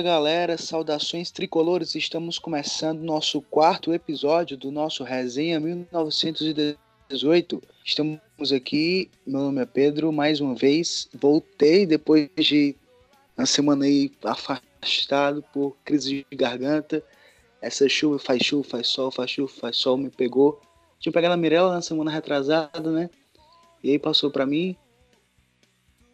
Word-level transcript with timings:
Fala 0.00 0.14
galera, 0.14 0.56
saudações 0.56 1.30
tricolores. 1.30 1.94
Estamos 1.94 2.38
começando 2.38 3.02
nosso 3.02 3.42
quarto 3.42 3.92
episódio 3.92 4.56
do 4.56 4.70
nosso 4.70 5.04
Resenha 5.04 5.60
1918. 5.60 7.62
Estamos 7.84 8.18
aqui, 8.50 9.10
meu 9.26 9.42
nome 9.42 9.60
é 9.60 9.66
Pedro, 9.66 10.10
mais 10.10 10.40
uma 10.40 10.54
vez. 10.54 11.06
Voltei 11.12 11.84
depois 11.84 12.30
de 12.34 12.74
uma 13.36 13.44
semana 13.44 13.84
aí 13.84 14.10
afastado 14.24 15.44
por 15.52 15.76
crise 15.84 16.24
de 16.30 16.34
garganta. 16.34 17.04
Essa 17.60 17.86
chuva 17.86 18.18
faz 18.18 18.42
chuva, 18.42 18.66
faz 18.66 18.88
sol, 18.88 19.10
faz 19.10 19.32
chuva, 19.32 19.52
faz 19.52 19.76
sol, 19.76 19.98
me 19.98 20.08
pegou. 20.08 20.62
Tinha 20.98 21.12
pegado 21.12 21.34
a 21.34 21.36
Mirella 21.36 21.74
na 21.74 21.82
semana 21.82 22.10
retrasada, 22.10 22.90
né? 22.90 23.10
E 23.84 23.90
aí 23.90 23.98
passou 23.98 24.30
para 24.30 24.46
mim. 24.46 24.74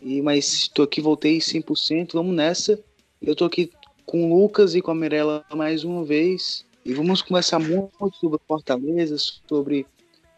E, 0.02 0.20
mas 0.22 0.55
estou 0.55 0.84
aqui, 0.84 1.00
voltei 1.00 1.38
100%, 1.38 2.14
vamos 2.14 2.34
nessa. 2.34 2.82
Eu 3.26 3.34
tô 3.34 3.44
aqui 3.44 3.72
com 4.04 4.30
o 4.30 4.40
Lucas 4.40 4.76
e 4.76 4.80
com 4.80 4.92
a 4.92 4.94
Mirella 4.94 5.44
mais 5.52 5.82
uma 5.82 6.04
vez. 6.04 6.64
E 6.84 6.94
vamos 6.94 7.22
conversar 7.22 7.58
muito 7.58 7.92
sobre 8.20 8.38
Fortaleza, 8.46 9.16
sobre 9.18 9.84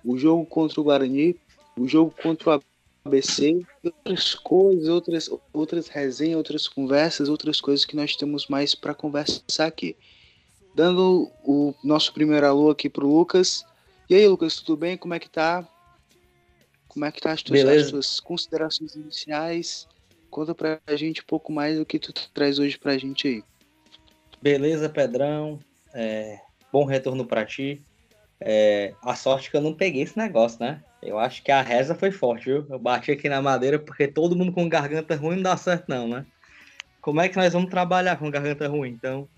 o 0.03 0.17
jogo 0.17 0.47
contra 0.47 0.81
o 0.81 0.85
Guarani, 0.85 1.37
o 1.79 1.87
jogo 1.87 2.15
contra 2.23 2.57
o 2.57 2.63
ABC, 3.05 3.61
outras 3.85 4.35
coisas, 4.35 4.89
outras, 4.89 5.31
outras 5.53 5.89
resenhas, 5.89 6.39
outras 6.39 6.67
conversas, 6.67 7.29
outras 7.29 7.61
coisas 7.61 7.85
que 7.85 7.95
nós 7.95 8.17
temos 8.17 8.47
mais 8.49 8.75
para 8.75 8.95
conversar 8.95 9.67
aqui. 9.67 9.95
Dando 10.75 11.31
o 11.45 11.75
nosso 11.85 12.15
primeiro 12.15 12.47
alô 12.47 12.71
aqui 12.71 12.89
pro 12.89 13.07
Lucas. 13.07 13.67
E 14.09 14.15
aí, 14.15 14.27
Lucas, 14.27 14.57
tudo 14.57 14.79
bem? 14.79 14.97
Como 14.97 15.13
é 15.13 15.19
que 15.19 15.29
tá? 15.29 15.69
Como 16.89 17.05
é 17.05 17.13
que 17.13 17.21
tá 17.21 17.33
as 17.33 17.43
tuas, 17.43 17.63
as 17.67 17.91
tuas 17.91 18.19
considerações 18.19 18.95
iniciais? 18.95 19.87
Conta 20.31 20.55
pra 20.55 20.81
gente 20.97 21.23
um 21.23 21.27
pouco 21.27 21.53
mais 21.53 21.79
do 21.79 21.87
que 21.87 21.99
tu 21.99 22.13
traz 22.33 22.59
hoje 22.59 22.79
pra 22.79 22.99
gente 22.99 23.27
aí. 23.27 23.45
Beleza, 24.41 24.89
Pedrão. 24.89 25.59
É, 25.95 26.39
bom 26.73 26.85
retorno 26.85 27.27
para 27.27 27.45
ti. 27.45 27.83
É, 28.41 28.95
a 29.03 29.17
sorte 29.17 29.51
que 29.51 29.57
eu 29.57 29.61
não 29.61 29.75
peguei 29.75 30.03
esse 30.03 30.17
negócio, 30.17 30.61
né? 30.61 30.83
Eu 31.03 31.19
acho 31.19 31.43
que 31.43 31.51
a 31.51 31.63
reza 31.63 31.95
foi 31.95 32.11
forte, 32.11 32.47
viu? 32.47 32.67
Eu 32.69 32.79
bati 32.79 33.11
aqui 33.11 33.29
na 33.29 33.43
madeira 33.43 33.79
porque 33.79 34.07
todo 34.07 34.37
mundo 34.37 34.53
com 34.53 34.69
garganta 34.69 35.17
ruim 35.17 35.37
não 35.37 35.43
dá 35.43 35.57
certo, 35.57 35.89
não, 35.89 36.09
né? 36.09 36.27
Como 37.01 37.21
é 37.21 37.29
que 37.29 37.37
nós 37.37 37.53
vamos 37.53 37.71
trabalhar 37.71 38.17
com 38.17 38.31
garganta 38.31 38.69
ruim? 38.69 38.91
Então, 38.91 39.29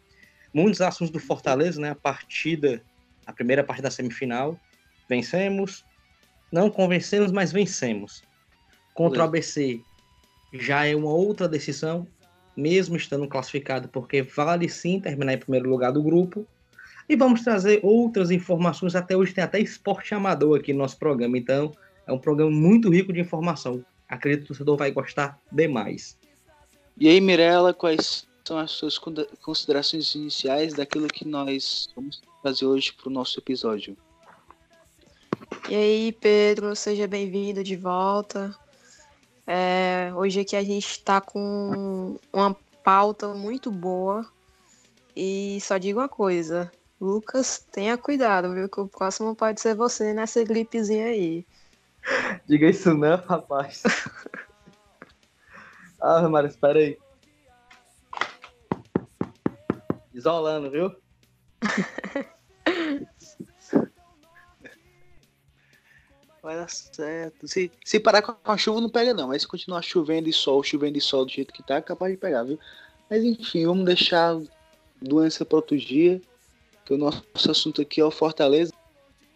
muitos 0.53 0.81
assuntos 0.81 1.13
do 1.13 1.19
Fortaleza, 1.19 1.81
né? 1.81 1.91
A 1.91 1.95
partida, 1.95 2.83
a 3.27 3.33
primeira 3.33 3.65
partida 3.65 3.89
da 3.89 3.93
semifinal, 3.93 4.59
vencemos. 5.09 5.85
Não 6.53 6.69
convencemos, 6.69 7.31
mas 7.31 7.53
vencemos. 7.53 8.23
Contra 8.95 9.23
o 9.23 9.25
ABC, 9.25 9.81
já 10.53 10.87
é 10.87 10.95
uma 10.95 11.13
outra 11.13 11.49
decisão, 11.49 12.07
mesmo 12.57 12.97
estando 12.97 13.27
classificado, 13.29 13.89
porque 13.89 14.23
vale 14.23 14.69
sim 14.69 15.01
terminar 15.01 15.35
em 15.35 15.39
primeiro 15.39 15.69
lugar 15.69 15.93
do 15.93 16.03
grupo. 16.03 16.47
E 17.09 17.17
vamos 17.17 17.43
trazer 17.43 17.81
outras 17.83 18.31
informações. 18.31 18.95
Até 18.95 19.17
hoje 19.17 19.35
tem 19.35 19.43
até 19.43 19.59
esporte 19.59 20.15
amador 20.15 20.59
aqui 20.59 20.73
no 20.73 20.81
nosso 20.81 20.99
programa, 20.99 21.37
então 21.37 21.75
é 22.07 22.13
um 22.13 22.19
programa 22.19 22.51
muito 22.51 22.91
rico 22.91 23.13
de 23.13 23.21
informação. 23.21 23.85
Acredito 24.09 24.41
que 24.41 24.45
o 24.45 24.49
torcedor 24.49 24.77
vai 24.77 24.91
gostar 24.91 25.39
demais. 25.51 26.19
E 26.99 27.09
aí, 27.09 27.21
Mirella, 27.21 27.73
quais 27.73 28.29
são 28.45 28.59
as 28.59 28.73
suas 28.73 28.99
considerações 29.43 30.15
iniciais 30.15 30.75
daquilo 30.75 31.07
que 31.09 31.27
nós 31.27 31.89
vamos 31.95 32.21
fazer 32.43 32.67
hoje 32.67 32.93
para 32.93 33.09
o 33.09 33.13
nosso 33.13 33.39
episódio? 33.39 33.97
E 35.69 35.75
aí, 35.75 36.13
Pedro, 36.21 36.75
seja 36.75 37.07
bem-vindo 37.07 37.63
de 37.63 37.77
volta. 37.77 38.55
É, 39.53 40.13
hoje 40.15 40.39
aqui 40.39 40.55
a 40.55 40.63
gente 40.63 40.87
está 40.87 41.21
com 41.21 42.17
uma 42.33 42.57
pauta 42.85 43.35
muito 43.35 43.69
boa. 43.69 44.25
E 45.17 45.59
só 45.61 45.77
digo 45.77 45.99
uma 45.99 46.09
coisa: 46.09 46.71
Lucas, 47.01 47.67
tenha 47.73 47.99
cuidado, 47.99 48.55
viu? 48.55 48.69
Que 48.69 48.81
o 48.81 48.87
próximo 48.87 49.35
pode 49.35 49.61
ser 49.61 49.75
você 49.75 50.15
nessa 50.15 50.45
gripezinha 50.45 51.07
aí. 51.07 51.45
Diga 52.47 52.71
isso 52.71 52.95
não, 52.95 53.17
rapaz. 53.17 53.83
ah, 56.01 56.29
Mara, 56.29 56.47
espera 56.47 56.79
aí. 56.79 56.97
Isolando, 60.15 60.71
viu? 60.71 60.95
Vai 66.43 66.57
dar 66.57 66.69
certo. 66.69 67.47
Se, 67.47 67.71
se 67.85 68.01
parar 68.01 68.23
com 68.23 68.35
a 68.45 68.57
chuva, 68.57 68.81
não 68.81 68.89
pega, 68.89 69.13
não. 69.13 69.29
Mas 69.29 69.43
se 69.43 69.49
continuar 69.49 69.83
chovendo 69.83 70.29
e 70.29 70.33
sol, 70.33 70.63
chovendo 70.63 70.97
e 70.97 71.01
sol 71.01 71.25
do 71.25 71.31
jeito 71.31 71.53
que 71.53 71.63
tá, 71.63 71.77
é 71.77 71.83
capaz 71.83 72.13
de 72.13 72.19
pegar, 72.19 72.45
viu? 72.45 72.59
Mas 73.11 73.23
enfim, 73.23 73.67
vamos 73.67 73.85
deixar 73.85 74.41
doença 75.01 75.45
para 75.45 75.57
outro 75.57 75.77
dia. 75.77 76.21
Que 76.85 76.95
o 76.95 76.99
nosso 76.99 77.23
assunto 77.51 77.83
aqui 77.83 78.01
é 78.01 78.05
o 78.05 78.11
Fortaleza. 78.11 78.73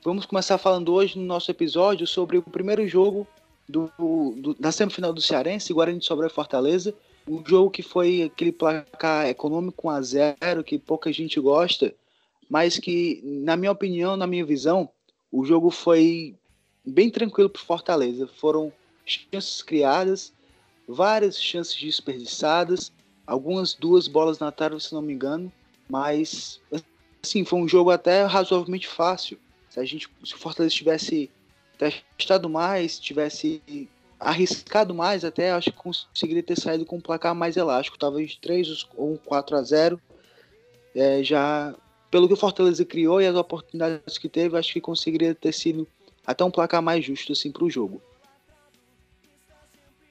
Vamos 0.03 0.27
começar 0.27 0.59
falando 0.59 0.93
hoje 0.93 1.19
no 1.19 1.25
nosso 1.25 1.51
episódio 1.51 2.07
sobre 2.07 2.39
o 2.39 2.43
primeiro 2.43 2.87
jogo 2.89 3.27
do, 3.69 3.91
do, 3.99 4.55
da 4.55 4.73
semifinal 4.73 5.13
do 5.13 5.21
Cearense, 5.21 5.73
Guarani 5.73 5.99
de 5.99 6.05
Sobral 6.05 6.29
e 6.29 6.33
Fortaleza. 6.33 6.95
Um 7.27 7.43
jogo 7.47 7.71
que 7.71 7.83
foi 7.83 8.23
aquele 8.23 8.53
placar 8.53 9.27
econômico 9.27 9.89
1 9.89 9.91
a 9.91 10.03
0 10.03 10.65
que 10.65 10.79
pouca 10.79 11.11
gente 11.13 11.41
gosta, 11.41 11.95
mas 12.51 12.79
que, 12.79 13.21
na 13.25 13.57
minha 13.57 13.73
opinião, 13.73 14.17
na 14.17 14.27
minha 14.27 14.45
visão, 14.45 14.91
o 15.33 15.45
jogo 15.45 15.71
foi 15.71 16.35
bem 16.85 17.11
tranquilo 17.11 17.49
para 17.49 17.63
Fortaleza. 17.63 18.27
Foram 18.27 18.73
chances 19.05 19.63
criadas, 19.63 20.33
várias 20.87 21.41
chances 21.41 21.81
desperdiçadas, 21.81 22.93
algumas 23.27 23.75
duas 23.75 24.07
bolas 24.07 24.39
na 24.39 24.53
trave, 24.53 24.81
se 24.81 24.93
não 24.93 25.03
me 25.03 25.13
engano, 25.13 25.53
mas 25.89 26.61
assim, 27.23 27.45
foi 27.45 27.59
um 27.59 27.69
jogo 27.69 27.91
até 27.91 28.25
razoavelmente 28.25 28.87
fácil. 28.87 29.39
Se 29.71 29.81
a 29.81 29.85
gente, 29.85 30.09
se 30.25 30.35
o 30.35 30.39
Fortaleza 30.39 30.75
tivesse 30.75 31.31
testado 32.17 32.49
mais, 32.49 32.99
tivesse 32.99 33.61
arriscado 34.21 34.95
mais, 34.95 35.25
até 35.25 35.51
acho 35.51 35.73
que 35.73 35.77
conseguiria 35.77 36.43
ter 36.43 36.59
saído 36.59 36.87
com 36.87 36.97
um 36.97 37.01
placar 37.01 37.35
mais 37.35 37.57
elástico, 37.57 37.99
talvez 37.99 38.37
3 38.37 38.87
ou 38.97 39.19
4 39.19 39.57
a 39.57 39.63
0. 39.63 40.01
É, 40.95 41.25
já 41.25 41.75
pelo 42.11 42.29
que 42.29 42.35
o 42.35 42.37
Fortaleza 42.37 42.85
criou 42.85 43.21
e 43.21 43.27
as 43.27 43.35
oportunidades 43.35 44.17
que 44.17 44.29
teve, 44.29 44.57
acho 44.57 44.73
que 44.73 44.81
conseguiria 44.81 45.35
ter 45.35 45.53
sido 45.53 45.87
até 46.27 46.45
um 46.45 46.51
placar 46.51 46.83
mais 46.83 47.05
justo 47.05 47.33
assim 47.33 47.51
para 47.51 47.65
o 47.65 47.71
jogo. 47.71 48.03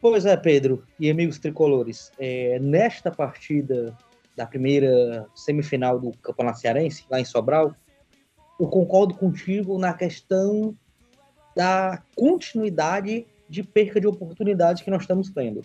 Pois 0.02 0.26
é, 0.26 0.36
Pedro 0.36 0.84
e 1.00 1.10
amigos 1.10 1.40
tricolores. 1.40 2.12
É, 2.20 2.60
nesta 2.60 3.10
partida 3.10 3.98
da 4.36 4.46
primeira 4.46 5.26
semifinal 5.34 6.00
do 6.00 6.12
Campeonato 6.18 6.60
Cearense, 6.60 7.06
lá 7.10 7.20
em 7.20 7.26
Sobral, 7.26 7.74
eu 8.60 8.68
concordo 8.68 9.16
contigo 9.16 9.78
na 9.78 9.94
questão 9.94 10.76
da 11.56 12.04
continuidade 12.16 13.26
de 13.48 13.64
perca 13.64 14.00
de 14.00 14.08
oportunidade 14.08 14.84
que 14.84 14.92
nós 14.92 15.04
estamos 15.04 15.30
tendo. 15.30 15.62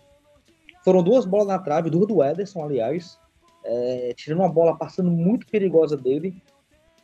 Foram 0.85 1.03
duas 1.03 1.25
bolas 1.25 1.49
na 1.49 1.59
trave, 1.59 1.91
duas 1.91 2.07
do 2.07 2.23
Ederson, 2.23 2.63
aliás, 2.65 3.19
é, 3.65 4.13
tirando 4.15 4.41
uma 4.41 4.53
bola 4.53 4.77
passando 4.77 5.11
muito 5.11 5.47
perigosa 5.47 5.97
dele, 5.97 6.41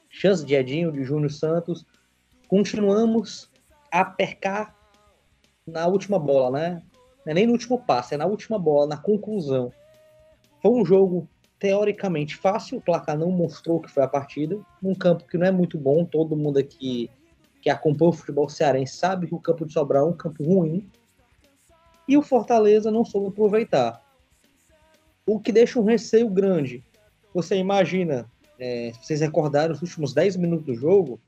chance 0.09 0.45
de 0.45 0.55
Edinho, 0.55 0.93
de 0.93 1.03
Júnior 1.03 1.31
Santos, 1.31 1.85
continuamos 2.49 3.51
a 3.91 4.05
percar 4.05 4.75
na 5.67 5.87
última 5.87 6.19
bola, 6.19 6.51
né? 6.51 6.83
Não 7.25 7.31
é 7.31 7.35
nem 7.35 7.47
no 7.47 7.53
último 7.53 7.79
passe, 7.79 8.15
é 8.15 8.19
na 8.19 8.27
última 8.27 8.59
bola, 8.59 8.87
na 8.87 8.97
conclusão. 8.97 9.73
Foi 10.61 10.71
um 10.71 10.85
jogo 10.85 11.29
teoricamente 11.59 12.37
fácil, 12.37 12.79
o 12.79 12.81
placar 12.81 13.17
não 13.17 13.31
mostrou 13.31 13.81
que 13.81 13.91
foi 13.91 14.03
a 14.03 14.09
partida, 14.09 14.59
num 14.83 14.95
campo 14.95 15.27
que 15.27 15.39
não 15.39 15.47
é 15.47 15.51
muito 15.51 15.79
bom, 15.79 16.05
todo 16.05 16.37
mundo 16.37 16.59
aqui 16.59 17.11
que 17.63 17.71
acompanha 17.71 18.11
o 18.11 18.13
futebol 18.13 18.47
cearense 18.47 18.97
sabe 18.97 19.27
que 19.27 19.35
o 19.35 19.41
campo 19.41 19.65
de 19.65 19.73
Sobral 19.73 20.07
é 20.07 20.11
um 20.11 20.17
campo 20.17 20.45
ruim, 20.45 20.91
e 22.07 22.17
o 22.17 22.23
Fortaleza 22.23 22.91
não 22.91 23.03
soube 23.05 23.29
aproveitar. 23.29 24.03
O 25.27 25.41
que 25.41 25.51
deixa 25.51 25.81
um 25.81 25.85
receio 25.85 26.29
grande. 26.29 26.85
Você 27.33 27.57
imagina, 27.57 28.31
é, 28.59 28.93
se 28.93 29.07
vocês 29.07 29.21
recordaram 29.23 29.73
os 29.73 29.81
últimos 29.81 30.13
10 30.13 30.37
minutos 30.37 30.67
do 30.67 30.75
jogo, 30.75 31.19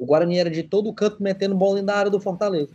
o 0.00 0.06
Guarani 0.06 0.38
era 0.38 0.50
de 0.50 0.62
todo 0.62 0.92
canto 0.94 1.22
metendo 1.22 1.54
bola 1.54 1.82
na 1.82 1.94
área 1.94 2.10
do 2.10 2.18
Fortaleza. 2.18 2.70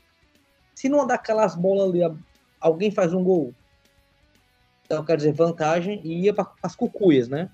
Se 0.75 0.87
não 0.87 1.07
dar 1.07 1.15
aquelas 1.15 1.55
bolas 1.55 1.89
ali, 1.89 2.19
alguém 2.61 2.91
faz 2.91 3.15
um 3.15 3.23
gol. 3.23 3.51
Então, 4.85 5.03
quer 5.03 5.17
dizer, 5.17 5.33
vantagem 5.33 5.99
e 6.03 6.21
ia 6.21 6.33
para 6.33 6.51
as 6.61 6.75
cucuias, 6.75 7.27
né? 7.27 7.49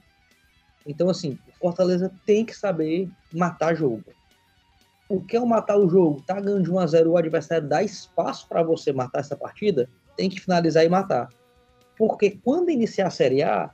Então, 0.85 1.09
assim, 1.09 1.39
o 1.47 1.59
Fortaleza 1.59 2.11
tem 2.25 2.45
que 2.45 2.53
saber 2.53 3.09
matar 3.31 3.73
jogo. 3.73 4.03
O 5.07 5.21
que 5.21 5.37
é 5.37 5.39
o 5.39 5.47
matar 5.47 5.77
o 5.77 5.87
jogo? 5.87 6.21
Tá 6.21 6.41
ganhando 6.41 6.63
de 6.63 6.71
1 6.71 6.79
a 6.79 6.87
0 6.87 7.11
o 7.11 7.17
adversário 7.17 7.67
dá 7.67 7.81
espaço 7.81 8.47
para 8.49 8.63
você 8.63 8.91
matar 8.91 9.19
essa 9.19 9.37
partida, 9.37 9.89
tem 10.17 10.29
que 10.29 10.41
finalizar 10.41 10.83
e 10.83 10.89
matar. 10.89 11.29
Porque 11.97 12.31
quando 12.43 12.71
iniciar 12.71 13.07
a 13.07 13.11
Série 13.11 13.41
A, 13.41 13.71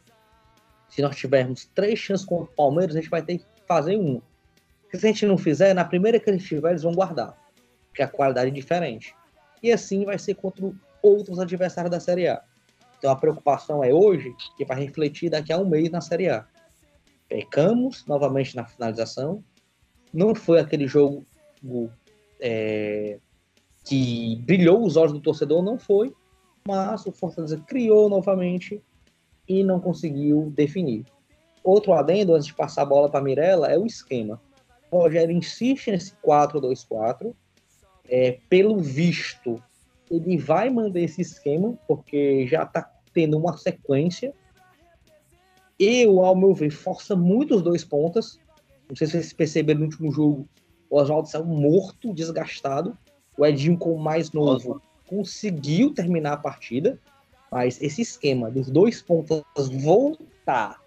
se 0.89 1.01
nós 1.01 1.15
tivermos 1.15 1.65
três 1.73 1.97
chances 1.97 2.25
contra 2.25 2.51
o 2.51 2.55
Palmeiras, 2.55 2.95
a 2.95 2.99
gente 2.99 3.09
vai 3.09 3.23
ter 3.23 3.39
que 3.39 3.45
fazer 3.67 3.97
uma. 3.97 4.21
Se 4.91 4.97
a 4.97 5.09
gente 5.09 5.25
não 5.25 5.37
fizer, 5.37 5.73
na 5.73 5.83
primeira 5.83 6.19
que 6.19 6.29
eles 6.29 6.43
tiver, 6.43 6.69
eles 6.69 6.83
vão 6.83 6.93
guardar. 6.93 7.37
Porque 7.89 8.01
a 8.01 8.07
qualidade 8.07 8.49
é 8.49 8.53
diferente. 8.53 9.13
E 9.61 9.71
assim 9.71 10.05
vai 10.05 10.17
ser 10.17 10.35
contra 10.35 10.71
outros 11.01 11.39
adversários 11.39 11.91
da 11.91 11.99
Série 11.99 12.27
A. 12.27 12.41
Então 12.97 13.11
a 13.11 13.15
preocupação 13.15 13.83
é 13.83 13.93
hoje 13.93 14.33
que 14.55 14.65
vai 14.65 14.79
refletir 14.79 15.29
daqui 15.29 15.51
a 15.51 15.57
um 15.57 15.67
mês 15.67 15.89
na 15.89 16.01
Série 16.01 16.29
A. 16.29 16.45
Pecamos 17.27 18.05
novamente 18.05 18.55
na 18.55 18.65
finalização. 18.65 19.43
Não 20.13 20.33
foi 20.33 20.59
aquele 20.59 20.87
jogo 20.87 21.25
é, 22.39 23.19
que 23.83 24.41
brilhou 24.45 24.83
os 24.83 24.95
olhos 24.95 25.13
do 25.13 25.19
torcedor, 25.19 25.61
não 25.61 25.77
foi. 25.77 26.13
Mas 26.67 27.05
o 27.05 27.11
Fortaleza 27.11 27.57
criou 27.67 28.09
novamente 28.09 28.81
e 29.47 29.63
não 29.63 29.79
conseguiu 29.79 30.51
definir. 30.55 31.05
Outro 31.63 31.93
adendo, 31.93 32.33
antes 32.33 32.47
de 32.47 32.53
passar 32.53 32.83
a 32.83 32.85
bola 32.85 33.09
para 33.09 33.23
Mirella, 33.23 33.67
é 33.67 33.77
o 33.77 33.85
esquema. 33.85 34.41
O 34.89 34.99
Rogério 34.99 35.35
insiste 35.35 35.91
nesse 35.91 36.13
4-2-4. 36.25 37.33
É, 38.09 38.39
pelo 38.49 38.79
visto, 38.79 39.61
ele 40.09 40.37
vai 40.37 40.69
manter 40.69 41.01
esse 41.01 41.21
esquema, 41.21 41.77
porque 41.87 42.47
já 42.47 42.63
está 42.63 42.89
tendo 43.13 43.37
uma 43.37 43.57
sequência. 43.57 44.33
Eu, 45.79 46.23
ao 46.23 46.35
meu 46.35 46.53
ver, 46.53 46.71
força 46.71 47.15
muito 47.15 47.55
os 47.55 47.61
dois 47.61 47.83
pontas. 47.83 48.39
Não 48.89 48.95
sei 48.95 49.07
se 49.07 49.13
vocês 49.13 49.33
perceberam 49.33 49.81
no 49.81 49.85
último 49.87 50.11
jogo, 50.11 50.47
o 50.89 50.97
Oswaldo 50.97 51.27
saiu 51.27 51.45
morto, 51.45 52.13
desgastado. 52.13 52.97
O 53.37 53.45
Edinho, 53.45 53.77
com 53.77 53.93
o 53.93 53.99
mais 53.99 54.31
novo, 54.31 54.81
conseguiu 55.05 55.93
terminar 55.93 56.33
a 56.33 56.37
partida. 56.37 56.99
Mas 57.51 57.81
esse 57.81 58.01
esquema 58.01 58.49
dos 58.49 58.69
dois 58.69 59.01
pontas 59.01 59.43
voltar 59.55 60.81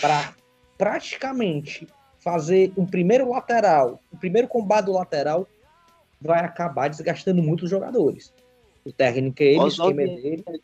para 0.00 0.34
praticamente 0.76 1.86
fazer 2.30 2.72
um 2.76 2.84
primeiro 2.84 3.30
lateral, 3.30 4.00
o 4.12 4.16
primeiro 4.16 4.46
combate 4.46 4.86
do 4.86 4.92
lateral, 4.92 5.48
vai 6.20 6.40
acabar 6.40 6.88
desgastando 6.88 7.42
muito 7.42 7.64
os 7.64 7.70
jogadores. 7.70 8.34
O 8.84 8.92
técnico 8.92 9.42
é 9.42 9.46
ele, 9.46 9.60
Oswaldo 9.60 9.96
o 9.96 10.02
esquema 10.02 10.18
é 10.18 10.22
dele. 10.22 10.62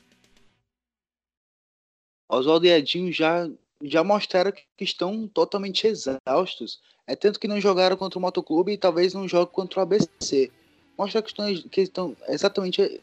Oswaldo 2.29 2.67
e 2.67 2.71
Edinho 2.71 3.11
já, 3.11 3.49
já 3.83 4.05
mostraram 4.05 4.53
que 4.53 4.85
estão 4.85 5.27
totalmente 5.27 5.87
exaustos. 5.87 6.81
É 7.07 7.17
tanto 7.17 7.41
que 7.41 7.49
não 7.49 7.61
jogaram 7.61 7.97
contra 7.97 8.19
o 8.19 8.23
Motoclube 8.23 8.73
e 8.73 8.79
talvez 8.79 9.15
não 9.15 9.27
joguem 9.27 9.55
contra 9.55 9.81
o 9.81 9.83
ABC. 9.83 10.51
Mostra 10.99 11.23
que 11.23 11.29
estão, 11.31 11.55
que 11.71 11.81
estão 11.81 12.17
exatamente 12.29 13.01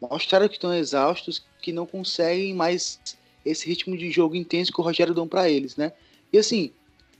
mostraram 0.00 0.48
que 0.48 0.54
estão 0.54 0.74
exaustos, 0.74 1.42
que 1.62 1.72
não 1.72 1.86
conseguem 1.86 2.52
mais 2.52 3.00
esse 3.44 3.66
ritmo 3.66 3.96
de 3.96 4.10
jogo 4.10 4.36
intenso 4.36 4.72
que 4.72 4.80
o 4.80 4.84
Rogério 4.84 5.14
dão 5.14 5.26
para 5.26 5.48
eles, 5.48 5.76
né? 5.76 5.92
E 6.32 6.38
assim, 6.38 6.72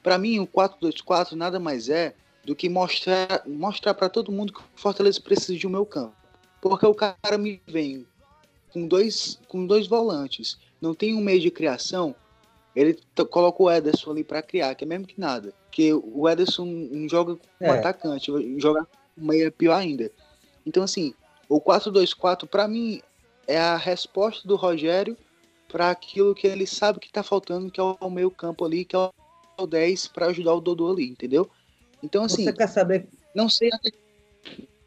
para 0.05 0.19
mim 0.19 0.39
o 0.39 0.47
4-2-4 0.47 1.33
nada 1.33 1.59
mais 1.59 1.89
é 1.89 2.15
do 2.45 2.55
que 2.55 2.69
mostrar 2.69 3.43
mostrar 3.47 3.95
para 3.95 4.11
todo 4.11 4.31
mundo 4.31 4.53
que 4.53 4.61
o 4.61 4.65
Fortaleza 4.77 5.19
precisa 5.21 5.59
de 5.59 5.67
um 5.67 5.71
meu 5.71 5.87
campo. 5.87 6.15
Porque 6.61 6.87
o 6.87 6.95
cara 6.95 7.39
me 7.39 7.61
vem 7.67 8.07
com 8.71 8.87
dois 8.87 9.41
com 9.49 9.67
dois 9.67 9.89
volantes, 9.89 10.59
não 10.81 10.95
tem 10.95 11.15
um 11.15 11.23
meio 11.23 11.41
de 11.41 11.51
criação, 11.51 12.15
ele 12.77 12.99
coloca 13.31 13.63
o 13.63 13.71
Ederson 13.71 14.11
ali 14.11 14.23
para 14.23 14.43
criar, 14.43 14.75
que 14.75 14.85
é 14.85 14.87
mesmo 14.87 15.07
que 15.07 15.19
nada. 15.19 15.55
Que 15.71 15.93
o 15.95 16.29
Ederson 16.29 16.67
não 16.67 17.09
joga 17.09 17.37
com 17.37 17.65
é. 17.65 17.71
atacante, 17.71 18.31
joga 18.59 18.87
meio 19.17 19.51
pior 19.51 19.75
ainda. 19.75 20.11
Então 20.67 20.83
assim, 20.83 21.15
o 21.49 21.61
4-2-4, 21.61 22.47
para 22.47 22.69
mim, 22.69 23.01
é 23.47 23.59
a 23.59 23.77
resposta 23.77 24.47
do 24.47 24.57
Rogério 24.57 25.17
para 25.69 25.91
aquilo 25.91 26.35
que 26.35 26.47
ele 26.47 26.67
sabe 26.67 27.01
que 27.01 27.07
está 27.07 27.23
faltando, 27.23 27.71
que 27.71 27.81
é 27.81 27.83
o 27.83 28.11
meio 28.11 28.31
campo 28.31 28.65
ali, 28.65 28.85
que 28.85 28.95
é 28.95 29.11
o 29.59 29.67
10 29.67 30.09
para 30.09 30.27
ajudar 30.27 30.55
o 30.55 30.61
Dodô 30.61 30.91
ali, 30.91 31.09
entendeu? 31.09 31.49
Então, 32.03 32.25
assim. 32.25 32.45
Você 32.45 32.53
quer 32.53 32.69
saber? 32.69 33.09
Não 33.35 33.49
sei 33.49 33.71
até, 33.73 33.91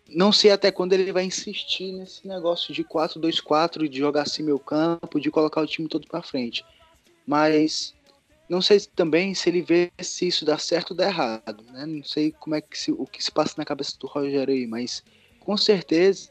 não 0.10 0.32
sei 0.32 0.52
até 0.52 0.72
quando 0.72 0.94
ele 0.94 1.12
vai 1.12 1.26
insistir 1.26 1.92
nesse 1.92 2.28
negócio 2.28 2.74
de 2.74 2.84
4-2-4, 2.84 3.88
de 3.88 3.98
jogar 3.98 4.24
assim 4.24 4.44
meio 4.44 4.60
campo, 4.60 5.20
de 5.20 5.32
colocar 5.32 5.62
o 5.62 5.68
time 5.68 5.88
todo 5.88 6.08
para 6.08 6.22
frente. 6.22 6.66
Mas 7.26 7.94
não 8.48 8.62
sei 8.62 8.80
também 8.96 9.34
se 9.34 9.50
ele 9.50 9.62
vê 9.62 9.92
se 10.00 10.28
isso 10.28 10.46
dá 10.46 10.58
certo 10.58 10.92
ou 10.92 10.98
dá 10.98 11.08
errado, 11.08 11.64
né? 11.72 11.86
Não 11.86 12.04
sei 12.04 12.32
como 12.32 12.56
é 12.56 12.62
que 12.62 12.78
se, 12.78 12.92
o 12.92 13.06
que 13.06 13.24
se 13.24 13.32
passa 13.32 13.56
na 13.58 13.66
cabeça 13.66 13.98
do 14.00 14.08
Rogério 14.08 14.54
aí, 14.54 14.66
mas 14.66 15.04
com 15.40 15.58
certeza, 15.58 16.30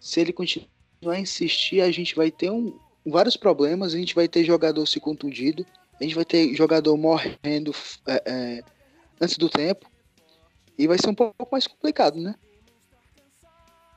se 0.00 0.20
ele 0.20 0.32
continuar 0.32 0.68
a 1.08 1.20
insistir, 1.20 1.80
a 1.80 1.90
gente 1.90 2.14
vai 2.14 2.30
ter 2.30 2.50
um, 2.50 2.78
vários 3.04 3.36
problemas. 3.36 3.94
A 3.94 3.98
gente 3.98 4.14
vai 4.14 4.28
ter 4.28 4.44
jogador 4.44 4.86
se 4.86 5.00
contundido, 5.00 5.66
a 6.00 6.04
gente 6.04 6.14
vai 6.14 6.24
ter 6.24 6.54
jogador 6.54 6.96
morrendo 6.96 7.72
é, 8.06 8.22
é, 8.24 8.62
antes 9.20 9.36
do 9.36 9.48
tempo, 9.48 9.90
e 10.78 10.86
vai 10.86 10.96
ser 10.98 11.08
um 11.08 11.14
pouco 11.14 11.48
mais 11.50 11.66
complicado, 11.66 12.20
né? 12.20 12.34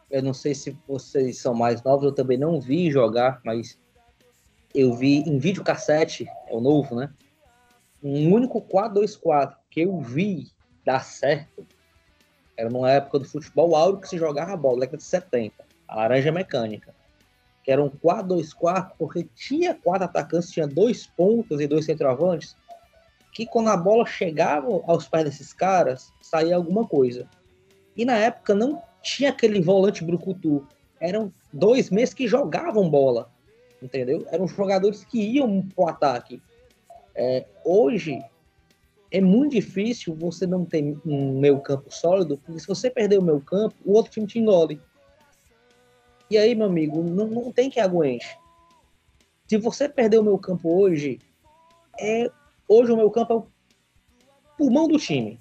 Eu 0.10 0.24
não 0.24 0.34
sei 0.34 0.54
se 0.54 0.78
vocês 0.88 1.38
são 1.38 1.54
mais 1.54 1.84
novos, 1.84 2.06
eu 2.06 2.12
também 2.12 2.38
não 2.38 2.60
vi 2.60 2.92
jogar, 2.92 3.40
mas 3.46 3.78
eu 4.74 4.94
vi 4.94 5.20
em 5.20 5.38
vídeo 5.38 5.64
cassete, 5.64 6.28
é 6.48 6.54
o 6.54 6.60
novo, 6.60 6.96
né? 6.96 7.14
Um 8.04 8.34
único 8.34 8.62
4-2-4 8.62 9.56
que 9.70 9.82
eu 9.82 10.02
vi 10.02 10.52
dar 10.84 11.06
certo 11.06 11.66
era 12.58 12.70
numa 12.70 12.92
época 12.92 13.20
do 13.20 13.26
futebol 13.26 13.76
áureo 13.76 14.02
que 14.02 14.10
se 14.10 14.18
jogava 14.18 14.54
a 14.54 14.58
bola, 14.58 14.82
década 14.82 14.98
de 14.98 15.04
70, 15.04 15.64
a 15.88 15.96
laranja 15.96 16.32
mecânica. 16.32 16.94
Que 17.64 17.72
era 17.72 17.84
um 17.84 17.90
4-2-4, 17.90 18.92
porque 18.98 19.28
tinha 19.36 19.76
quatro 19.76 20.06
atacantes, 20.06 20.52
tinha 20.52 20.68
dois 20.68 21.06
pontos 21.06 21.62
e 21.62 21.68
dois 21.68 21.86
centroavantes, 21.86 22.56
que 23.32 23.46
quando 23.46 23.70
a 23.70 23.78
bola 23.78 24.06
chegava 24.06 24.68
aos 24.86 25.08
pés 25.08 25.26
desses 25.26 25.54
caras, 25.54 26.12
saía 26.22 26.56
alguma 26.56 26.88
coisa. 26.88 27.28
E 27.96 28.04
na 28.04 28.18
época 28.18 28.54
não 28.54 28.82
tinha 29.02 29.30
aquele 29.30 29.62
volante 29.62 30.04
brucutu. 30.04 30.68
Eram 31.00 31.32
dois 31.52 31.90
meses 31.90 32.14
que 32.14 32.28
jogavam 32.28 32.90
bola, 32.90 33.32
entendeu? 33.82 34.26
Eram 34.32 34.48
jogadores 34.48 35.04
que 35.04 35.20
iam 35.20 35.62
pro 35.76 35.88
ataque. 35.88 36.42
É, 37.16 37.46
hoje, 37.66 38.20
é 39.12 39.20
muito 39.20 39.52
difícil 39.52 40.16
você 40.16 40.48
não 40.48 40.64
ter 40.64 40.98
um 41.06 41.40
meio 41.40 41.60
campo 41.60 41.94
sólido, 41.94 42.38
porque 42.38 42.60
se 42.60 42.68
você 42.68 42.90
perder 42.90 43.20
o 43.20 43.24
meio 43.24 43.42
campo, 43.42 43.76
o 43.86 43.94
outro 43.94 44.12
time 44.12 44.26
te 44.26 44.40
engole. 44.40 44.80
E 46.32 46.38
aí, 46.38 46.56
meu 46.56 46.68
amigo, 46.68 47.04
não, 47.04 47.28
não 47.28 47.52
tem 47.52 47.70
que 47.70 47.78
aguente. 47.78 48.40
Se 49.50 49.58
você 49.58 49.90
perder 49.90 50.18
o 50.18 50.24
meu 50.24 50.38
campo 50.40 50.74
hoje, 50.74 51.20
é 52.00 52.32
hoje 52.70 52.90
o 52.90 52.96
meu 52.96 53.12
campo 53.12 53.34
é 53.34 53.36
o 53.36 53.48
pulmão 54.58 54.88
do 54.88 54.98
time. 54.98 55.38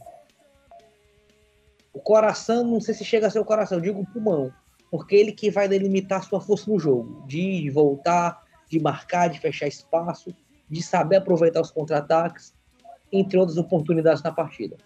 O 1.92 2.00
coração, 2.00 2.64
não 2.64 2.80
sei 2.80 2.92
se 2.92 3.04
chega 3.04 3.28
a 3.28 3.30
ser 3.30 3.38
o 3.38 3.44
coração, 3.44 3.78
eu 3.78 3.82
digo 3.82 4.04
pulmão, 4.12 4.52
porque 4.90 5.14
ele 5.14 5.30
que 5.30 5.49
vai 5.49 5.68
delimitar 5.68 6.25
sua 6.25 6.40
força 6.40 6.68
no 6.68 6.76
jogo, 6.76 7.25
de 7.25 7.70
voltar, 7.70 8.42
de 8.68 8.80
marcar, 8.80 9.28
de 9.28 9.38
fechar 9.38 9.68
espaço, 9.68 10.35
de 10.68 10.82
saber 10.82 11.18
aproveitar 11.18 11.61
os 11.61 11.70
contra-ataques 11.70 12.52
entre 13.12 13.38
outras 13.38 13.59
oportunidades 13.59 14.25
na 14.25 14.32
partida. 14.32 14.76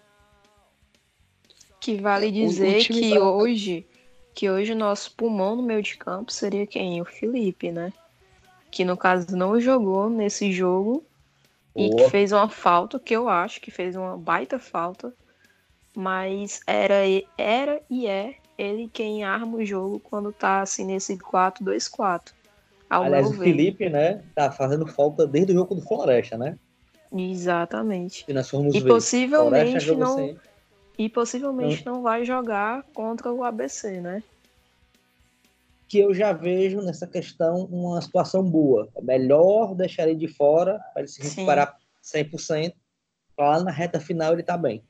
Que 1.79 1.99
vale 1.99 2.29
dizer 2.29 2.77
o, 2.77 2.83
que 2.83 3.09
tá... 3.15 3.19
hoje 3.23 3.87
que 4.35 4.49
hoje 4.49 4.73
o 4.73 4.75
nosso 4.75 5.15
pulmão 5.15 5.55
no 5.55 5.63
meio 5.63 5.81
de 5.81 5.97
campo 5.97 6.31
seria 6.31 6.67
quem? 6.67 7.01
O 7.01 7.05
Felipe, 7.05 7.71
né? 7.71 7.93
Que 8.69 8.83
no 8.83 8.97
caso 8.97 9.35
não 9.35 9.59
jogou 9.59 10.09
nesse 10.09 10.51
jogo 10.51 11.05
Boa. 11.73 11.87
e 11.87 11.95
que 11.95 12.09
fez 12.09 12.33
uma 12.33 12.49
falta, 12.49 12.99
que 12.99 13.15
eu 13.15 13.29
acho 13.29 13.61
que 13.61 13.71
fez 13.71 13.95
uma 13.95 14.17
baita 14.17 14.59
falta, 14.59 15.13
mas 15.95 16.59
era, 16.67 16.95
era 17.37 17.81
e 17.89 18.05
é 18.05 18.35
ele 18.57 18.89
quem 18.91 19.23
arma 19.23 19.57
o 19.57 19.65
jogo 19.65 19.99
quando 19.99 20.33
tá 20.33 20.61
assim 20.61 20.85
nesse 20.85 21.17
4-2-4. 21.17 22.33
Aliás, 22.89 23.29
o 23.29 23.33
Felipe, 23.33 23.89
né, 23.89 24.21
tá 24.35 24.51
fazendo 24.51 24.85
falta 24.85 25.25
desde 25.25 25.53
o 25.53 25.55
jogo 25.55 25.75
do 25.75 25.81
Floresta, 25.81 26.37
né? 26.37 26.57
Exatamente. 27.11 28.25
E 28.27 28.33
nós 28.33 28.49
fomos 28.49 28.75
e 28.75 28.79
ver. 28.81 28.89
possivelmente 28.89 29.91
não 29.95 30.35
e 30.97 31.09
possivelmente 31.09 31.85
não. 31.85 31.95
não 31.95 32.01
vai 32.01 32.25
jogar 32.25 32.83
contra 32.93 33.31
o 33.31 33.43
ABC, 33.43 33.99
né? 33.99 34.23
Que 35.87 35.99
eu 35.99 36.13
já 36.13 36.33
vejo 36.33 36.81
nessa 36.81 37.05
questão 37.05 37.65
uma 37.65 38.01
situação 38.01 38.43
boa. 38.43 38.89
É 38.95 39.01
melhor 39.01 39.75
deixar 39.75 40.07
ele 40.07 40.17
de 40.17 40.27
fora 40.27 40.79
para 40.93 41.03
ele 41.03 41.11
se 41.11 41.21
recuperar 41.21 41.77
Sim. 42.01 42.23
100%. 42.23 42.73
Lá 43.37 43.61
na 43.61 43.71
reta 43.71 43.99
final 43.99 44.33
ele 44.33 44.43
tá 44.43 44.57
bem. 44.57 44.83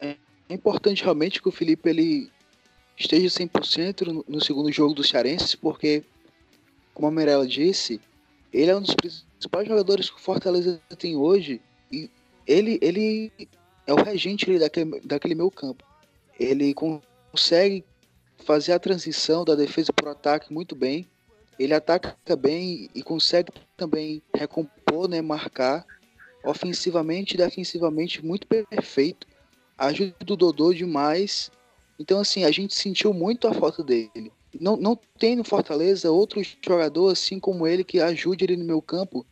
É, 0.00 0.16
é 0.48 0.54
importante 0.54 1.02
realmente 1.02 1.40
que 1.40 1.48
o 1.48 1.52
Felipe 1.52 1.88
ele 1.88 2.30
esteja 2.96 3.28
100% 3.28 4.06
no, 4.06 4.24
no 4.26 4.42
segundo 4.42 4.70
jogo 4.72 4.94
do 4.94 5.04
Cearense, 5.04 5.56
porque 5.56 6.04
como 6.92 7.08
a 7.08 7.10
Mirella 7.10 7.46
disse, 7.46 8.00
ele 8.52 8.70
é 8.70 8.76
um 8.76 8.80
dos 8.80 8.94
principais 8.94 9.33
jogadores 9.66 10.10
que 10.10 10.16
o 10.16 10.20
Fortaleza 10.20 10.80
tem 10.98 11.16
hoje 11.16 11.60
e 11.90 12.10
ele, 12.46 12.78
ele 12.82 13.32
é 13.86 13.92
o 13.92 14.02
regente 14.02 14.58
daquele, 14.58 15.00
daquele 15.00 15.34
meu 15.34 15.50
campo. 15.50 15.84
Ele 16.38 16.74
consegue 16.74 17.84
fazer 18.44 18.72
a 18.72 18.78
transição 18.78 19.44
da 19.44 19.54
defesa 19.54 19.92
para 19.92 20.08
o 20.08 20.12
ataque 20.12 20.52
muito 20.52 20.74
bem. 20.74 21.08
Ele 21.58 21.72
ataca 21.72 22.36
bem 22.36 22.90
e 22.94 23.02
consegue 23.02 23.52
também 23.76 24.22
recompor, 24.34 25.08
né, 25.08 25.22
marcar 25.22 25.86
ofensivamente 26.44 27.34
e 27.34 27.38
defensivamente 27.38 28.24
muito 28.24 28.46
perfeito. 28.46 29.26
Ajuda 29.78 30.14
o 30.20 30.36
Dodô 30.36 30.72
demais. 30.72 31.50
Então 31.98 32.20
assim, 32.20 32.44
a 32.44 32.50
gente 32.50 32.74
sentiu 32.74 33.14
muito 33.14 33.46
a 33.46 33.54
falta 33.54 33.82
dele. 33.82 34.32
não, 34.60 34.76
não 34.76 34.98
tem 35.18 35.36
no 35.36 35.44
Fortaleza 35.44 36.10
outro 36.10 36.42
jogador 36.64 37.10
assim 37.10 37.38
como 37.38 37.66
ele 37.66 37.84
que 37.84 38.00
ajude 38.00 38.44
ele 38.44 38.56
no 38.56 38.64
meu 38.64 38.82
campo 38.82 39.24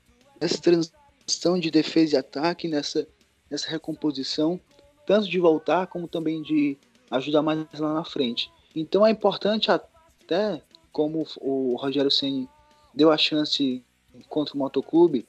nessa 0.43 0.61
transição 0.61 1.59
de 1.59 1.71
defesa 1.71 2.17
e 2.17 2.19
ataque, 2.19 2.67
nessa, 2.67 3.07
nessa 3.49 3.71
recomposição, 3.71 4.61
tanto 5.07 5.29
de 5.29 5.39
voltar 5.39 5.87
como 5.87 6.09
também 6.09 6.43
de 6.43 6.77
ajudar 7.11 7.43
mais 7.43 7.65
lá 7.79 7.95
na 7.95 8.05
frente. 8.05 8.51
Então 8.75 9.07
é 9.07 9.11
importante 9.11 9.71
até, 9.71 10.61
como 10.91 11.25
o 11.41 11.77
Rogério 11.77 12.11
Ceni 12.11 12.49
deu 12.93 13.13
a 13.13 13.17
chance 13.17 13.85
contra 14.29 14.55
o 14.55 14.59
Motoclube, 14.59 15.27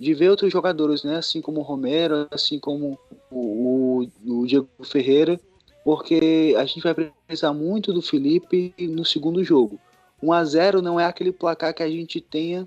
de 0.00 0.14
ver 0.14 0.30
outros 0.30 0.50
jogadores, 0.50 1.04
né? 1.04 1.16
Assim 1.16 1.40
como 1.40 1.60
o 1.60 1.62
Romero, 1.62 2.26
assim 2.30 2.58
como 2.58 2.98
o, 3.30 4.08
o, 4.26 4.40
o 4.40 4.46
Diego 4.46 4.68
Ferreira, 4.82 5.38
porque 5.84 6.54
a 6.58 6.64
gente 6.64 6.82
vai 6.82 6.94
precisar 6.94 7.52
muito 7.52 7.92
do 7.92 8.00
Felipe 8.00 8.74
no 8.78 9.04
segundo 9.04 9.44
jogo. 9.44 9.78
1 10.22 10.32
a 10.32 10.44
0 10.44 10.82
não 10.82 10.98
é 10.98 11.04
aquele 11.04 11.32
placar 11.32 11.74
que 11.74 11.82
a 11.82 11.88
gente 11.88 12.20
tenha 12.20 12.66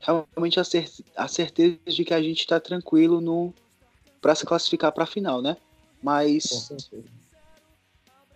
realmente 0.00 0.60
a, 0.60 0.64
cer 0.64 0.88
a 1.16 1.28
certeza 1.28 1.78
de 1.86 2.04
que 2.04 2.14
a 2.14 2.22
gente 2.22 2.40
está 2.40 2.60
tranquilo 2.60 3.20
no 3.20 3.52
para 4.20 4.34
se 4.34 4.44
classificar 4.44 4.92
para 4.92 5.04
a 5.04 5.06
final, 5.06 5.40
né? 5.40 5.56
Mas, 6.02 6.70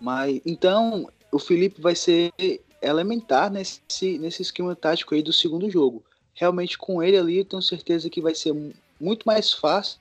mas 0.01 0.41
então 0.45 1.09
o 1.31 1.39
Felipe 1.39 1.81
vai 1.81 1.95
ser 1.95 2.33
elementar 2.81 3.51
nesse 3.51 4.19
nesse 4.19 4.43
esquema 4.43 4.75
tático 4.75 5.15
aí 5.15 5.23
do 5.23 5.33
segundo 5.33 5.71
jogo. 5.71 6.05
Realmente 6.35 6.79
com 6.79 7.03
ele 7.03 7.17
ali, 7.17 7.39
eu 7.39 7.45
tenho 7.45 7.63
certeza 7.63 8.11
que 8.11 8.21
vai 8.21 8.35
ser 8.35 8.55
muito 9.01 9.25
mais 9.25 9.53
fácil 9.53 10.01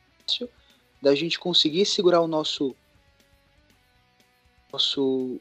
da 1.02 1.16
gente 1.16 1.40
conseguir 1.40 1.86
segurar 1.86 2.22
o 2.22 2.28
nosso 2.28 2.76
nosso 4.72 5.40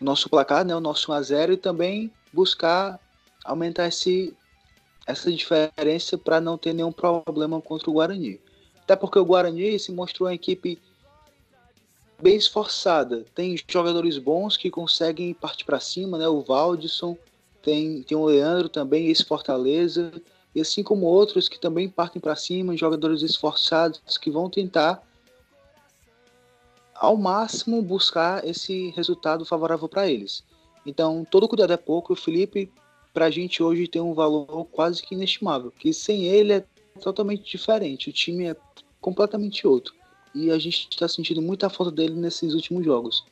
nosso 0.00 0.28
placar, 0.28 0.64
né, 0.64 0.74
o 0.76 0.80
nosso 0.80 1.10
1 1.10 1.14
a 1.14 1.22
0 1.22 1.52
e 1.54 1.56
também 1.56 2.12
buscar 2.32 3.00
aumentar 3.44 3.88
esse 3.88 4.36
essa 5.08 5.32
diferença 5.32 6.18
para 6.18 6.38
não 6.38 6.58
ter 6.58 6.74
nenhum 6.74 6.92
problema 6.92 7.58
contra 7.62 7.88
o 7.88 7.94
Guarani. 7.94 8.38
Até 8.82 8.94
porque 8.94 9.18
o 9.18 9.24
Guarani 9.24 9.78
se 9.78 9.90
mostrou 9.90 10.28
uma 10.28 10.34
equipe 10.34 10.78
bem 12.20 12.36
esforçada. 12.36 13.24
Tem 13.34 13.56
jogadores 13.66 14.18
bons 14.18 14.58
que 14.58 14.70
conseguem 14.70 15.32
partir 15.32 15.64
para 15.64 15.80
cima, 15.80 16.18
né? 16.18 16.28
O 16.28 16.42
Valdisson, 16.42 17.16
tem, 17.62 18.02
tem 18.02 18.18
o 18.18 18.26
Leandro 18.26 18.68
também, 18.68 19.08
esse 19.08 19.24
Fortaleza, 19.24 20.12
e 20.54 20.60
assim 20.60 20.82
como 20.82 21.06
outros 21.06 21.48
que 21.48 21.58
também 21.58 21.88
partem 21.88 22.20
para 22.20 22.36
cima, 22.36 22.76
jogadores 22.76 23.22
esforçados 23.22 24.18
que 24.18 24.30
vão 24.30 24.50
tentar 24.50 25.02
ao 26.94 27.16
máximo 27.16 27.80
buscar 27.80 28.46
esse 28.46 28.90
resultado 28.90 29.46
favorável 29.46 29.88
para 29.88 30.06
eles. 30.06 30.44
Então, 30.84 31.26
todo 31.30 31.48
cuidado 31.48 31.72
é 31.72 31.76
pouco. 31.78 32.12
O 32.12 32.16
Felipe, 32.16 32.70
para 33.12 33.26
a 33.26 33.30
gente 33.30 33.62
hoje, 33.62 33.88
tem 33.88 34.00
um 34.00 34.14
valor 34.14 34.64
quase 34.66 35.02
que 35.02 35.14
inestimável, 35.14 35.70
que 35.70 35.92
sem 35.92 36.24
ele 36.24 36.52
é 36.52 36.64
totalmente 37.00 37.50
diferente. 37.50 38.10
O 38.10 38.12
time 38.12 38.48
é 38.48 38.56
completamente 39.00 39.66
outro. 39.66 39.94
E 40.34 40.50
a 40.50 40.58
gente 40.58 40.88
está 40.90 41.08
sentindo 41.08 41.40
muita 41.40 41.70
falta 41.70 41.90
dele 41.90 42.14
nesses 42.14 42.54
últimos 42.54 42.84
jogos. 42.84 43.26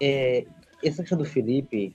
É, 0.00 0.46
essa 0.82 1.02
questão 1.02 1.18
do 1.18 1.24
Felipe, 1.24 1.94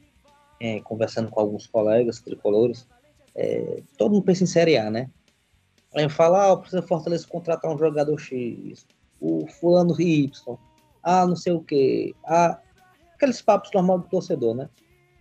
é, 0.60 0.80
conversando 0.82 1.30
com 1.30 1.40
alguns 1.40 1.68
colegas 1.68 2.20
tricolores, 2.20 2.88
é, 3.36 3.82
todo 3.98 4.12
mundo 4.12 4.24
pensa 4.24 4.44
em 4.44 4.48
Série 4.48 4.78
A, 4.78 4.90
né? 4.90 5.10
Aí 5.96 6.08
fala, 6.10 6.52
ah, 6.52 6.58
precisa 6.58 6.82
Fortaleza 6.82 7.28
contratar 7.28 7.74
um 7.74 7.78
jogador 7.78 8.18
X, 8.20 8.86
o 9.20 9.48
fulano 9.48 10.00
Y, 10.00 10.58
ah, 11.02 11.26
não 11.26 11.36
sei 11.36 11.54
o 11.54 11.62
quê, 11.62 12.14
ah, 12.26 12.60
aqueles 13.16 13.42
papos 13.42 13.72
normais 13.74 14.02
do 14.02 14.08
torcedor, 14.08 14.56
né? 14.56 14.70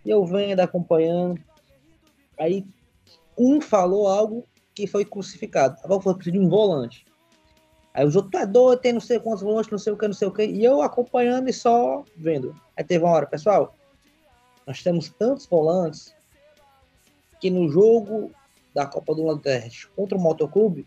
Eu 0.09 0.25
venho 0.25 0.61
acompanhando, 0.61 1.41
aí 2.39 2.67
um 3.37 3.61
falou 3.61 4.09
algo 4.09 4.49
que 4.75 4.87
foi 4.87 5.05
crucificado, 5.05 5.77
agora 5.85 6.01
foi 6.01 6.17
pedir 6.17 6.39
um 6.39 6.49
volante. 6.49 7.05
Aí 7.93 8.07
os 8.07 8.17
outros, 8.17 8.41
é 8.41 8.47
doido, 8.47 8.81
tem 8.81 8.93
não 8.93 9.01
sei 9.01 9.19
quantos 9.19 9.43
volantes, 9.43 9.71
não 9.71 9.79
sei 9.79 9.93
o 9.93 9.97
que, 9.97 10.07
não 10.07 10.15
sei 10.15 10.29
o 10.29 10.33
que, 10.33 10.45
e 10.45 10.65
eu 10.65 10.81
acompanhando 10.83 11.49
e 11.49 11.53
só 11.53 12.05
vendo. 12.17 12.55
Aí 12.77 12.85
teve 12.85 13.05
uma 13.05 13.13
hora, 13.13 13.27
pessoal, 13.27 13.77
nós 14.67 14.83
temos 14.83 15.09
tantos 15.11 15.47
volantes 15.47 16.15
que 17.41 17.51
no 17.51 17.69
jogo 17.69 18.31
da 18.75 18.87
Copa 18.87 19.15
do 19.15 19.25
Nordeste 19.25 19.89
contra 19.91 20.17
o 20.17 20.21
Motoclube, 20.21 20.87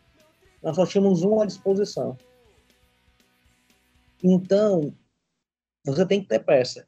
nós 0.62 0.76
só 0.76 0.86
tínhamos 0.86 1.24
um 1.24 1.42
à 1.42 1.46
disposição. 1.46 2.16
Então, 4.24 4.94
você 5.84 6.06
tem 6.06 6.22
que 6.22 6.28
ter 6.28 6.40
pressa. 6.40 6.88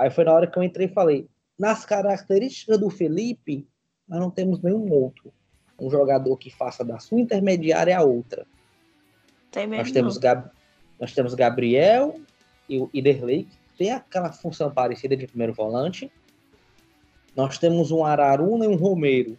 Aí 0.00 0.10
foi 0.10 0.24
na 0.24 0.32
hora 0.32 0.46
que 0.46 0.58
eu 0.58 0.62
entrei 0.62 0.86
e 0.86 0.92
falei: 0.92 1.28
nas 1.58 1.84
características 1.84 2.78
do 2.78 2.88
Felipe, 2.88 3.68
nós 4.08 4.18
não 4.18 4.30
temos 4.30 4.60
nenhum 4.62 4.90
outro. 4.90 5.32
Um 5.78 5.90
jogador 5.90 6.36
que 6.38 6.50
faça 6.50 6.84
da 6.84 6.98
sua 6.98 7.20
intermediária 7.20 7.96
a 7.96 8.02
outra. 8.02 8.46
Tem 9.50 9.66
mesmo 9.66 9.84
nós, 9.84 9.92
temos 9.92 10.18
Gab... 10.18 10.50
nós 10.98 11.12
temos 11.12 11.34
Gabriel 11.34 12.18
e 12.68 12.78
o 12.78 12.88
Iderley, 12.94 13.44
que 13.44 13.78
tem 13.78 13.90
aquela 13.90 14.32
função 14.32 14.70
parecida 14.70 15.16
de 15.16 15.26
primeiro 15.26 15.52
volante. 15.52 16.10
Nós 17.36 17.58
temos 17.58 17.90
um 17.90 18.04
Araruna 18.04 18.64
e 18.64 18.68
um 18.68 18.76
Romero, 18.76 19.38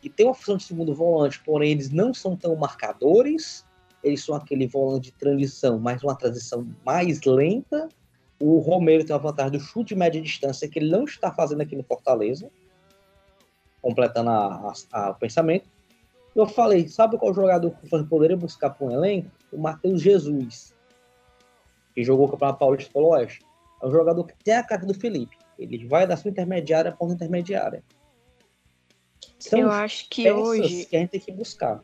que 0.00 0.10
tem 0.10 0.26
uma 0.26 0.34
função 0.34 0.56
de 0.56 0.64
segundo 0.64 0.94
volante, 0.94 1.40
porém 1.44 1.72
eles 1.72 1.90
não 1.90 2.12
são 2.12 2.36
tão 2.36 2.54
marcadores 2.54 3.64
eles 4.02 4.24
são 4.24 4.34
aquele 4.34 4.66
volante 4.66 5.10
de 5.10 5.12
transição, 5.12 5.78
mas 5.78 6.02
uma 6.02 6.16
transição 6.16 6.66
mais 6.84 7.20
lenta. 7.22 7.88
O 8.44 8.58
Romero 8.58 9.04
tem 9.04 9.14
uma 9.14 9.22
vantagem 9.22 9.52
do 9.52 9.60
chute 9.60 9.90
de 9.90 9.94
média 9.94 10.20
distância 10.20 10.68
que 10.68 10.76
ele 10.76 10.90
não 10.90 11.04
está 11.04 11.30
fazendo 11.30 11.60
aqui 11.60 11.76
no 11.76 11.84
Fortaleza, 11.84 12.50
completando 13.80 14.30
a, 14.30 14.74
a, 14.90 15.00
a, 15.00 15.10
o 15.10 15.14
pensamento. 15.14 15.70
Eu 16.34 16.44
falei, 16.48 16.88
sabe 16.88 17.16
qual 17.16 17.32
jogador 17.32 17.70
que 17.70 17.94
eu 17.94 18.04
poderia 18.04 18.36
buscar 18.36 18.70
para 18.70 18.84
um 18.84 18.90
elenco? 18.90 19.30
O 19.52 19.58
Matheus 19.58 20.02
Jesus, 20.02 20.74
que 21.94 22.02
jogou 22.02 22.26
o 22.26 22.30
Campeonato 22.32 22.58
Paulista 22.58 22.92
pelo 22.92 23.10
Oeste. 23.10 23.44
É 23.80 23.86
um 23.86 23.92
jogador 23.92 24.24
que 24.24 24.34
tem 24.42 24.54
a 24.54 24.64
cara 24.64 24.84
do 24.84 24.94
Felipe. 24.94 25.38
Ele 25.56 25.86
vai 25.86 26.04
da 26.04 26.16
sua 26.16 26.32
intermediária 26.32 26.90
para 26.90 27.06
a 27.06 27.12
intermediária. 27.12 27.84
São 29.38 29.60
eu 29.60 29.70
acho 29.70 30.08
que 30.08 30.28
hoje 30.28 30.86
que 30.86 30.96
a 30.96 30.98
gente 30.98 31.10
tem 31.10 31.20
que 31.20 31.30
buscar. 31.30 31.80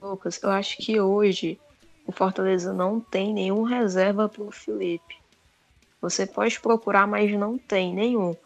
Lucas, 0.00 0.42
eu 0.42 0.48
acho 0.48 0.78
que 0.78 0.98
hoje 0.98 1.60
o 2.06 2.12
Fortaleza 2.12 2.72
não 2.72 3.00
tem 3.00 3.34
nenhum 3.34 3.64
reserva 3.64 4.30
para 4.30 4.44
o 4.44 4.50
Felipe. 4.50 5.23
Você 6.04 6.26
pode 6.26 6.60
procurar, 6.60 7.06
mas 7.06 7.32
não 7.32 7.56
tem 7.56 7.94
nenhum. 7.94 8.36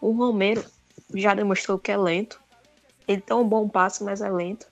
O 0.00 0.12
Romero 0.12 0.64
já 1.14 1.34
demonstrou 1.34 1.78
que 1.78 1.92
é 1.92 1.96
lento. 1.96 2.40
Ele 3.06 3.20
tem 3.20 3.36
um 3.36 3.46
bom 3.46 3.68
passo, 3.68 4.02
mas 4.02 4.22
é 4.22 4.30
lento. 4.30 4.66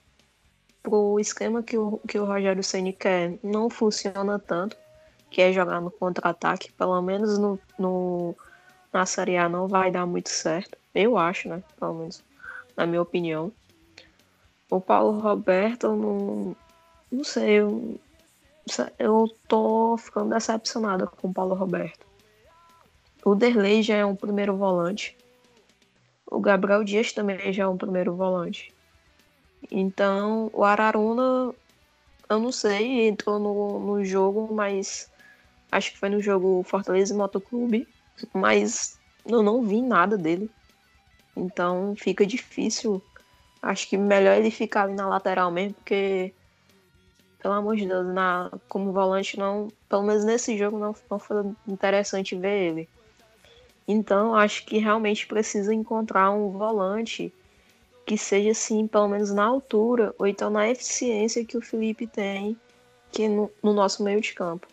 Pro 0.81 1.19
esquema 1.19 1.61
que 1.61 1.77
o, 1.77 1.99
que 2.07 2.17
o 2.17 2.25
Rogério 2.25 2.63
Ceni 2.63 2.93
quer, 2.93 3.37
não 3.43 3.69
funciona 3.69 4.39
tanto. 4.39 4.75
Que 5.29 5.43
é 5.43 5.53
jogar 5.53 5.79
no 5.79 5.91
contra-ataque. 5.91 6.71
Pelo 6.71 6.99
menos 7.03 7.37
no, 7.37 7.59
no, 7.77 8.35
na 8.91 9.05
Série 9.05 9.37
A 9.37 9.47
não 9.47 9.67
vai 9.67 9.91
dar 9.91 10.07
muito 10.07 10.29
certo. 10.29 10.75
Eu 10.95 11.19
acho, 11.19 11.47
né? 11.47 11.61
Pelo 11.79 11.93
menos 11.93 12.23
na 12.75 12.87
minha 12.87 13.03
opinião. 13.03 13.51
O 14.67 14.81
Paulo 14.81 15.19
Roberto, 15.19 15.95
não, 15.95 16.55
não 17.11 17.23
sei, 17.23 17.59
eu, 17.59 17.99
eu 18.97 19.27
tô 19.47 19.95
ficando 19.97 20.33
decepcionada 20.33 21.05
com 21.05 21.27
o 21.27 21.33
Paulo 21.33 21.53
Roberto. 21.53 22.10
O 23.23 23.35
Derlei 23.35 23.83
já 23.83 23.95
é 23.95 24.05
um 24.05 24.15
primeiro 24.15 24.55
volante. 24.55 25.15
O 26.25 26.39
Gabriel 26.39 26.83
Dias 26.83 27.11
também 27.11 27.51
já 27.53 27.63
é 27.63 27.67
um 27.67 27.77
primeiro 27.77 28.15
volante. 28.15 28.73
Então, 29.69 30.49
o 30.53 30.63
Araruna, 30.63 31.53
eu 32.29 32.39
não 32.39 32.51
sei, 32.51 33.07
entrou 33.07 33.39
no, 33.39 33.79
no 33.79 34.03
jogo, 34.03 34.53
mas 34.53 35.09
acho 35.71 35.91
que 35.91 35.97
foi 35.97 36.09
no 36.09 36.21
jogo 36.21 36.63
Fortaleza 36.63 37.13
e 37.13 37.17
Motoclube, 37.17 37.87
mas 38.33 38.97
eu 39.25 39.43
não 39.43 39.61
vi 39.61 39.81
nada 39.81 40.17
dele. 40.17 40.49
Então 41.37 41.93
fica 41.95 42.25
difícil 42.25 43.01
Acho 43.61 43.87
que 43.87 43.97
melhor 43.97 44.37
ele 44.37 44.49
ficar 44.49 44.83
ali 44.83 44.95
na 44.95 45.07
lateral 45.07 45.51
mesmo, 45.51 45.75
porque, 45.75 46.33
pelo 47.39 47.53
amor 47.53 47.75
de 47.75 47.87
Deus, 47.87 48.07
na, 48.07 48.49
como 48.67 48.91
volante, 48.91 49.37
não, 49.37 49.67
pelo 49.87 50.01
menos 50.01 50.25
nesse 50.25 50.57
jogo, 50.57 50.79
não, 50.79 50.95
não 51.09 51.19
foi 51.19 51.37
interessante 51.67 52.35
ver 52.35 52.71
ele. 52.71 52.89
Então, 53.91 54.33
acho 54.33 54.65
que 54.65 54.77
realmente 54.77 55.27
precisa 55.27 55.73
encontrar 55.73 56.31
um 56.31 56.49
volante 56.49 57.33
que 58.05 58.17
seja 58.17 58.51
assim, 58.51 58.87
pelo 58.87 59.09
menos 59.09 59.31
na 59.31 59.43
altura, 59.43 60.15
ou 60.17 60.25
então 60.25 60.49
na 60.49 60.69
eficiência 60.69 61.43
que 61.43 61.57
o 61.57 61.61
Felipe 61.61 62.07
tem 62.07 62.57
que 63.11 63.27
no, 63.27 63.51
no 63.61 63.73
nosso 63.73 64.01
meio 64.01 64.21
de 64.21 64.33
campo. 64.33 64.65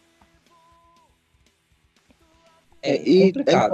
É, 2.80 3.02
e 3.02 3.30
é, 3.30 3.70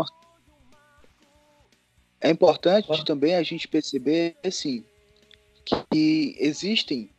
é 2.29 2.31
importante 2.31 3.05
também 3.05 3.35
a 3.35 3.43
gente 3.43 3.69
perceber 3.69 4.35
assim 4.43 4.83
que 5.63 6.37
existem 6.39 7.11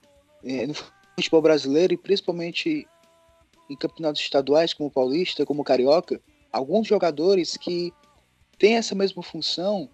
é, 0.43 0.65
no 0.65 0.73
futebol 1.15 1.43
brasileiro 1.43 1.93
e 1.93 1.97
principalmente 1.97 2.87
em 3.69 3.75
campeonatos 3.75 4.21
estaduais 4.21 4.73
como 4.73 4.89
o 4.89 4.91
Paulista, 4.91 5.45
como 5.45 5.61
o 5.61 5.65
Carioca, 5.65 6.19
alguns 6.51 6.87
jogadores 6.87 7.55
que 7.55 7.93
tem 8.57 8.75
essa 8.75 8.95
mesma 8.95 9.21
função 9.23 9.89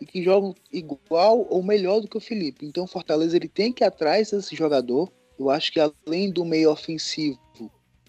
e 0.00 0.06
que 0.06 0.22
jogam 0.22 0.54
igual 0.72 1.46
ou 1.50 1.62
melhor 1.62 2.00
do 2.00 2.08
que 2.08 2.16
o 2.16 2.20
Felipe. 2.20 2.66
Então 2.66 2.84
o 2.84 2.88
Fortaleza 2.88 3.36
ele 3.36 3.48
tem 3.48 3.72
que 3.72 3.82
ir 3.82 3.86
atrás 3.86 4.30
desse 4.30 4.54
jogador. 4.54 5.10
Eu 5.38 5.50
acho 5.50 5.72
que 5.72 5.80
além 5.80 6.30
do 6.30 6.44
meio 6.44 6.70
ofensivo 6.70 7.38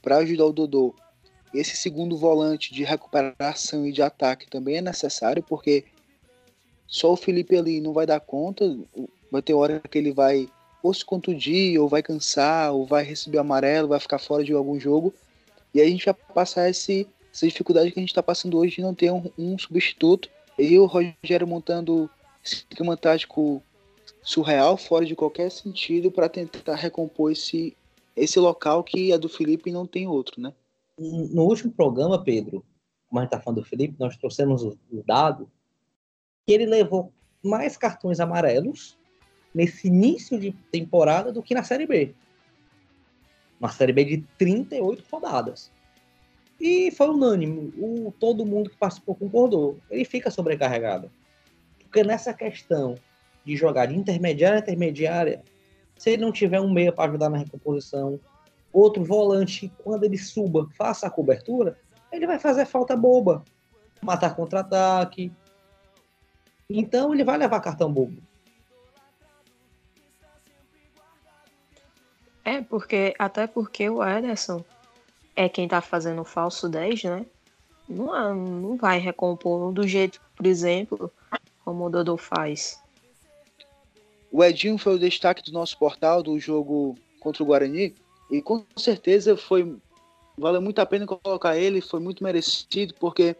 para 0.01 0.17
ajudar 0.17 0.45
o 0.45 0.53
Dodô, 0.53 0.95
esse 1.53 1.75
segundo 1.75 2.15
volante 2.15 2.73
de 2.73 2.83
recuperação 2.83 3.85
e 3.87 3.91
de 3.91 4.01
ataque 4.01 4.49
também 4.49 4.77
é 4.77 4.81
necessário, 4.81 5.43
porque 5.43 5.85
só 6.87 7.13
o 7.13 7.17
Felipe 7.17 7.57
ali 7.57 7.81
não 7.81 7.93
vai 7.93 8.05
dar 8.05 8.19
conta. 8.19 8.77
Vai 9.31 9.41
ter 9.41 9.53
hora 9.53 9.79
que 9.79 9.97
ele 9.97 10.11
vai 10.11 10.47
ou 10.81 10.93
se 10.93 11.03
contundir, 11.03 11.79
ou 11.79 11.87
vai 11.87 12.01
cansar, 12.01 12.73
ou 12.73 12.85
vai 12.85 13.03
receber 13.03 13.37
amarelo, 13.37 13.89
vai 13.89 13.99
ficar 13.99 14.17
fora 14.17 14.43
de 14.43 14.53
algum 14.53 14.79
jogo. 14.79 15.13
E 15.73 15.81
aí 15.81 15.87
a 15.87 15.91
gente 15.91 16.05
vai 16.05 16.13
passar 16.13 16.69
esse, 16.69 17.07
essa 17.39 17.47
dificuldade 17.47 17.91
que 17.91 17.99
a 17.99 18.01
gente 18.01 18.09
está 18.09 18.21
passando 18.21 18.57
hoje 18.57 18.75
de 18.75 18.81
não 18.81 18.93
ter 18.93 19.11
um, 19.11 19.31
um 19.37 19.57
substituto. 19.57 20.29
E 20.57 20.77
o 20.77 20.85
Rogério 20.85 21.47
montando 21.47 22.09
esquema 22.43 22.97
tático 22.97 23.63
surreal, 24.21 24.75
fora 24.75 25.05
de 25.05 25.15
qualquer 25.15 25.49
sentido, 25.49 26.11
para 26.11 26.27
tentar 26.27 26.75
recompor 26.75 27.31
esse, 27.31 27.75
esse 28.15 28.37
local 28.39 28.83
que 28.83 29.13
é 29.13 29.17
do 29.17 29.29
Felipe 29.29 29.69
e 29.69 29.73
não 29.73 29.87
tem 29.87 30.07
outro, 30.07 30.41
né? 30.41 30.53
No 30.97 31.43
último 31.43 31.71
programa, 31.71 32.21
Pedro, 32.21 32.63
gente 33.13 33.25
está 33.25 33.39
falando 33.39 33.61
do 33.61 33.65
Felipe, 33.67 33.95
nós 33.97 34.17
trouxemos 34.17 34.61
o, 34.63 34.77
o 34.91 35.01
dado 35.07 35.49
que 36.45 36.53
ele 36.53 36.65
levou 36.65 37.13
mais 37.41 37.77
cartões 37.77 38.19
amarelos 38.19 38.97
nesse 39.55 39.87
início 39.87 40.37
de 40.37 40.51
temporada 40.71 41.31
do 41.31 41.41
que 41.41 41.53
na 41.53 41.63
Série 41.63 41.87
B. 41.87 42.13
Uma 43.57 43.69
Série 43.69 43.93
B 43.93 44.03
de 44.03 44.17
38 44.37 45.03
rodadas. 45.09 45.71
E 46.59 46.91
foi 46.91 47.09
unânime. 47.09 47.73
O, 47.77 48.13
todo 48.19 48.45
mundo 48.45 48.69
que 48.69 48.77
participou 48.77 49.15
concordou. 49.15 49.77
Ele 49.89 50.03
fica 50.03 50.29
sobrecarregado. 50.29 51.09
Porque 51.79 52.03
nessa 52.03 52.33
questão 52.33 52.97
de 53.45 53.55
jogar 53.55 53.85
de 53.87 53.95
intermediária 53.95 54.57
a 54.57 54.61
intermediária, 54.61 55.41
se 55.97 56.11
ele 56.11 56.21
não 56.21 56.31
tiver 56.31 56.59
um 56.59 56.71
meia 56.71 56.91
para 56.91 57.09
ajudar 57.09 57.29
na 57.29 57.37
recomposição, 57.37 58.19
outro 58.73 59.03
volante, 59.03 59.71
quando 59.83 60.03
ele 60.03 60.17
suba, 60.17 60.67
faça 60.77 61.07
a 61.07 61.09
cobertura, 61.09 61.77
ele 62.11 62.27
vai 62.27 62.39
fazer 62.39 62.65
falta 62.65 62.95
boba. 62.95 63.43
Matar 64.01 64.35
contra-ataque. 64.35 65.31
Então 66.69 67.13
ele 67.13 67.23
vai 67.23 67.37
levar 67.37 67.59
cartão 67.59 67.91
bobo. 67.91 68.21
É, 72.45 72.61
porque 72.61 73.13
até 73.19 73.45
porque 73.45 73.89
o 73.89 74.03
Ederson 74.03 74.63
é 75.39 75.47
quem 75.47 75.69
tá 75.69 75.79
fazendo 75.79 76.21
o 76.21 76.25
falso 76.25 76.67
10, 76.67 77.03
né? 77.05 77.25
Não, 77.87 78.35
não 78.35 78.75
vai 78.75 78.99
recompor 78.99 79.71
do 79.71 79.87
jeito, 79.87 80.19
por 80.35 80.45
exemplo, 80.45 81.09
como 81.63 81.85
o 81.85 81.89
Dodô 81.89 82.17
faz. 82.17 82.77
O 84.29 84.43
Edinho 84.43 84.77
foi 84.77 84.95
o 84.95 84.99
destaque 84.99 85.41
do 85.41 85.53
nosso 85.53 85.77
portal 85.77 86.21
do 86.21 86.37
jogo 86.37 86.97
contra 87.21 87.41
o 87.41 87.45
Guarani 87.45 87.95
e 88.29 88.41
com 88.41 88.65
certeza 88.75 89.37
foi 89.37 89.77
valeu 90.37 90.61
muito 90.61 90.79
a 90.79 90.85
pena 90.85 91.07
colocar 91.07 91.57
ele, 91.57 91.79
foi 91.79 92.01
muito 92.01 92.21
merecido 92.21 92.93
porque 92.99 93.33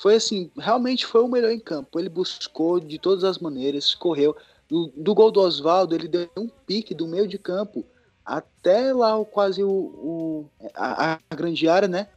foi 0.00 0.14
assim, 0.14 0.50
realmente 0.58 1.04
foi 1.04 1.22
o 1.22 1.28
melhor 1.28 1.50
em 1.50 1.60
campo. 1.60 2.00
Ele 2.00 2.08
buscou 2.08 2.80
de 2.80 2.98
todas 2.98 3.22
as 3.22 3.38
maneiras, 3.38 3.94
correu. 3.94 4.34
Do, 4.66 4.90
do 4.96 5.14
gol 5.14 5.30
do 5.30 5.40
Oswaldo, 5.40 5.94
ele 5.94 6.08
deu 6.08 6.30
um 6.38 6.48
pique 6.48 6.94
do 6.94 7.06
meio 7.06 7.28
de 7.28 7.36
campo 7.36 7.84
até 8.24 8.92
lá 8.92 9.16
o, 9.16 9.24
quase 9.24 9.62
o, 9.62 9.68
o 9.68 10.50
a, 10.74 11.18
a, 11.30 11.34
grande 11.34 11.68
área, 11.68 11.88
né? 11.88 12.08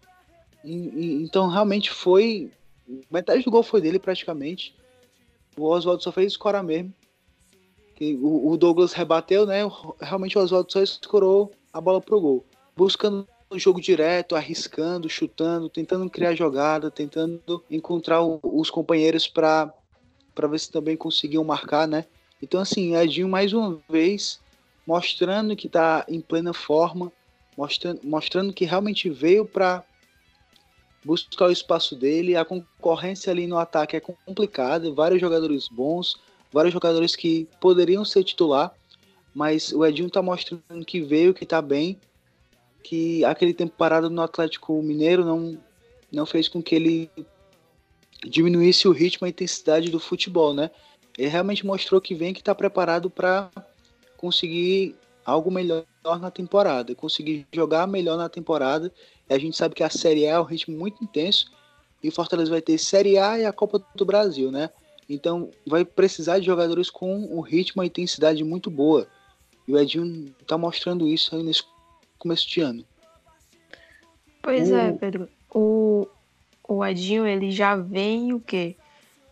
E, 0.63 0.74
e, 0.74 1.24
então 1.24 1.48
realmente 1.48 1.91
foi 1.91 2.52
metade 3.10 3.44
do 3.44 3.52
gol 3.52 3.63
foi 3.63 3.82
dele 3.82 4.00
praticamente. 4.00 4.76
O 5.58 5.63
Oswaldo 5.63 6.04
só 6.04 6.12
fez 6.12 6.34
escorar 6.34 6.63
mesmo. 6.63 6.94
O, 8.22 8.52
o, 8.52 8.58
Douglas 8.58 8.91
rebateu, 8.91 9.46
né? 9.46 9.62
Realmente 10.02 10.38
o 10.38 10.41
Oswaldo 10.41 10.72
só 10.72 10.82
escorou 10.82 11.52
a 11.72 11.80
bola 11.80 12.02
pro 12.02 12.20
gol, 12.20 12.46
buscando 12.76 13.26
o 13.50 13.58
jogo 13.58 13.80
direto, 13.80 14.36
arriscando, 14.36 15.10
chutando, 15.10 15.70
tentando 15.70 16.10
criar 16.10 16.36
jogada, 16.36 16.91
tentando 16.91 17.63
encontrar 17.72 18.22
o, 18.22 18.39
os 18.44 18.70
companheiros 18.70 19.28
para 19.28 19.74
para 20.34 20.50
ver 20.50 20.60
se 20.60 20.70
também 20.70 20.98
conseguiam 20.98 21.46
marcar, 21.46 21.88
né? 21.88 22.06
Então 22.41 22.60
assim, 22.60 22.98
Edinho 22.98 23.30
mais 23.30 23.54
uma 23.54 23.80
vez 23.88 24.41
mostrando 24.86 25.56
que 25.56 25.67
está 25.67 26.06
em 26.08 26.21
plena 26.21 26.54
forma, 26.54 27.12
mostrando, 27.58 28.02
mostrando 28.04 28.54
que 28.54 28.65
realmente 28.65 29.10
veio 29.10 29.45
para 29.45 29.84
buscar 31.04 31.48
o 31.48 31.52
espaço 31.52 31.95
dele. 31.95 32.36
A 32.36 32.45
concorrência 32.45 33.32
ali 33.32 33.48
no 33.48 33.58
ataque 33.58 33.95
é 33.95 34.00
complicada, 34.00 34.91
vários 34.91 35.21
jogadores 35.21 35.67
bons, 35.67 36.17
vários 36.52 36.74
jogadores 36.74 37.15
que 37.15 37.48
poderiam 37.60 38.06
ser 38.06 38.24
titular, 38.24 38.74
mas 39.34 39.71
o 39.71 39.86
Edinho 39.86 40.08
está 40.08 40.21
mostrando 40.21 40.86
que 40.86 41.02
veio, 41.02 41.34
que 41.34 41.43
está 41.43 41.62
bem, 41.62 42.00
que 42.84 43.26
aquele 43.26 43.54
tempo 43.54 43.74
parado 43.78 44.10
no 44.10 44.21
Atlético 44.21 44.82
Mineiro 44.82 45.26
não, 45.26 45.58
não 46.12 46.26
fez 46.26 46.48
com 46.48 46.62
que 46.62 46.76
ele 46.76 47.10
diminuísse 48.24 48.88
o 48.88 48.91
ritmo 48.91 49.26
e 49.26 49.28
a 49.28 49.30
intensidade 49.30 49.89
do 49.89 50.00
futebol, 50.00 50.54
né? 50.54 50.71
Ele 51.17 51.28
realmente 51.28 51.65
mostrou 51.65 52.00
que 52.00 52.15
vem, 52.15 52.34
que 52.34 52.41
está 52.41 52.54
preparado 52.54 53.10
para 53.10 53.50
conseguir 54.17 54.95
algo 55.25 55.49
melhor 55.49 55.86
na 56.19 56.30
temporada, 56.30 56.93
conseguir 56.93 57.47
jogar 57.51 57.88
melhor 57.88 58.17
na 58.17 58.30
temporada. 58.30 58.91
E 59.30 59.34
a 59.34 59.39
gente 59.39 59.58
sabe 59.58 59.73
que 59.73 59.84
a 59.84 59.89
Série 59.89 60.28
A 60.28 60.34
é 60.34 60.39
um 60.39 60.43
ritmo 60.43 60.78
muito 60.78 61.04
intenso 61.04 61.51
e 62.04 62.10
o 62.10 62.12
Fortaleza 62.12 62.51
vai 62.51 62.62
ter 62.62 62.78
Série 62.78 63.17
A 63.17 63.39
e 63.39 63.45
a 63.45 63.51
Copa 63.51 63.84
do 63.95 64.06
Brasil, 64.06 64.51
né? 64.51 64.69
Então 65.10 65.49
vai 65.65 65.84
precisar 65.84 66.39
de 66.39 66.45
jogadores 66.45 66.89
com 66.89 67.15
um 67.15 67.41
ritmo 67.41 67.84
e 67.84 67.88
intensidade 67.88 68.43
muito 68.43 68.69
boa. 68.69 69.08
E 69.67 69.73
o 69.73 69.80
Edinho 69.80 70.34
está 70.39 70.58
mostrando 70.58 71.08
isso 71.08 71.36
aí 71.36 71.41
nesse 71.41 71.63
começo 72.19 72.47
de 72.47 72.62
ano. 72.62 72.86
Pois 74.41 74.69
é, 74.69 74.75
o... 74.75 74.78
é, 74.78 74.91
Pedro. 74.93 75.30
O, 75.54 76.08
o 76.67 76.86
Edinho, 76.86 77.25
ele 77.25 77.49
já 77.51 77.75
vem 77.75 78.34
o 78.34 78.39
quê? 78.39 78.75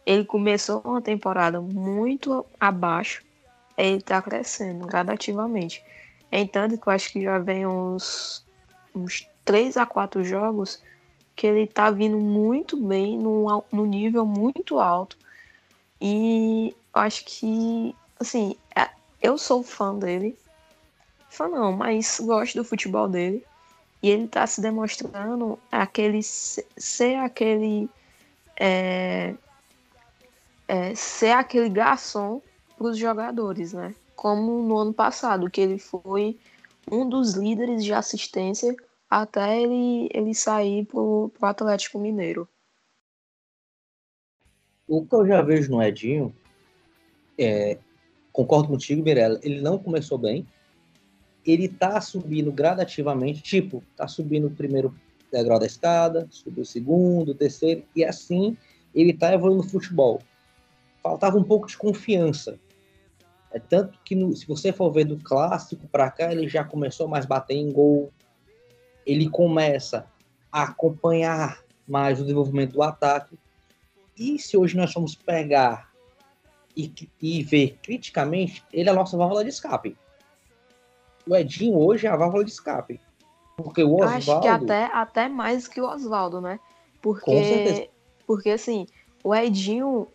Ele 0.06 0.26
começou 0.26 0.82
uma 0.84 1.02
temporada 1.02 1.62
muito 1.62 2.46
abaixo 2.60 3.24
ele 3.78 3.98
está 3.98 4.22
crescendo 4.22 4.86
gradativamente. 4.86 5.84
Entanto, 6.32 6.78
que 6.78 6.88
eu 6.88 6.94
acho 6.94 7.12
que 7.12 7.22
já 7.22 7.38
vem 7.40 7.66
uns, 7.66 8.46
uns 8.96 9.28
3 9.46 9.78
a 9.78 9.86
4 9.86 10.24
jogos 10.24 10.82
que 11.36 11.48
ele 11.48 11.62
está 11.62 11.90
vindo 11.90 12.18
muito 12.18 12.78
bem, 12.78 13.18
no, 13.18 13.64
no 13.72 13.86
nível 13.86 14.26
muito 14.26 14.80
alto. 14.80 15.18
E 16.00 16.76
eu 16.94 17.02
acho 17.02 17.26
que, 17.26 17.96
assim, 18.20 18.56
é, 18.76 18.90
eu 19.22 19.38
sou 19.38 19.64
fã 19.64 19.96
dele. 19.96 20.38
Fã 21.30 21.48
não, 21.48 21.72
mas 21.72 22.20
gosto 22.20 22.56
do 22.56 22.64
futebol 22.64 23.08
dele. 23.08 23.44
E 24.02 24.10
ele 24.10 24.26
está 24.26 24.46
se 24.46 24.62
demonstrando 24.62 25.58
aquele 25.72 26.22
ser 26.22 27.16
aquele. 27.16 27.90
É, 28.60 29.34
é, 30.68 30.94
ser 30.96 31.32
aquele 31.32 31.70
garçom 31.70 32.42
para 32.78 32.88
os 32.88 32.98
jogadores, 32.98 33.74
né? 33.74 33.96
Como 34.16 34.62
no 34.64 34.78
ano 34.78 34.94
passado, 34.94 35.50
que 35.50 35.62
ele 35.62 35.80
foi 35.80 36.38
um 36.92 37.08
dos 37.08 37.34
líderes 37.34 37.84
de 37.84 37.94
assistência 37.94 38.76
até 39.10 39.62
ele, 39.62 40.10
ele 40.14 40.34
sair 40.34 40.86
para 40.86 41.00
o 41.00 41.32
Atlético 41.42 42.00
Mineiro. 42.00 42.48
O 44.88 45.06
que 45.06 45.16
eu 45.16 45.26
já 45.26 45.42
vejo 45.42 45.72
no 45.72 45.82
Edinho, 45.82 46.34
é, 47.38 47.78
concordo 48.32 48.68
contigo, 48.68 49.04
Mirella, 49.04 49.40
ele 49.44 49.62
não 49.62 49.78
começou 49.78 50.18
bem, 50.18 50.46
ele 51.46 51.68
tá 51.68 52.00
subindo 52.02 52.52
gradativamente, 52.52 53.42
tipo, 53.42 53.84
tá 53.96 54.08
subindo 54.08 54.48
o 54.48 54.52
primeiro 54.52 54.94
degrau 55.32 55.60
da 55.60 55.66
escada, 55.66 56.28
subiu 56.30 56.64
o 56.64 56.66
segundo, 56.66 57.30
o 57.30 57.36
terceiro, 57.36 57.84
e 57.96 58.04
assim 58.04 58.58
ele 58.94 59.14
tá 59.14 59.34
evoluindo 59.34 59.64
no 59.64 59.70
futebol. 59.70 60.22
Faltava 61.04 61.38
um 61.38 61.44
pouco 61.44 61.68
de 61.68 61.78
confiança. 61.78 62.58
É 63.52 63.60
tanto 63.60 64.00
que 64.04 64.16
no, 64.16 64.36
se 64.36 64.48
você 64.48 64.72
for 64.72 64.90
ver 64.90 65.04
do 65.04 65.18
clássico 65.18 65.86
para 65.90 66.10
cá, 66.10 66.32
ele 66.32 66.48
já 66.48 66.64
começou 66.64 67.08
mais 67.08 67.26
bater 67.26 67.56
em 67.56 67.72
gol. 67.72 68.12
Ele 69.06 69.30
começa 69.30 70.08
a 70.50 70.64
acompanhar 70.64 71.62
mais 71.88 72.20
o 72.20 72.24
desenvolvimento 72.24 72.74
do 72.74 72.82
ataque. 72.82 73.38
E 74.18 74.40
se 74.40 74.56
hoje 74.56 74.78
nós 74.78 74.94
formos 74.94 75.14
pegar 75.14 75.92
e, 76.76 76.92
e 77.22 77.44
ver 77.44 77.78
criticamente, 77.84 78.64
ele 78.72 78.90
é 78.90 78.92
a 78.92 78.96
nossa 78.96 79.18
válvula 79.18 79.44
de 79.44 79.50
escape. 79.50 79.98
O 81.28 81.36
Edinho 81.36 81.78
hoje 81.78 82.08
é 82.08 82.10
a 82.10 82.16
válvula 82.16 82.44
de 82.44 82.52
escape. 82.52 83.00
Porque 83.58 83.84
o 83.84 83.96
Oswaldo. 83.96 84.16
Acho 84.16 84.42
que 84.42 84.48
até, 84.48 84.86
até 84.86 85.30
mais 85.30 85.68
que 85.68 85.80
o 85.80 85.86
Oswaldo, 85.86 86.42
né? 86.42 86.60
Porque, 87.02 87.90
porque 88.26 88.50
assim, 88.50 88.88
o 89.24 89.36
Edinho 89.36 90.08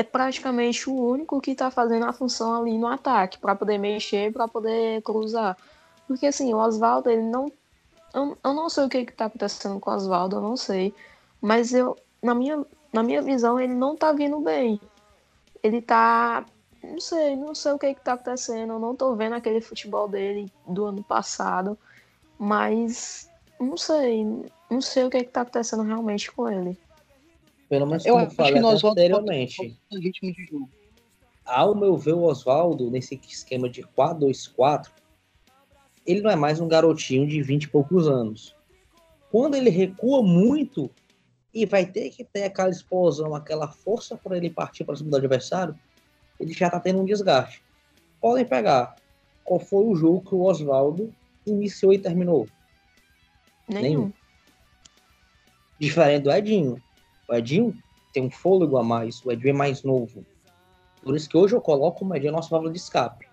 é 0.00 0.02
praticamente 0.02 0.88
o 0.88 0.94
único 0.94 1.40
que 1.40 1.50
está 1.50 1.70
fazendo 1.70 2.06
a 2.06 2.12
função 2.12 2.54
ali 2.54 2.78
no 2.78 2.86
ataque, 2.86 3.38
para 3.38 3.54
poder 3.54 3.76
mexer, 3.76 4.32
para 4.32 4.48
poder 4.48 5.02
cruzar. 5.02 5.56
Porque 6.08 6.26
assim, 6.26 6.54
o 6.54 6.56
Oswaldo, 6.56 7.10
ele 7.10 7.22
não. 7.22 7.52
Eu, 8.14 8.36
eu 8.42 8.54
não 8.54 8.68
sei 8.70 8.84
o 8.84 8.88
que 8.88 8.98
está 8.98 9.26
acontecendo 9.26 9.78
com 9.78 9.90
o 9.90 9.94
Oswaldo, 9.94 10.36
eu 10.36 10.40
não 10.40 10.56
sei. 10.56 10.94
Mas 11.40 11.74
eu, 11.74 11.96
na 12.22 12.34
minha 12.34 12.64
na 12.92 13.02
minha 13.02 13.20
visão, 13.20 13.60
ele 13.60 13.74
não 13.74 13.94
tá 13.94 14.10
vindo 14.12 14.40
bem. 14.40 14.80
Ele 15.62 15.82
tá. 15.82 16.46
Não 16.82 16.98
sei, 16.98 17.36
não 17.36 17.54
sei 17.54 17.72
o 17.72 17.78
que, 17.78 17.94
que 17.94 18.00
tá 18.00 18.14
acontecendo. 18.14 18.72
Eu 18.72 18.78
não 18.78 18.96
tô 18.96 19.14
vendo 19.14 19.34
aquele 19.34 19.60
futebol 19.60 20.08
dele 20.08 20.50
do 20.66 20.86
ano 20.86 21.02
passado. 21.02 21.78
Mas 22.38 23.28
não 23.60 23.76
sei. 23.76 24.24
Não 24.70 24.80
sei 24.80 25.04
o 25.04 25.10
que, 25.10 25.24
que 25.24 25.30
tá 25.30 25.42
acontecendo 25.42 25.82
realmente 25.82 26.32
com 26.32 26.48
ele. 26.48 26.78
Pelo 27.70 27.86
menos 27.86 28.04
Eu 28.04 28.14
como 28.14 28.26
acho 28.26 28.34
falei 28.34 28.54
que 28.54 28.60
nós 28.60 28.82
anteriormente. 28.82 29.78
ritmo 29.92 30.32
de 30.34 30.44
jogo. 30.44 30.68
Ao 31.46 31.72
meu 31.72 31.96
ver, 31.96 32.14
o 32.14 32.24
Oswaldo, 32.24 32.90
nesse 32.90 33.18
esquema 33.28 33.68
de 33.70 33.82
4-2-4, 33.96 34.90
ele 36.04 36.20
não 36.20 36.30
é 36.30 36.36
mais 36.36 36.60
um 36.60 36.66
garotinho 36.66 37.28
de 37.28 37.40
20 37.40 37.62
e 37.62 37.68
poucos 37.68 38.08
anos. 38.08 38.56
Quando 39.30 39.54
ele 39.54 39.70
recua 39.70 40.20
muito 40.20 40.90
e 41.54 41.64
vai 41.64 41.86
ter 41.86 42.10
que 42.10 42.24
ter 42.24 42.44
aquela 42.44 42.70
explosão, 42.70 43.36
aquela 43.36 43.68
força 43.68 44.16
para 44.16 44.36
ele 44.36 44.50
partir 44.50 44.82
para 44.82 44.96
cima 44.96 45.10
do 45.10 45.16
adversário, 45.16 45.78
ele 46.40 46.52
já 46.52 46.66
está 46.66 46.80
tendo 46.80 47.00
um 47.00 47.04
desgaste. 47.04 47.62
Podem 48.20 48.44
pegar 48.44 48.96
qual 49.44 49.60
foi 49.60 49.84
o 49.84 49.94
jogo 49.94 50.28
que 50.28 50.34
o 50.34 50.42
Oswaldo 50.42 51.14
iniciou 51.46 51.92
e 51.92 51.98
terminou. 52.00 52.48
Nenhum. 53.68 54.12
Diferente 55.78 56.24
do 56.24 56.32
Edinho. 56.32 56.82
O 57.30 57.34
Edinho 57.34 57.72
tem 58.12 58.24
um 58.24 58.30
fôlego 58.30 58.76
a 58.76 58.82
mais, 58.82 59.24
o 59.24 59.30
Edinho 59.30 59.50
é 59.50 59.56
mais 59.56 59.84
novo. 59.84 60.26
Por 61.00 61.14
isso 61.14 61.28
que 61.28 61.36
hoje 61.36 61.54
eu 61.54 61.60
coloco 61.60 62.04
o 62.04 62.16
Edinho 62.16 62.32
nosso 62.32 62.50
válvula 62.50 62.72
de 62.72 62.78
escape. 62.78 63.28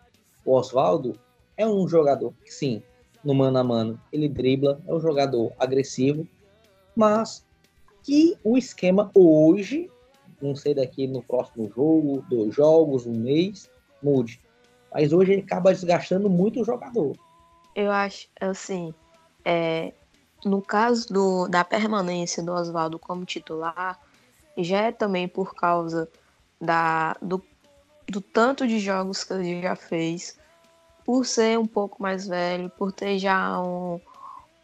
O 0.45 0.53
Oswaldo 0.53 1.19
é 1.57 1.65
um 1.65 1.87
jogador 1.87 2.31
sim, 2.45 2.83
no 3.23 3.33
mano 3.33 3.57
a 3.57 3.63
mano, 3.63 3.99
ele 4.13 4.29
dribla, 4.29 4.79
é 4.87 4.93
um 4.93 4.99
jogador 4.99 5.51
agressivo, 5.57 6.27
mas 6.95 7.43
que 8.03 8.37
o 8.43 8.55
esquema 8.55 9.09
hoje, 9.15 9.89
não 10.39 10.55
sei 10.55 10.75
daqui 10.75 11.07
no 11.07 11.23
próximo 11.23 11.67
jogo, 11.75 12.23
dois 12.29 12.53
jogos, 12.53 13.07
um 13.07 13.15
mês, 13.15 13.67
mude. 14.01 14.39
Mas 14.93 15.11
hoje 15.11 15.33
ele 15.33 15.41
acaba 15.41 15.73
desgastando 15.73 16.29
muito 16.29 16.61
o 16.61 16.63
jogador. 16.63 17.17
Eu 17.75 17.91
acho, 17.91 18.27
assim, 18.39 18.93
é, 19.43 19.91
no 20.43 20.61
caso 20.61 21.11
do, 21.11 21.47
da 21.47 21.63
permanência 21.63 22.43
do 22.43 22.51
Oswaldo 22.51 22.99
como 22.99 23.25
titular, 23.25 23.99
já 24.57 24.81
é 24.83 24.91
também 24.91 25.27
por 25.27 25.53
causa 25.55 26.09
da, 26.59 27.15
do, 27.21 27.43
do 28.07 28.21
tanto 28.21 28.67
de 28.67 28.79
jogos 28.79 29.23
que 29.23 29.33
ele 29.33 29.61
já 29.61 29.75
fez, 29.75 30.37
por 31.05 31.25
ser 31.25 31.57
um 31.57 31.65
pouco 31.65 32.01
mais 32.01 32.27
velho, 32.27 32.69
por 32.69 32.91
ter 32.91 33.19
já 33.19 33.61
um, 33.61 33.99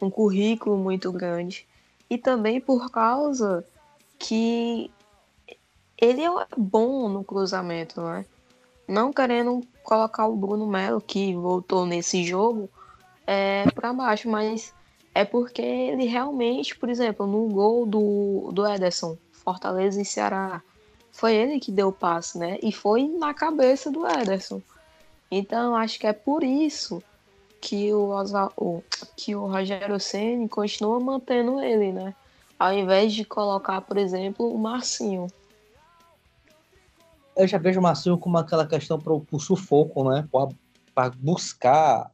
um 0.02 0.10
currículo 0.10 0.78
muito 0.78 1.12
grande, 1.12 1.68
e 2.10 2.18
também 2.18 2.60
por 2.60 2.92
causa 2.92 3.66
que 4.20 4.92
ele 5.98 6.22
é 6.22 6.30
bom 6.58 7.08
no 7.08 7.24
cruzamento, 7.24 8.02
né? 8.02 8.26
Não 8.88 9.14
querendo 9.14 9.62
colocar 9.84 10.28
o 10.28 10.36
Bruno 10.36 10.68
Melo, 10.68 11.00
que 11.00 11.34
voltou 11.34 11.86
nesse 11.86 12.24
jogo, 12.24 12.70
é, 13.26 13.70
para 13.72 13.94
baixo, 13.94 14.30
mas 14.30 14.74
é 15.14 15.24
porque 15.24 15.62
ele 15.62 16.06
realmente, 16.06 16.76
por 16.76 16.90
exemplo, 16.90 17.28
no 17.28 17.48
gol 17.48 17.86
do, 17.86 18.52
do 18.52 18.66
Ederson, 18.66 19.18
Fortaleza 19.32 20.02
e 20.02 20.06
Ceará, 20.06 20.62
foi 21.12 21.36
ele 21.36 21.60
que 21.60 21.72
deu 21.72 21.90
o 21.90 21.94
passe, 21.94 22.38
né? 22.40 22.58
E 22.64 22.72
foi 22.72 23.08
na 23.08 23.34
cabeça 23.34 23.92
do 23.92 24.08
Ederson. 24.08 24.62
Então, 25.30 25.76
acho 25.76 26.00
que 26.00 26.08
é 26.08 26.14
por 26.14 26.44
isso 26.44 27.04
que 27.62 27.94
o, 27.94 28.10
Oswaldo, 28.10 28.84
que 29.16 29.36
o 29.36 29.46
Rogério 29.46 30.00
Ceni 30.00 30.50
continua 30.50 31.00
mantendo 31.00 31.62
ele, 31.62 31.92
né? 31.92 32.16
Ao 32.58 32.74
invés 32.74 33.14
de 33.14 33.24
colocar, 33.24 33.82
por 33.82 33.98
exemplo, 33.98 34.54
o 34.54 34.58
Marcinho. 34.58 35.28
Eu 37.36 37.48
já 37.48 37.58
vejo 37.58 37.80
o 37.80 37.84
Marcinho 37.84 38.18
como 38.18 38.38
aquela 38.38 38.66
questão 38.66 39.00
para 39.00 39.14
o 39.14 39.40
sufoco, 39.40 40.10
né? 40.10 40.28
Para 40.94 41.12
buscar 41.18 42.12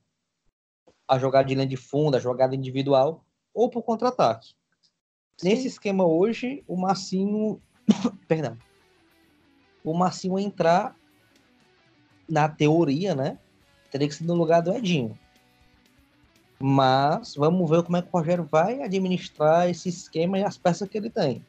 a 1.09 1.17
jogada 1.17 1.47
de 1.47 1.55
linha 1.55 1.65
de 1.65 1.75
fundo, 1.75 2.15
a 2.15 2.19
jogada 2.19 2.55
individual, 2.55 3.25
ou 3.51 3.65
o 3.65 3.81
contra-ataque. 3.81 4.53
Nesse 5.41 5.67
esquema 5.67 6.05
hoje, 6.05 6.63
o 6.67 6.77
Marcinho. 6.77 7.59
Perdão. 8.27 8.55
O 9.83 9.93
Marcinho 9.93 10.37
entrar 10.37 10.95
na 12.29 12.47
teoria, 12.47 13.15
né? 13.15 13.39
Teria 13.89 14.07
que 14.07 14.13
ser 14.13 14.25
no 14.25 14.35
lugar 14.35 14.61
do 14.61 14.71
Edinho. 14.71 15.17
Mas 16.59 17.35
vamos 17.35 17.67
ver 17.67 17.81
como 17.81 17.97
é 17.97 18.01
que 18.03 18.09
o 18.11 18.17
Rogério 18.17 18.43
vai 18.43 18.83
administrar 18.83 19.67
esse 19.67 19.89
esquema 19.89 20.37
e 20.37 20.43
as 20.43 20.57
peças 20.57 20.87
que 20.87 20.97
ele 20.97 21.09
tem. 21.09 21.43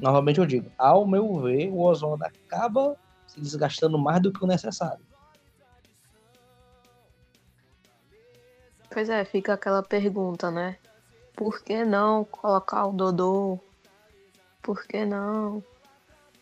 Novamente 0.00 0.40
eu 0.40 0.46
digo, 0.46 0.70
ao 0.76 1.06
meu 1.06 1.40
ver, 1.40 1.70
o 1.70 1.80
Oswaldo 1.80 2.24
acaba 2.24 2.96
se 3.26 3.40
desgastando 3.40 3.98
mais 3.98 4.20
do 4.22 4.32
que 4.32 4.42
o 4.42 4.46
necessário. 4.46 5.04
Pois 8.90 9.08
é, 9.08 9.24
fica 9.24 9.54
aquela 9.54 9.82
pergunta, 9.82 10.50
né? 10.50 10.76
Por 11.36 11.62
que 11.62 11.84
não 11.84 12.24
colocar 12.24 12.86
o 12.86 12.92
Dodô? 12.92 13.58
Por 14.62 14.84
que 14.86 15.04
não? 15.04 15.62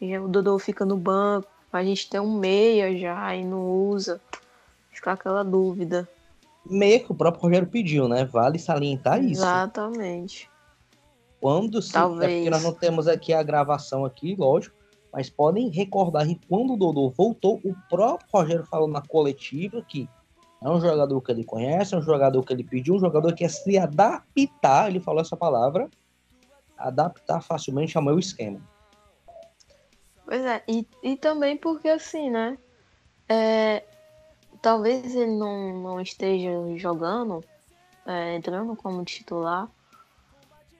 E 0.01 0.17
o 0.19 0.29
Dodô 0.29 0.59
fica 0.59 0.85
no 0.85 0.97
banco, 0.97 1.49
a 1.73 1.83
gente 1.85 2.09
tem 2.09 2.21
um 2.21 2.39
meia 2.39 2.97
já 2.97 3.35
e 3.35 3.45
não 3.45 3.71
usa. 3.89 4.21
Fica 4.91 5.13
aquela 5.13 5.43
dúvida. 5.43 6.09
Meia 6.65 7.01
que 7.01 7.13
o 7.13 7.15
próprio 7.15 7.43
Rogério 7.43 7.69
pediu, 7.69 8.09
né? 8.09 8.25
Vale 8.25 8.59
salientar 8.59 9.23
isso. 9.23 9.43
Exatamente. 9.43 10.51
Quando 11.41 11.81
se. 11.83 11.93
Talvez. 11.93 12.31
É 12.31 12.35
porque 12.35 12.51
nós 12.51 12.63
não 12.63 12.73
temos 12.73 13.07
aqui 13.07 13.33
a 13.33 13.43
gravação 13.43 14.05
aqui, 14.05 14.35
lógico. 14.37 14.75
Mas 15.13 15.31
podem 15.31 15.69
recordar 15.69 16.27
que 16.27 16.39
quando 16.49 16.75
o 16.75 16.77
Dodô 16.77 17.11
voltou, 17.11 17.61
o 17.65 17.75
próprio 17.89 18.29
Rogério 18.33 18.67
falou 18.67 18.89
na 18.89 19.01
coletiva 19.01 19.83
que 19.83 20.09
é 20.63 20.69
um 20.69 20.81
jogador 20.81 21.21
que 21.21 21.33
ele 21.33 21.45
conhece, 21.45 21.95
é 21.95 21.99
um 21.99 22.03
jogador 22.03 22.43
que 22.43 22.53
ele 22.53 22.65
pediu, 22.65 22.95
um 22.95 22.99
jogador 22.99 23.33
que 23.33 23.39
quer 23.39 23.51
se 23.51 23.79
adaptar, 23.79 24.89
ele 24.89 25.01
falou 25.01 25.21
essa 25.21 25.37
palavra, 25.37 25.89
adaptar 26.77 27.41
facilmente 27.43 27.97
ao 27.97 28.05
meu 28.05 28.19
esquema. 28.19 28.61
Pois 30.25 30.45
é, 30.45 30.63
e, 30.67 30.87
e 31.03 31.17
também 31.17 31.57
porque 31.57 31.89
assim, 31.89 32.31
né? 32.31 32.59
É, 33.29 33.85
talvez 34.61 35.15
ele 35.15 35.33
não, 35.33 35.83
não 35.83 36.01
esteja 36.01 36.51
jogando, 36.77 37.45
é, 38.05 38.35
entrando 38.35 38.75
como 38.75 39.05
titular, 39.05 39.69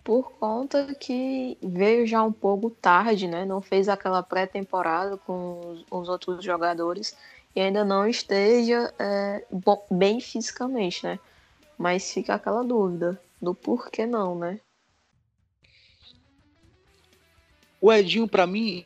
por 0.07 0.31
conta 0.33 0.95
que 0.95 1.59
veio 1.61 2.07
já 2.07 2.23
um 2.23 2.33
pouco 2.33 2.71
tarde, 2.71 3.27
né? 3.27 3.45
Não 3.45 3.61
fez 3.61 3.89
aquela 3.89 4.23
pré-temporada 4.23 5.17
com 5.17 5.61
os, 5.61 5.85
os, 5.91 6.09
outros 6.09 6.45
jogadores 6.45 7.17
e 7.57 7.61
ainda 7.61 7.87
não 7.87 8.07
esteja 8.07 8.93
é, 8.99 9.43
bom, 9.51 9.85
bem 9.91 10.21
fisicamente, 10.21 11.03
né? 11.03 11.19
Mas 11.79 12.13
fica 12.13 12.35
aquela 12.35 12.63
dúvida 12.63 13.19
do 13.41 13.55
porquê 13.55 14.05
não, 14.05 14.39
né? 14.39 14.61
O 17.81 17.91
Edinho, 17.91 18.29
para 18.29 18.47
mim, 18.47 18.85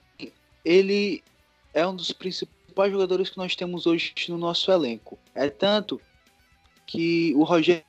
ele 0.64 1.22
é 1.74 1.85
um 1.85 1.96
dos 1.96 2.12
principais 2.12 2.92
jogadores 2.92 3.28
que 3.28 3.38
nós 3.38 3.56
temos 3.56 3.87
hoje 3.87 4.14
no 4.28 4.38
nosso 4.38 4.70
elenco. 4.70 5.18
É 5.35 5.50
tanto 5.50 6.00
que 6.87 7.35
o 7.35 7.42
Rogério 7.42 7.85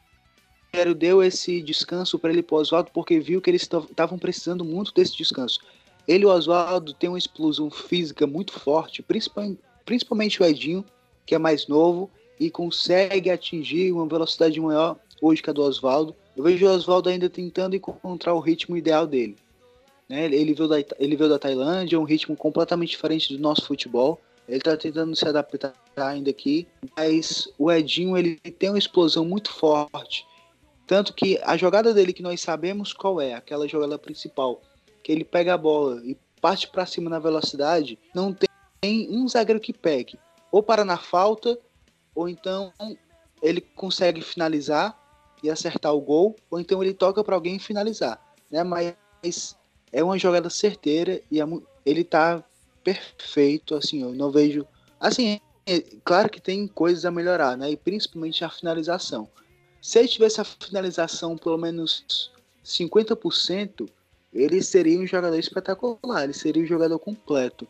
deu 0.98 1.22
esse 1.22 1.62
descanso 1.62 2.18
para 2.18 2.32
ele 2.32 2.42
para 2.42 2.56
o 2.56 2.60
Oswaldo 2.60 2.90
porque 2.92 3.20
viu 3.20 3.40
que 3.40 3.52
eles 3.52 3.64
estavam 3.64 4.18
precisando 4.18 4.66
muito 4.66 4.94
desse 4.96 5.16
descanso. 5.16 5.60
Ele 6.08 6.24
e 6.24 6.26
o 6.26 6.30
Oswaldo 6.30 6.94
têm 6.94 7.10
uma 7.10 7.20
explosão 7.20 7.70
física 7.70 8.26
muito 8.26 8.54
forte, 8.54 9.04
principalmente, 9.04 9.60
principalmente 9.86 10.42
o 10.42 10.46
Edinho, 10.46 10.86
que 11.26 11.36
é 11.36 11.38
mais 11.38 11.68
novo 11.68 12.10
e 12.40 12.50
consegue 12.50 13.30
atingir 13.30 13.92
uma 13.92 14.08
velocidade 14.08 14.60
maior 14.60 14.98
hoje 15.22 15.42
que 15.42 15.50
a 15.50 15.54
do 15.54 15.62
Oswaldo. 15.62 16.16
Eu 16.36 16.44
vejo 16.44 16.66
o 16.66 16.70
Oswaldo 16.70 17.10
ainda 17.10 17.30
tentando 17.30 17.76
encontrar 17.76 18.34
o 18.34 18.40
ritmo 18.40 18.76
ideal 18.76 19.06
dele. 19.06 19.36
Né? 20.10 20.26
Ele, 20.26 20.54
veio 20.54 20.68
da, 20.68 20.78
ele 21.00 21.16
veio 21.16 21.30
da 21.30 21.40
Tailândia, 21.40 22.00
um 22.00 22.04
ritmo 22.04 22.36
completamente 22.36 22.90
diferente 22.90 23.34
do 23.34 23.40
nosso 23.40 23.66
futebol. 23.66 24.20
Ele 24.48 24.58
está 24.58 24.76
tentando 24.76 25.16
se 25.16 25.26
adaptar 25.28 25.74
ainda 25.96 26.32
aqui, 26.32 26.68
mas 26.98 27.48
o 27.58 27.72
Edinho 27.72 28.18
ele 28.18 28.36
tem 28.36 28.70
uma 28.70 28.80
explosão 28.80 29.24
muito 29.24 29.54
forte. 29.54 30.26
Tanto 30.88 31.14
que 31.14 31.40
a 31.44 31.56
jogada 31.56 31.94
dele 31.94 32.12
que 32.12 32.24
nós 32.24 32.42
sabemos 32.42 32.92
qual 32.92 33.22
é, 33.22 33.34
aquela 33.34 33.68
jogada 33.68 33.98
principal, 33.98 34.62
que 35.02 35.12
ele 35.12 35.24
pega 35.24 35.54
a 35.54 35.58
bola 35.58 36.02
e 36.04 36.18
parte 36.42 36.68
para 36.68 36.86
cima 36.86 37.10
na 37.10 37.20
velocidade, 37.20 37.98
não 38.14 38.34
tem 38.34 38.50
um 38.84 39.28
zagueiro 39.28 39.60
que 39.60 39.74
pegue. 39.74 40.18
Ou 40.52 40.64
para 40.64 40.84
na 40.84 40.98
falta, 40.98 41.58
ou 42.16 42.28
então 42.28 42.74
ele 43.42 43.62
consegue 43.62 44.22
finalizar 44.22 44.98
e 45.44 45.50
acertar 45.50 45.94
o 45.94 46.02
gol, 46.02 46.36
ou 46.50 46.60
então 46.60 46.82
ele 46.82 46.94
toca 46.94 47.24
para 47.24 47.36
alguém 47.36 47.60
finalizar. 47.60 48.20
Né? 48.50 48.64
Mas 48.64 49.56
é 49.92 50.04
uma 50.04 50.18
jogada 50.18 50.50
certeira 50.50 51.22
e 51.30 51.40
é, 51.40 51.46
ele 51.86 52.04
tá 52.04 52.44
perfeito, 52.84 53.76
assim, 53.76 54.02
eu 54.02 54.14
não 54.14 54.32
vejo. 54.32 54.66
Assim, 55.00 55.40
é, 55.66 55.80
claro 56.04 56.30
que 56.30 56.42
tem 56.42 56.68
coisas 56.68 57.06
a 57.06 57.12
melhorar, 57.12 57.56
né? 57.56 57.72
E 57.72 57.78
principalmente 57.78 58.44
a 58.44 58.50
finalização. 58.50 59.30
Se 59.82 60.00
ele 60.00 60.08
tivesse 60.08 60.42
a 60.42 60.44
finalização 60.44 61.38
pelo 61.38 61.58
menos 61.58 62.32
50%, 62.66 63.88
ele 64.34 64.62
seria 64.62 65.00
um 65.00 65.06
jogador 65.06 65.38
espetacular, 65.38 66.24
ele 66.24 66.34
seria 66.34 66.64
um 66.64 66.68
jogador 66.68 66.98
completo. 67.00 67.68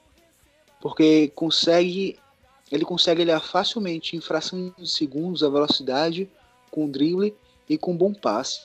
Porque 0.82 1.30
consegue 1.30 2.20
ele 2.72 2.86
consegue 2.86 3.22
olhar 3.22 3.42
facilmente 3.42 4.16
em 4.16 4.22
fração 4.22 4.74
de 4.78 4.90
segundos 4.90 5.44
a 5.44 5.50
velocidade 5.50 6.30
com 6.70 6.90
drible 6.90 7.36
e 7.68 7.78
com 7.78 7.96
bom 7.96 8.14
passe. 8.14 8.62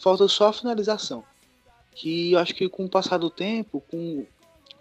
Falta 0.00 0.26
só 0.26 0.48
a 0.48 0.52
finalização. 0.52 1.22
Que 1.94 2.32
eu 2.32 2.38
acho 2.40 2.54
que 2.54 2.68
com 2.68 2.84
o 2.84 2.90
passar 2.90 3.18
do 3.18 3.30
tempo, 3.30 3.80
com 3.88 4.26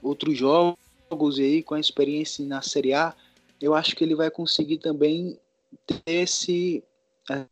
outros 0.02 0.36
jogos 0.36 1.38
e 1.38 1.44
aí 1.44 1.64
com 1.64 1.76
a 1.76 1.80
experiência 1.80 2.44
na 2.46 2.62
Série 2.62 2.94
A, 2.94 3.14
eu 3.62 3.76
acho 3.76 3.96
que 3.96 4.04
ele 4.04 4.16
vai 4.16 4.32
conseguir 4.32 4.80
também 4.80 5.40
ter 5.86 6.02
esse, 6.12 6.84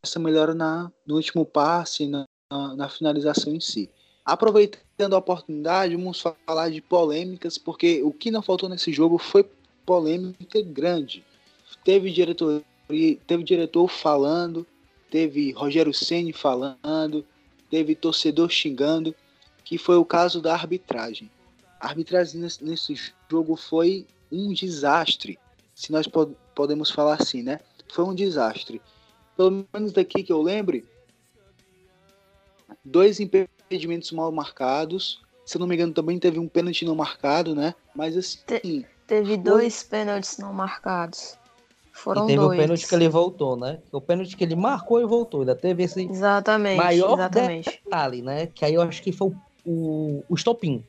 essa 0.02 0.20
melhora 0.20 0.54
na, 0.56 0.92
no 1.06 1.16
último 1.16 1.46
passe, 1.46 2.08
na, 2.08 2.26
na, 2.52 2.76
na 2.76 2.90
finalização 2.90 3.54
em 3.54 3.60
si. 3.60 3.90
Aproveitando 4.26 5.16
a 5.16 5.18
oportunidade, 5.18 5.96
vamos 5.96 6.22
falar 6.22 6.70
de 6.70 6.82
polêmicas, 6.82 7.58
porque 7.58 8.02
o 8.04 8.12
que 8.12 8.32
não 8.32 8.42
faltou 8.42 8.70
nesse 8.70 8.92
jogo 8.94 9.18
foi 9.18 9.46
polêmica 9.86 10.62
grande. 10.62 11.26
Teve 11.84 12.10
diretor, 12.10 12.64
teve 13.28 13.44
diretor 13.44 13.88
falando, 13.90 14.66
teve 15.12 15.52
Rogério 15.52 15.94
Ceni 15.94 16.32
falando, 16.32 17.26
teve 17.70 17.96
torcedor 17.96 18.50
xingando, 18.50 19.14
que 19.66 19.78
foi 19.78 19.98
o 19.98 20.06
caso 20.06 20.42
da 20.42 20.54
arbitragem. 20.54 21.30
A 21.80 21.88
arbitragem 21.88 22.40
nesse, 22.40 22.64
nesse 22.64 22.96
jogo 23.30 23.58
foi 23.58 24.06
um 24.32 24.54
desastre, 24.54 25.38
se 25.76 25.92
nós 25.92 26.08
pod 26.08 26.34
podemos 26.56 26.90
falar 26.90 27.16
assim, 27.20 27.42
né? 27.42 27.60
Foi 27.92 28.06
um 28.06 28.16
desastre. 28.16 28.82
Pelo 29.36 29.66
menos 29.74 29.92
daqui 29.92 30.24
que 30.24 30.32
eu 30.32 30.42
lembre, 30.42 30.86
dois 32.86 33.20
impedimentos 33.20 33.63
mal 34.14 34.32
marcados. 34.32 35.22
Se 35.46 35.60
não 35.60 35.68
me 35.68 35.76
engano, 35.76 35.94
também 35.94 36.18
teve 36.20 36.40
um 36.40 36.48
pênalti 36.48 36.86
não 36.86 36.96
marcado, 36.96 37.54
né? 37.54 37.76
Mas 37.96 38.16
assim. 38.16 38.86
Teve 39.06 39.38
dois 39.38 39.84
pênaltis 39.84 40.38
não 40.38 40.54
marcados. 40.54 41.38
Foram 41.92 42.24
e 42.24 42.28
teve 42.28 42.40
dois. 42.40 42.58
o 42.58 42.62
pênalti 42.62 42.88
que 42.88 42.96
ele 42.96 43.10
voltou, 43.10 43.56
né? 43.56 43.80
O 43.92 44.02
pênalti 44.02 44.36
que 44.36 44.44
ele 44.44 44.56
marcou 44.56 45.00
e 45.00 45.06
voltou. 45.06 45.42
Ainda 45.42 45.56
teve 45.56 45.84
esse 45.84 46.02
exatamente, 46.02 46.78
maior 46.78 47.14
exatamente. 47.14 47.82
detalhe, 47.84 48.22
né? 48.22 48.48
Que 48.48 48.66
aí 48.66 48.74
eu 48.74 48.82
acho 48.82 49.02
que 49.04 49.12
foi 49.12 49.28
o, 49.28 49.36
o, 49.66 50.26
o 50.30 50.36
estopim. 50.36 50.84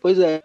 Pois 0.00 0.18
é, 0.18 0.42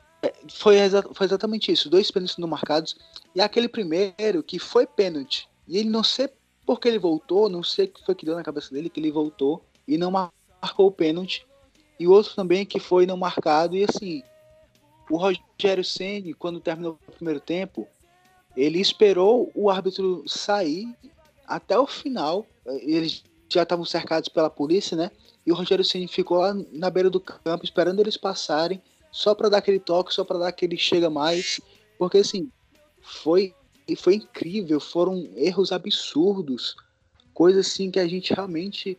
foi, 0.52 0.78
exa 0.78 1.04
foi 1.14 1.28
exatamente 1.28 1.72
isso. 1.72 1.90
Dois 1.90 2.10
pênaltis 2.10 2.38
não 2.38 2.48
marcados. 2.48 2.98
E 3.36 3.42
aquele 3.42 3.68
primeiro 3.68 4.42
que 4.42 4.58
foi 4.58 4.88
pênalti. 4.88 5.48
E 5.68 5.78
ele 5.78 5.90
não 5.90 6.04
sei 6.04 6.30
por 6.70 6.80
que 6.80 6.88
ele 6.88 7.00
voltou, 7.00 7.50
não 7.50 7.64
sei 7.64 7.86
o 7.86 7.88
que 7.88 8.06
foi 8.06 8.14
que 8.14 8.24
deu 8.24 8.36
na 8.36 8.44
cabeça 8.44 8.72
dele, 8.72 8.92
que 8.92 9.00
ele 9.00 9.10
voltou 9.10 9.60
e 9.88 9.98
não 9.98 10.12
marcou 10.12 10.86
o 10.86 10.92
pênalti 10.92 11.44
e 12.00 12.08
o 12.08 12.12
outro 12.12 12.36
também 12.36 12.64
que 12.64 12.80
foi 12.80 13.08
não 13.08 13.18
marcado. 13.18 13.76
E 13.76 13.84
assim, 13.84 14.22
o 15.10 15.18
Rogério 15.18 15.84
Senni, 15.84 16.32
quando 16.32 16.60
terminou 16.60 17.00
o 17.08 17.12
primeiro 17.12 17.40
tempo, 17.40 17.88
ele 18.56 18.80
esperou 18.80 19.52
o 19.56 19.68
árbitro 19.68 20.24
sair 20.28 20.96
até 21.48 21.76
o 21.80 21.88
final. 21.88 22.46
Eles 22.68 23.24
já 23.52 23.64
estavam 23.64 23.84
cercados 23.84 24.30
pela 24.30 24.48
polícia, 24.48 24.96
né? 24.96 25.10
E 25.48 25.52
o 25.52 25.56
Rogério 25.56 25.84
Senni 25.84 26.08
ficou 26.08 26.38
lá 26.38 26.54
na 26.72 26.92
beira 26.92 27.10
do 27.10 27.20
campo 27.20 27.66
esperando 27.66 28.00
eles 28.00 28.16
passarem, 28.16 28.80
só 29.12 29.34
para 29.34 29.50
dar 29.50 29.58
aquele 29.58 29.80
toque, 29.80 30.14
só 30.14 30.24
para 30.24 30.38
dar 30.38 30.50
aquele 30.50 30.78
chega 30.78 31.10
mais, 31.10 31.60
porque 31.98 32.20
assim, 32.20 32.52
foi 33.02 33.56
foi 33.96 34.16
incrível, 34.16 34.80
foram 34.80 35.30
erros 35.36 35.72
absurdos, 35.72 36.76
coisas 37.34 37.68
assim 37.68 37.90
que 37.90 38.00
a 38.00 38.08
gente 38.08 38.34
realmente 38.34 38.98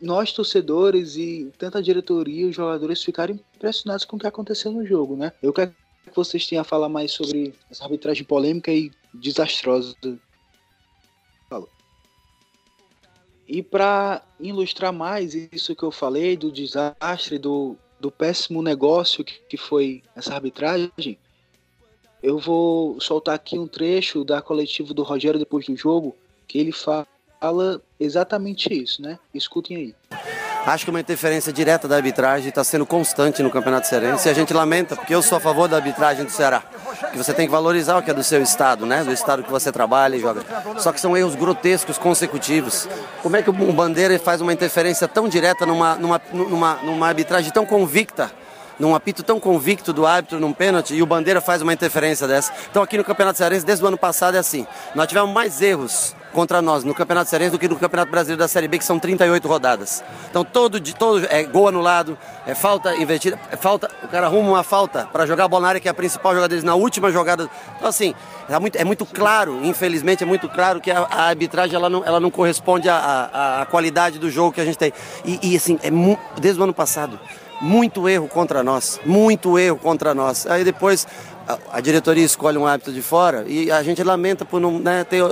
nós 0.00 0.32
torcedores 0.32 1.16
e 1.16 1.52
tanto 1.58 1.78
a 1.78 1.82
diretoria 1.82 2.42
e 2.42 2.44
os 2.44 2.54
jogadores 2.54 3.02
ficaram 3.02 3.34
impressionados 3.34 4.04
com 4.04 4.16
o 4.16 4.18
que 4.18 4.26
aconteceu 4.26 4.70
no 4.70 4.86
jogo, 4.86 5.16
né? 5.16 5.32
Eu 5.42 5.52
quero 5.52 5.74
que 6.04 6.14
vocês 6.14 6.46
tenham 6.46 6.62
a 6.62 6.64
falar 6.64 6.88
mais 6.88 7.12
sobre 7.12 7.52
essa 7.70 7.84
arbitragem 7.84 8.24
polêmica 8.24 8.72
e 8.72 8.90
desastrosa. 9.12 9.96
Falou. 11.48 11.68
E 13.48 13.62
para 13.62 14.22
ilustrar 14.38 14.92
mais 14.92 15.34
isso 15.34 15.74
que 15.74 15.82
eu 15.82 15.90
falei 15.90 16.36
do 16.36 16.52
desastre, 16.52 17.38
do, 17.38 17.76
do 17.98 18.10
péssimo 18.10 18.62
negócio 18.62 19.24
que 19.24 19.56
foi 19.56 20.02
essa 20.14 20.34
arbitragem, 20.34 21.18
eu 22.22 22.38
vou 22.38 23.00
soltar 23.00 23.34
aqui 23.34 23.58
um 23.58 23.66
trecho 23.66 24.24
da 24.24 24.42
coletiva 24.42 24.92
do 24.92 25.02
Rogério 25.02 25.38
depois 25.38 25.66
do 25.66 25.76
jogo, 25.76 26.16
que 26.46 26.58
ele 26.58 26.72
fala 26.72 27.06
exatamente 27.98 28.72
isso, 28.72 29.00
né? 29.00 29.18
Escutem 29.32 29.76
aí. 29.76 29.94
Acho 30.66 30.84
que 30.84 30.90
uma 30.90 31.00
interferência 31.00 31.52
direta 31.52 31.88
da 31.88 31.96
arbitragem 31.96 32.48
está 32.48 32.62
sendo 32.62 32.84
constante 32.84 33.42
no 33.42 33.50
Campeonato 33.50 33.86
Cearense 33.86 34.28
e 34.28 34.30
a 34.30 34.34
gente 34.34 34.52
lamenta, 34.52 34.96
porque 34.96 35.14
eu 35.14 35.22
sou 35.22 35.38
a 35.38 35.40
favor 35.40 35.66
da 35.66 35.76
arbitragem 35.76 36.24
do 36.24 36.30
Ceará. 36.30 36.62
Que 37.10 37.16
você 37.16 37.32
tem 37.32 37.46
que 37.46 37.52
valorizar 37.52 37.96
o 37.96 38.02
que 38.02 38.10
é 38.10 38.14
do 38.14 38.24
seu 38.24 38.42
estado, 38.42 38.84
né? 38.84 39.02
Do 39.02 39.12
estado 39.12 39.42
que 39.42 39.50
você 39.50 39.72
trabalha 39.72 40.16
e 40.16 40.20
joga. 40.20 40.42
Só 40.78 40.92
que 40.92 41.00
são 41.00 41.16
erros 41.16 41.36
grotescos, 41.36 41.96
consecutivos. 41.96 42.86
Como 43.22 43.36
é 43.36 43.42
que 43.42 43.48
o 43.48 43.52
Bandeira 43.52 44.18
faz 44.18 44.42
uma 44.42 44.52
interferência 44.52 45.08
tão 45.08 45.26
direta 45.28 45.64
numa, 45.64 45.94
numa, 45.94 46.20
numa, 46.32 46.74
numa 46.82 47.08
arbitragem 47.08 47.50
tão 47.50 47.64
convicta? 47.64 48.30
Num 48.78 48.94
apito 48.94 49.22
tão 49.22 49.40
convicto 49.40 49.92
do 49.92 50.06
árbitro 50.06 50.38
num 50.38 50.52
pênalti 50.52 50.94
e 50.94 51.02
o 51.02 51.06
Bandeira 51.06 51.40
faz 51.40 51.62
uma 51.62 51.72
interferência 51.72 52.26
dessa. 52.26 52.52
Então 52.70 52.82
aqui 52.82 52.96
no 52.96 53.04
Campeonato 53.04 53.38
Cearense, 53.38 53.66
desde 53.66 53.84
o 53.84 53.88
ano 53.88 53.98
passado 53.98 54.36
é 54.36 54.38
assim. 54.38 54.66
Nós 54.94 55.06
tivemos 55.06 55.32
mais 55.32 55.60
erros 55.60 56.14
contra 56.32 56.60
nós 56.60 56.84
no 56.84 56.94
Campeonato 56.94 57.30
Cearense 57.30 57.52
do 57.52 57.58
que 57.58 57.68
no 57.68 57.76
Campeonato 57.76 58.10
Brasileiro 58.10 58.38
da 58.38 58.48
Série 58.48 58.68
B, 58.68 58.78
que 58.78 58.84
são 58.84 58.98
38 58.98 59.48
rodadas. 59.48 60.04
Então 60.30 60.44
todo 60.44 60.78
de 60.78 60.94
todo 60.94 61.26
é 61.30 61.42
gol 61.42 61.68
anulado, 61.68 62.16
é 62.46 62.54
falta 62.54 62.94
invertida, 62.96 63.38
é 63.50 63.56
falta, 63.56 63.90
o 64.02 64.08
cara 64.08 64.26
arruma 64.26 64.48
uma 64.50 64.62
falta 64.62 65.06
para 65.06 65.26
jogar 65.26 65.44
a 65.44 65.48
bola 65.48 65.62
na 65.62 65.68
área 65.68 65.80
que 65.80 65.88
é 65.88 65.90
a 65.90 65.94
principal 65.94 66.32
jogada 66.32 66.48
deles 66.48 66.64
na 66.64 66.74
última 66.74 67.10
jogada. 67.10 67.48
Então 67.76 67.88
assim, 67.88 68.14
é 68.48 68.58
muito, 68.58 68.76
é 68.76 68.84
muito 68.84 69.06
claro, 69.06 69.64
infelizmente 69.64 70.22
é 70.22 70.26
muito 70.26 70.48
claro 70.48 70.80
que 70.80 70.90
a, 70.90 71.00
a 71.00 71.22
arbitragem 71.24 71.74
ela 71.74 71.88
não, 71.90 72.04
ela 72.04 72.20
não 72.20 72.30
corresponde 72.30 72.88
à, 72.88 73.60
à, 73.62 73.66
qualidade 73.66 74.18
do 74.18 74.30
jogo 74.30 74.52
que 74.52 74.60
a 74.60 74.64
gente 74.64 74.78
tem. 74.78 74.92
E, 75.24 75.52
e 75.52 75.56
assim, 75.56 75.78
é 75.82 75.90
desde 76.40 76.60
o 76.60 76.64
ano 76.64 76.74
passado, 76.74 77.18
muito 77.60 78.08
erro 78.08 78.28
contra 78.28 78.62
nós, 78.62 79.00
muito 79.04 79.58
erro 79.58 79.76
contra 79.76 80.14
nós. 80.14 80.46
Aí 80.46 80.64
depois 80.64 81.06
a, 81.46 81.58
a 81.72 81.80
diretoria 81.80 82.24
escolhe 82.24 82.58
um 82.58 82.66
árbitro 82.66 82.92
de 82.92 83.02
fora 83.02 83.44
e 83.46 83.70
a 83.70 83.82
gente 83.82 84.02
lamenta 84.02 84.44
por 84.44 84.60
não 84.60 84.78
né, 84.78 85.04
ter 85.04 85.22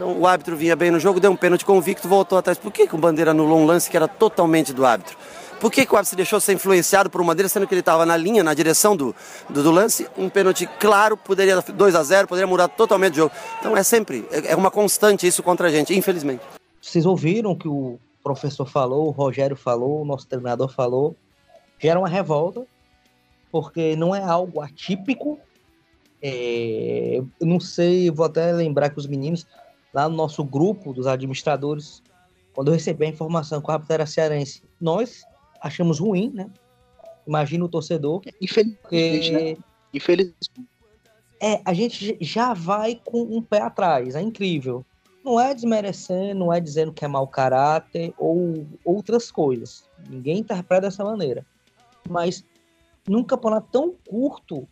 então 0.00 0.18
o 0.18 0.26
árbitro 0.26 0.56
vinha 0.56 0.74
bem 0.74 0.90
no 0.90 0.98
jogo, 0.98 1.20
deu 1.20 1.30
um 1.30 1.36
pênalti 1.36 1.62
convicto, 1.62 2.08
voltou 2.08 2.38
atrás. 2.38 2.56
Por 2.56 2.72
que, 2.72 2.86
que 2.86 2.94
o 2.94 2.98
Bandeira 2.98 3.32
anulou 3.32 3.58
um 3.58 3.66
lance 3.66 3.90
que 3.90 3.94
era 3.94 4.08
totalmente 4.08 4.72
do 4.72 4.86
árbitro? 4.86 5.14
Por 5.60 5.70
que, 5.70 5.84
que 5.84 5.92
o 5.92 5.96
árbitro 5.96 6.08
se 6.08 6.16
deixou 6.16 6.40
ser 6.40 6.54
influenciado 6.54 7.10
por 7.10 7.20
uma 7.20 7.32
Bandeira, 7.32 7.50
sendo 7.50 7.66
que 7.66 7.74
ele 7.74 7.80
estava 7.80 8.06
na 8.06 8.16
linha, 8.16 8.42
na 8.42 8.54
direção 8.54 8.96
do, 8.96 9.14
do, 9.50 9.62
do, 9.62 9.70
lance? 9.70 10.08
Um 10.16 10.30
pênalti 10.30 10.66
claro, 10.78 11.18
poderia 11.18 11.60
2 11.60 11.94
a 11.94 12.02
0 12.02 12.26
poderia 12.26 12.46
mudar 12.46 12.68
totalmente 12.68 13.12
o 13.12 13.16
jogo. 13.16 13.34
Então 13.58 13.76
é 13.76 13.82
sempre, 13.82 14.26
é, 14.32 14.52
é 14.52 14.56
uma 14.56 14.70
constante 14.70 15.26
isso 15.26 15.42
contra 15.42 15.68
a 15.68 15.70
gente, 15.70 15.94
infelizmente. 15.94 16.40
Vocês 16.80 17.04
ouviram 17.04 17.54
que 17.54 17.68
o 17.68 17.98
professor 18.24 18.64
falou, 18.64 19.08
o 19.08 19.10
Rogério 19.10 19.54
falou, 19.54 20.00
o 20.00 20.04
nosso 20.06 20.26
treinador 20.26 20.72
falou, 20.72 21.14
gera 21.80 21.98
uma 21.98 22.08
revolta, 22.08 22.64
porque 23.50 23.96
não 23.96 24.14
é 24.14 24.22
algo 24.22 24.60
atípico. 24.60 25.38
É, 26.22 27.22
eu 27.40 27.46
não 27.46 27.58
sei, 27.58 28.10
vou 28.10 28.26
até 28.26 28.52
lembrar 28.52 28.90
que 28.90 28.98
os 28.98 29.06
meninos 29.06 29.46
lá 29.92 30.08
no 30.08 30.14
nosso 30.14 30.44
grupo 30.44 30.92
dos 30.92 31.06
administradores, 31.06 32.02
quando 32.52 32.68
eu 32.68 32.74
recebi 32.74 33.06
a 33.06 33.08
informação 33.08 33.60
que 33.60 33.68
o 33.68 33.72
árbitro 33.72 33.94
era 33.94 34.06
cearense, 34.06 34.62
nós 34.80 35.24
achamos 35.60 35.98
ruim, 35.98 36.30
né? 36.32 36.48
Imagina 37.26 37.64
o 37.64 37.68
torcedor. 37.68 38.22
Infelizmente, 38.40 38.78
porque... 38.82 39.30
né? 39.30 39.56
Infelizmente. 39.92 40.50
É, 41.42 41.60
a 41.64 41.72
gente 41.72 42.18
já 42.20 42.52
vai 42.52 43.00
com 43.02 43.22
um 43.22 43.40
pé 43.40 43.62
atrás, 43.62 44.14
é 44.14 44.20
incrível. 44.20 44.84
Não 45.24 45.40
é 45.40 45.54
desmerecendo, 45.54 46.40
não 46.40 46.52
é 46.52 46.60
dizendo 46.60 46.92
que 46.92 47.04
é 47.04 47.08
mau 47.08 47.26
caráter 47.26 48.12
ou 48.18 48.66
outras 48.84 49.30
coisas. 49.30 49.88
Ninguém 50.08 50.38
interpreta 50.38 50.82
dessa 50.82 51.04
maneira. 51.04 51.44
Mas 52.08 52.44
num 53.08 53.24
campeonato 53.24 53.68
tão 53.70 53.94
curto, 54.08 54.68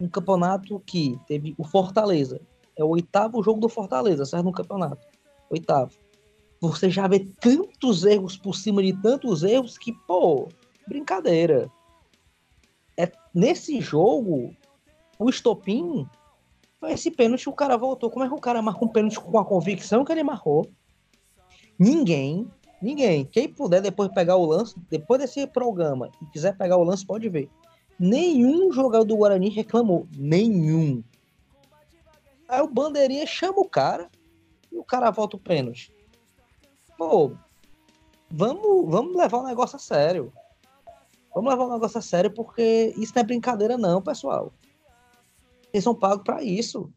um 0.00 0.08
campeonato 0.08 0.80
que 0.80 1.18
teve 1.26 1.54
o 1.58 1.64
Fortaleza, 1.64 2.40
é 2.76 2.84
o 2.84 2.88
oitavo 2.88 3.42
jogo 3.42 3.60
do 3.60 3.68
Fortaleza, 3.68 4.24
certo? 4.24 4.44
No 4.44 4.52
campeonato. 4.52 5.06
Oitavo. 5.50 5.92
Você 6.60 6.90
já 6.90 7.06
vê 7.06 7.20
tantos 7.40 8.04
erros 8.04 8.36
por 8.36 8.54
cima 8.54 8.82
de 8.82 8.92
tantos 9.00 9.42
erros 9.42 9.76
que, 9.76 9.92
pô, 10.06 10.48
brincadeira. 10.86 11.70
É, 12.96 13.10
nesse 13.34 13.80
jogo, 13.80 14.54
o 15.18 15.28
estopim 15.28 16.06
foi 16.80 16.92
esse 16.92 17.10
pênalti 17.10 17.48
o 17.48 17.52
cara 17.52 17.76
voltou. 17.76 18.10
Como 18.10 18.24
é 18.24 18.28
que 18.28 18.34
o 18.34 18.40
cara 18.40 18.62
marcou 18.62 18.88
um 18.88 18.92
pênalti 18.92 19.20
com 19.20 19.38
a 19.38 19.44
convicção 19.44 20.04
que 20.04 20.12
ele 20.12 20.22
marcou? 20.22 20.68
Ninguém, 21.78 22.48
ninguém. 22.80 23.24
Quem 23.24 23.48
puder 23.48 23.80
depois 23.80 24.10
pegar 24.12 24.36
o 24.36 24.46
lance, 24.46 24.74
depois 24.90 25.20
desse 25.20 25.46
programa, 25.46 26.10
e 26.22 26.26
quiser 26.26 26.56
pegar 26.56 26.76
o 26.76 26.84
lance, 26.84 27.06
pode 27.06 27.28
ver. 27.28 27.50
Nenhum 27.98 28.72
jogador 28.72 29.04
do 29.04 29.16
Guarani 29.16 29.48
reclamou. 29.48 30.06
Nenhum. 30.16 31.02
Aí 32.48 32.62
o 32.62 32.68
bandeirinha 32.68 33.26
chama 33.26 33.60
o 33.60 33.68
cara 33.68 34.08
e 34.72 34.78
o 34.78 34.84
cara 34.84 35.10
volta 35.10 35.36
o 35.36 35.40
pênalti. 35.40 35.92
pô, 36.96 37.32
vamos, 38.30 38.90
vamos 38.90 39.16
levar 39.16 39.38
o 39.38 39.46
negócio 39.46 39.76
a 39.76 39.78
sério. 39.78 40.32
Vamos 41.34 41.50
levar 41.50 41.66
o 41.66 41.72
negócio 41.72 41.98
a 41.98 42.02
sério 42.02 42.30
porque 42.30 42.94
isso 42.96 43.12
não 43.14 43.20
é 43.20 43.24
brincadeira, 43.24 43.76
não, 43.76 44.00
pessoal. 44.00 44.52
Eles 45.72 45.84
são 45.84 45.94
pagos 45.94 46.24
para 46.24 46.42
isso. 46.42 46.90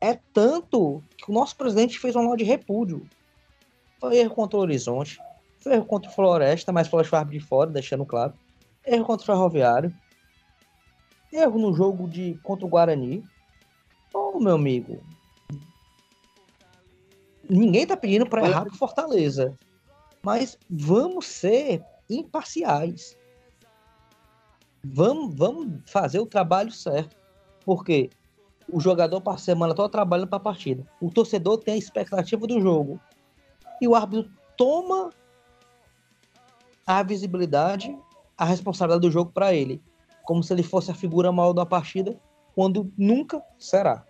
É 0.00 0.14
tanto 0.32 1.02
que 1.16 1.30
o 1.30 1.34
nosso 1.34 1.56
presidente 1.56 1.98
fez 1.98 2.14
um 2.14 2.22
nota 2.22 2.36
de 2.36 2.44
repúdio. 2.44 3.08
Foi 3.98 4.16
erro 4.16 4.34
contra 4.34 4.58
o 4.58 4.60
Horizonte, 4.60 5.18
foi 5.58 5.74
erro 5.74 5.86
contra 5.86 6.10
o 6.10 6.14
Floresta, 6.14 6.72
mas 6.72 6.88
foi 6.88 7.02
de 7.28 7.40
fora, 7.40 7.70
deixando 7.70 8.04
claro. 8.04 8.34
Erro 8.84 9.04
contra 9.04 9.22
o 9.22 9.26
Ferroviário. 9.26 9.92
Erro 11.32 11.58
no 11.58 11.74
jogo 11.74 12.08
de 12.08 12.38
contra 12.42 12.64
o 12.64 12.68
Guarani. 12.68 13.24
Ô, 14.12 14.38
meu 14.38 14.54
amigo. 14.54 15.02
Ninguém 17.48 17.86
tá 17.86 17.96
pedindo 17.96 18.26
para 18.26 18.46
errar 18.46 18.64
pro 18.64 18.76
Fortaleza. 18.76 19.56
Mas 20.22 20.58
vamos 20.68 21.26
ser 21.26 21.82
imparciais. 22.08 23.16
Vamos, 24.84 25.34
vamos 25.34 25.80
fazer 25.86 26.18
o 26.20 26.26
trabalho 26.26 26.70
certo. 26.70 27.16
Porque 27.64 28.10
o 28.68 28.80
jogador 28.80 29.20
passa 29.20 29.36
a 29.36 29.44
semana 29.44 29.74
toda 29.74 29.88
trabalhando 29.88 30.28
para 30.28 30.38
a 30.38 30.40
partida. 30.40 30.84
O 31.00 31.10
torcedor 31.10 31.58
tem 31.58 31.74
a 31.74 31.78
expectativa 31.78 32.46
do 32.46 32.60
jogo. 32.60 33.00
E 33.80 33.88
o 33.88 33.94
árbitro 33.94 34.30
toma 34.56 35.10
a 36.86 37.02
visibilidade, 37.02 37.96
a 38.36 38.44
responsabilidade 38.44 39.02
do 39.02 39.10
jogo 39.10 39.32
para 39.32 39.52
ele. 39.52 39.82
Como 40.24 40.42
se 40.42 40.52
ele 40.52 40.62
fosse 40.62 40.90
a 40.90 40.94
figura 40.94 41.30
mal 41.30 41.52
da 41.52 41.66
partida, 41.66 42.18
quando 42.54 42.92
nunca 42.96 43.42
será. 43.58 44.04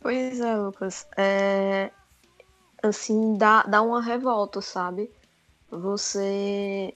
Pois 0.00 0.40
é, 0.40 0.56
Lucas. 0.56 1.06
É... 1.16 1.90
Assim, 2.82 3.36
dá, 3.36 3.64
dá 3.64 3.82
uma 3.82 4.00
revolta, 4.00 4.60
sabe? 4.60 5.10
Você. 5.70 6.94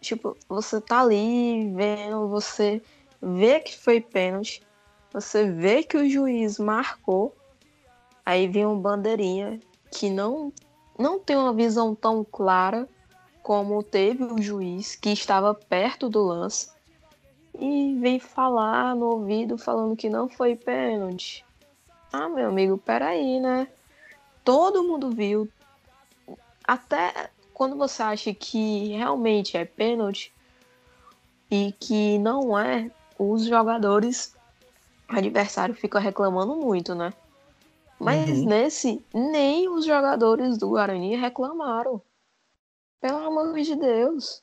Tipo, 0.00 0.36
você 0.48 0.80
tá 0.80 1.00
ali 1.00 1.72
vendo, 1.74 2.28
você 2.28 2.82
vê 3.20 3.60
que 3.60 3.76
foi 3.76 4.00
pênalti, 4.00 4.62
você 5.12 5.50
vê 5.50 5.82
que 5.82 5.96
o 5.96 6.08
juiz 6.08 6.58
marcou, 6.58 7.34
aí 8.26 8.48
vem 8.48 8.66
um 8.66 8.78
bandeirinha 8.78 9.60
que 9.92 10.10
não, 10.10 10.52
não 10.98 11.20
tem 11.20 11.36
uma 11.36 11.52
visão 11.52 11.94
tão 11.94 12.24
clara 12.24 12.88
como 13.40 13.80
teve 13.84 14.24
o 14.24 14.42
juiz 14.42 14.96
que 14.96 15.10
estava 15.10 15.54
perto 15.54 16.08
do 16.08 16.24
lance 16.24 16.68
e 17.56 17.96
vem 18.00 18.18
falar 18.18 18.96
no 18.96 19.06
ouvido 19.06 19.56
falando 19.56 19.96
que 19.96 20.10
não 20.10 20.28
foi 20.28 20.56
pênalti. 20.56 21.44
Ah, 22.12 22.28
meu 22.28 22.48
amigo, 22.48 22.76
peraí, 22.76 23.38
né? 23.38 23.68
Todo 24.44 24.82
mundo 24.82 25.10
viu. 25.10 25.48
Até 26.66 27.30
quando 27.54 27.76
você 27.76 28.02
acha 28.02 28.34
que 28.34 28.88
realmente 28.88 29.56
é 29.56 29.64
pênalti 29.64 30.32
e 31.48 31.72
que 31.78 32.18
não 32.18 32.58
é, 32.58 32.90
os 33.16 33.44
jogadores 33.44 34.34
adversários 35.08 35.78
ficam 35.78 36.00
reclamando 36.00 36.56
muito, 36.56 36.94
né? 36.94 37.12
Mas 37.98 38.28
uhum. 38.28 38.44
nesse, 38.46 39.04
nem 39.12 39.68
os 39.68 39.84
jogadores 39.84 40.58
do 40.58 40.68
Guarani 40.68 41.16
reclamaram. 41.16 42.00
Pelo 43.00 43.18
amor 43.18 43.54
de 43.60 43.74
Deus. 43.74 44.42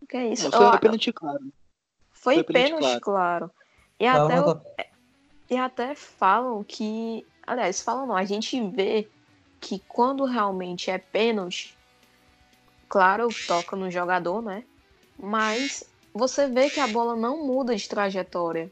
O 0.00 0.06
que 0.06 0.16
é 0.16 0.28
isso? 0.32 0.50
Não, 0.50 0.70
foi 0.70 0.78
pênalti 0.78 1.12
claro. 1.12 1.52
Foi, 2.10 2.34
foi 2.34 2.44
pênalti, 2.44 3.00
claro. 3.00 3.00
claro. 3.00 3.50
E, 4.00 4.06
até, 4.06 4.40
o, 4.40 4.60
e 5.50 5.56
até 5.56 5.94
falam 5.94 6.64
que. 6.64 7.26
Aliás, 7.46 7.80
falam 7.80 8.06
não, 8.06 8.16
a 8.16 8.24
gente 8.24 8.60
vê 8.70 9.08
que 9.60 9.80
quando 9.88 10.24
realmente 10.24 10.90
é 10.90 10.98
pênalti, 10.98 11.76
claro, 12.88 13.28
toca 13.46 13.74
no 13.76 13.90
jogador, 13.90 14.42
né? 14.42 14.64
Mas 15.18 15.84
você 16.14 16.46
vê 16.46 16.70
que 16.70 16.80
a 16.80 16.86
bola 16.86 17.16
não 17.16 17.44
muda 17.44 17.74
de 17.74 17.88
trajetória. 17.88 18.70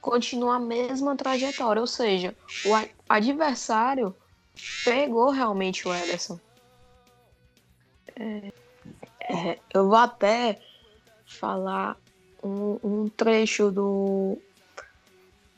Continua 0.00 0.56
a 0.56 0.60
mesma 0.60 1.16
trajetória, 1.16 1.80
ou 1.80 1.86
seja, 1.86 2.34
o 2.66 2.74
adversário 3.12 4.14
pegou 4.84 5.30
realmente 5.30 5.86
o 5.86 5.94
Ederson. 5.94 6.38
É, 8.16 8.52
é, 9.20 9.58
eu 9.72 9.88
vou 9.88 9.96
até 9.96 10.58
falar 11.26 11.96
um, 12.42 12.78
um, 12.82 13.08
trecho 13.08 13.70
do 13.70 14.38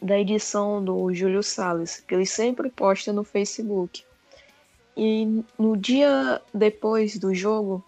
da 0.01 0.19
edição 0.19 0.85
do 0.85 1.15
Júlio 1.15 1.43
Salles, 1.43 2.01
que 2.01 2.15
ele 2.15 2.27
sempre 2.27 2.71
posta 2.71 3.13
no 3.13 3.25
Facebook. 3.25 4.05
E 4.97 5.43
no 5.59 5.77
dia 5.77 6.43
depois 6.53 7.19
do 7.19 7.35
jogo, 7.35 7.83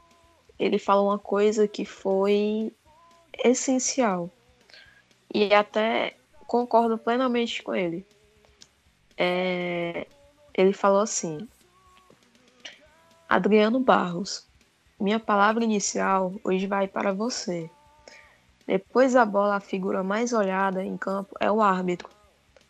ele 0.58 0.78
fala 0.78 1.02
uma 1.02 1.18
coisa 1.18 1.68
que 1.68 1.84
foi 1.84 2.72
essencial. 3.44 4.30
E 5.32 5.52
até 5.52 6.16
concordo 6.46 6.96
plenamente 6.96 7.62
com 7.62 7.74
ele. 7.74 8.06
É, 9.16 10.06
ele 10.54 10.72
falou 10.72 11.00
assim: 11.00 11.48
Adriano 13.28 13.80
Barros, 13.80 14.46
minha 15.00 15.18
palavra 15.18 15.64
inicial 15.64 16.34
hoje 16.44 16.66
vai 16.66 16.86
para 16.86 17.12
você. 17.12 17.70
Depois 18.66 19.12
da 19.12 19.24
bola, 19.24 19.56
a 19.56 19.60
figura 19.60 20.02
mais 20.02 20.32
olhada 20.32 20.84
em 20.84 20.96
campo 20.96 21.34
é 21.38 21.50
o 21.50 21.60
árbitro. 21.60 22.08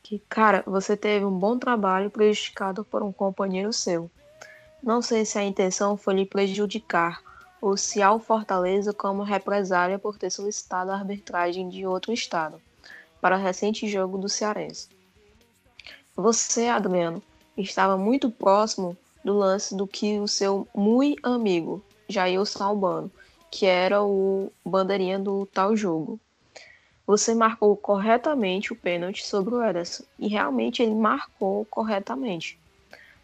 Que, 0.02 0.18
cara, 0.28 0.62
você 0.66 0.96
teve 0.96 1.24
um 1.24 1.38
bom 1.38 1.58
trabalho 1.58 2.10
prejudicado 2.10 2.84
por 2.84 3.02
um 3.02 3.12
companheiro 3.12 3.72
seu. 3.72 4.10
Não 4.82 5.02
sei 5.02 5.24
se 5.24 5.38
a 5.38 5.44
intenção 5.44 5.96
foi 5.96 6.14
lhe 6.14 6.26
prejudicar, 6.26 7.20
ou 7.60 7.76
se 7.76 8.02
ao 8.02 8.20
Fortaleza 8.20 8.92
como 8.92 9.22
represália 9.22 9.98
por 9.98 10.18
ter 10.18 10.30
solicitado 10.30 10.90
a 10.90 10.94
arbitragem 10.94 11.68
de 11.68 11.86
outro 11.86 12.12
estado 12.12 12.60
para 13.20 13.36
o 13.36 13.40
recente 13.40 13.88
jogo 13.88 14.18
do 14.18 14.28
Cearense. 14.28 14.95
Você, 16.16 16.68
Adriano, 16.68 17.22
estava 17.58 17.98
muito 17.98 18.30
próximo 18.30 18.96
do 19.22 19.36
lance 19.36 19.76
do 19.76 19.86
que 19.86 20.18
o 20.18 20.26
seu 20.26 20.66
muito 20.74 21.20
amigo, 21.22 21.82
Jair 22.08 22.42
Salbano, 22.46 23.12
que 23.50 23.66
era 23.66 24.02
o 24.02 24.50
bandeirinha 24.64 25.18
do 25.18 25.44
tal 25.44 25.76
jogo. 25.76 26.18
Você 27.06 27.34
marcou 27.34 27.76
corretamente 27.76 28.72
o 28.72 28.76
pênalti 28.76 29.26
sobre 29.26 29.54
o 29.54 29.62
Ederson, 29.62 30.04
e 30.18 30.26
realmente 30.26 30.82
ele 30.82 30.94
marcou 30.94 31.66
corretamente. 31.66 32.58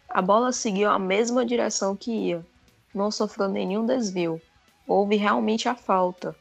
A 0.07 0.21
bola 0.21 0.51
seguiu 0.51 0.87
a 0.87 0.99
mesma 0.99 1.43
direção 1.43 1.95
que 1.95 2.11
ia, 2.11 2.45
não 2.93 3.09
sofreu 3.09 3.49
nenhum 3.49 3.87
desvio. 3.87 4.39
Houve 4.87 5.15
realmente 5.15 5.67
a 5.67 5.73
falta. 5.73 6.35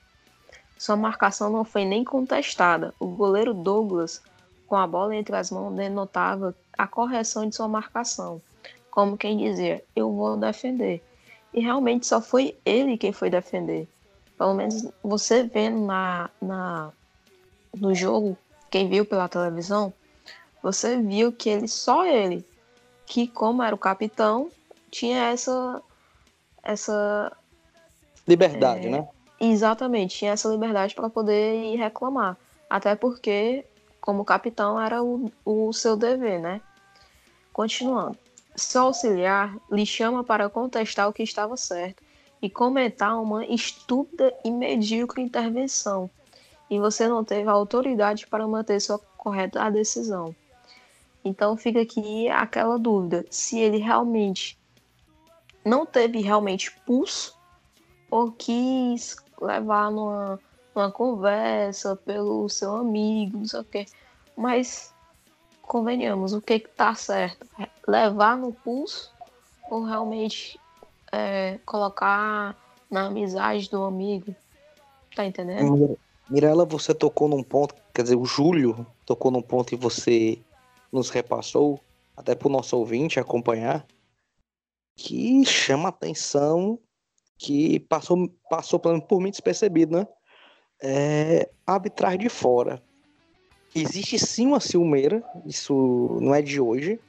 Sua 0.76 0.96
marcação 0.96 1.48
não 1.48 1.64
foi 1.64 1.86
nem 1.86 2.04
contestada. 2.04 2.92
O 3.00 3.06
goleiro 3.06 3.54
Douglas, 3.54 4.20
com 4.72 4.76
a 4.78 4.86
bola 4.86 5.14
entre 5.14 5.36
as 5.36 5.50
mãos, 5.50 5.74
denotava 5.74 6.54
a 6.78 6.86
correção 6.86 7.46
de 7.46 7.54
sua 7.54 7.68
marcação, 7.68 8.40
como 8.90 9.18
quem 9.18 9.36
dizia: 9.36 9.84
Eu 9.94 10.10
vou 10.10 10.34
defender. 10.34 11.04
E 11.52 11.60
realmente 11.60 12.06
só 12.06 12.22
foi 12.22 12.56
ele 12.64 12.96
quem 12.96 13.12
foi 13.12 13.28
defender. 13.28 13.86
Pelo 14.38 14.54
menos 14.54 14.88
você 15.02 15.42
vendo 15.42 15.84
na, 15.84 16.30
na, 16.40 16.90
no 17.76 17.94
jogo, 17.94 18.34
quem 18.70 18.88
viu 18.88 19.04
pela 19.04 19.28
televisão, 19.28 19.92
você 20.62 20.96
viu 20.96 21.30
que 21.30 21.50
ele, 21.50 21.68
só 21.68 22.06
ele, 22.06 22.42
que 23.04 23.28
como 23.28 23.62
era 23.62 23.74
o 23.74 23.78
capitão, 23.78 24.48
tinha 24.90 25.26
essa 25.26 25.82
essa 26.62 27.30
liberdade, 28.26 28.86
é, 28.86 28.90
né? 28.90 29.08
Exatamente, 29.38 30.16
tinha 30.16 30.32
essa 30.32 30.48
liberdade 30.48 30.94
para 30.94 31.10
poder 31.10 31.62
ir 31.62 31.76
reclamar. 31.76 32.38
Até 32.70 32.94
porque, 32.94 33.66
como 34.02 34.24
capitão, 34.24 34.78
era 34.78 35.02
o, 35.02 35.32
o 35.44 35.72
seu 35.72 35.96
dever, 35.96 36.40
né? 36.40 36.60
Continuando. 37.52 38.18
Seu 38.54 38.82
auxiliar 38.82 39.56
lhe 39.70 39.86
chama 39.86 40.22
para 40.22 40.50
contestar 40.50 41.08
o 41.08 41.12
que 41.12 41.22
estava 41.22 41.56
certo 41.56 42.02
e 42.42 42.50
comentar 42.50 43.18
uma 43.22 43.46
estúpida 43.46 44.34
e 44.44 44.50
medíocre 44.50 45.22
intervenção. 45.22 46.10
E 46.68 46.78
você 46.78 47.08
não 47.08 47.24
teve 47.24 47.48
a 47.48 47.52
autoridade 47.52 48.26
para 48.26 48.46
manter 48.46 48.80
sua 48.80 48.98
correta 49.16 49.70
decisão. 49.70 50.34
Então 51.24 51.56
fica 51.56 51.80
aqui 51.80 52.28
aquela 52.28 52.78
dúvida: 52.78 53.24
se 53.30 53.58
ele 53.58 53.78
realmente 53.78 54.58
não 55.64 55.86
teve 55.86 56.20
realmente 56.20 56.72
pulso 56.84 57.38
ou 58.10 58.32
quis 58.32 59.16
levar 59.40 59.90
numa, 59.90 60.40
numa 60.74 60.90
conversa 60.90 61.96
pelo 61.96 62.48
seu 62.48 62.76
amigo, 62.76 63.38
não 63.38 63.46
sei 63.46 63.60
o 63.60 63.64
quê. 63.64 63.86
Mas 64.36 64.92
convenhamos, 65.62 66.32
o 66.32 66.40
que 66.40 66.60
que 66.60 66.68
tá 66.68 66.94
certo? 66.94 67.46
Levar 67.86 68.36
no 68.36 68.52
pulso 68.52 69.12
ou 69.70 69.84
realmente 69.84 70.58
é, 71.10 71.58
colocar 71.64 72.56
na 72.90 73.06
amizade 73.06 73.70
do 73.70 73.84
amigo? 73.84 74.34
Tá 75.14 75.24
entendendo? 75.24 75.98
Mirela, 76.28 76.64
você 76.64 76.94
tocou 76.94 77.28
num 77.28 77.42
ponto, 77.42 77.74
quer 77.92 78.02
dizer, 78.02 78.16
o 78.16 78.24
Júlio 78.24 78.86
tocou 79.04 79.30
num 79.30 79.42
ponto 79.42 79.74
e 79.74 79.76
você 79.76 80.38
nos 80.90 81.10
repassou, 81.10 81.80
até 82.16 82.34
para 82.34 82.48
o 82.48 82.50
nosso 82.50 82.76
ouvinte 82.76 83.20
acompanhar, 83.20 83.86
que 84.96 85.44
chama 85.44 85.88
atenção, 85.88 86.78
que 87.38 87.80
passou, 87.80 88.30
passou 88.48 88.78
por 88.78 89.20
mim 89.20 89.30
despercebido, 89.30 89.96
né? 89.96 90.06
É 90.82 91.48
a 91.66 91.74
arbitragem 91.74 92.18
de 92.18 92.28
fora. 92.28 92.82
Existe 93.74 94.18
sim 94.18 94.48
uma 94.48 94.60
ciumeira, 94.60 95.22
isso 95.46 96.18
não 96.20 96.34
é 96.34 96.42
de 96.42 96.60
hoje. 96.60 97.00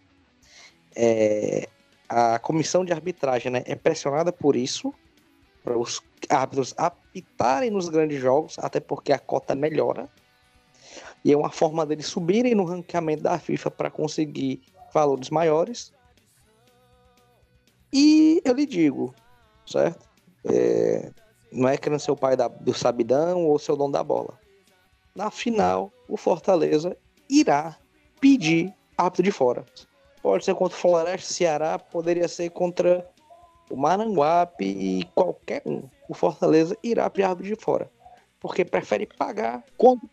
É, 0.96 1.68
a 2.08 2.40
comissão 2.40 2.86
de 2.86 2.94
arbitragem 2.94 3.52
né, 3.52 3.64
é 3.66 3.76
pressionada 3.76 4.32
por 4.32 4.56
isso, 4.56 4.94
para 5.64 5.78
os 5.78 6.02
árbitros 6.30 6.74
apitarem 6.78 7.72
nos 7.72 7.90
grandes 7.90 8.22
jogos, 8.22 8.58
até 8.60 8.80
porque 8.80 9.12
a 9.12 9.20
cota 9.20 9.56
melhora. 9.56 10.08
E 11.26 11.32
é 11.32 11.38
uma 11.38 11.50
forma 11.50 11.86
deles 11.86 12.06
subirem 12.06 12.54
no 12.54 12.66
ranqueamento 12.66 13.24
da 13.24 13.40
FIFA 13.40 13.72
para 13.72 13.90
conseguir 13.90 14.62
valores 14.94 15.30
maiores. 15.30 15.92
E 17.92 18.42
eu 18.46 18.54
lhe 18.54 18.66
digo, 18.66 19.14
certo? 19.66 20.08
É, 20.46 21.12
não 21.54 21.70
é 21.70 21.78
querendo 21.78 22.00
ser 22.00 22.12
o 22.12 22.16
pai 22.16 22.36
da, 22.36 22.48
do 22.48 22.74
sabidão 22.74 23.46
ou 23.46 23.58
ser 23.60 23.72
o 23.72 23.76
dono 23.76 23.94
da 23.94 24.04
bola. 24.04 24.40
Na 25.16 25.30
final, 25.30 25.92
o 26.08 26.18
Fortaleza 26.18 26.98
irá 27.30 27.78
pedir 28.20 28.74
árbitro 28.98 29.24
de 29.24 29.32
fora. 29.32 29.66
Pode 30.22 30.46
ser 30.46 30.56
contra 30.56 30.78
o 30.78 30.80
Floresta, 30.80 31.34
Ceará, 31.34 31.78
poderia 31.78 32.28
ser 32.28 32.50
contra 32.50 33.08
o 33.70 33.76
Maranguape 33.76 34.66
e 34.66 35.04
qualquer 35.14 35.62
um. 35.66 35.84
O 36.10 36.14
Fortaleza 36.14 36.78
irá 36.82 37.10
pedir 37.10 37.26
árbitro 37.26 37.56
de 37.56 37.62
fora. 37.62 37.92
Porque 38.40 38.66
prefere 38.66 39.06
pagar 39.06 39.64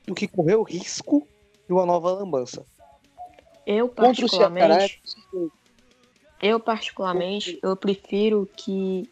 do 0.07 0.15
que 0.15 0.29
correr 0.29 0.57
o 0.57 0.63
risco 0.63 1.27
de 1.67 1.73
uma 1.73 1.87
nova 1.87 2.13
lambança. 2.13 2.65
Eu 3.67 3.89
particularmente, 3.89 5.01
eu 6.41 6.59
particularmente, 6.59 7.59
eu 7.63 7.77
prefiro 7.77 8.49
que 8.57 9.09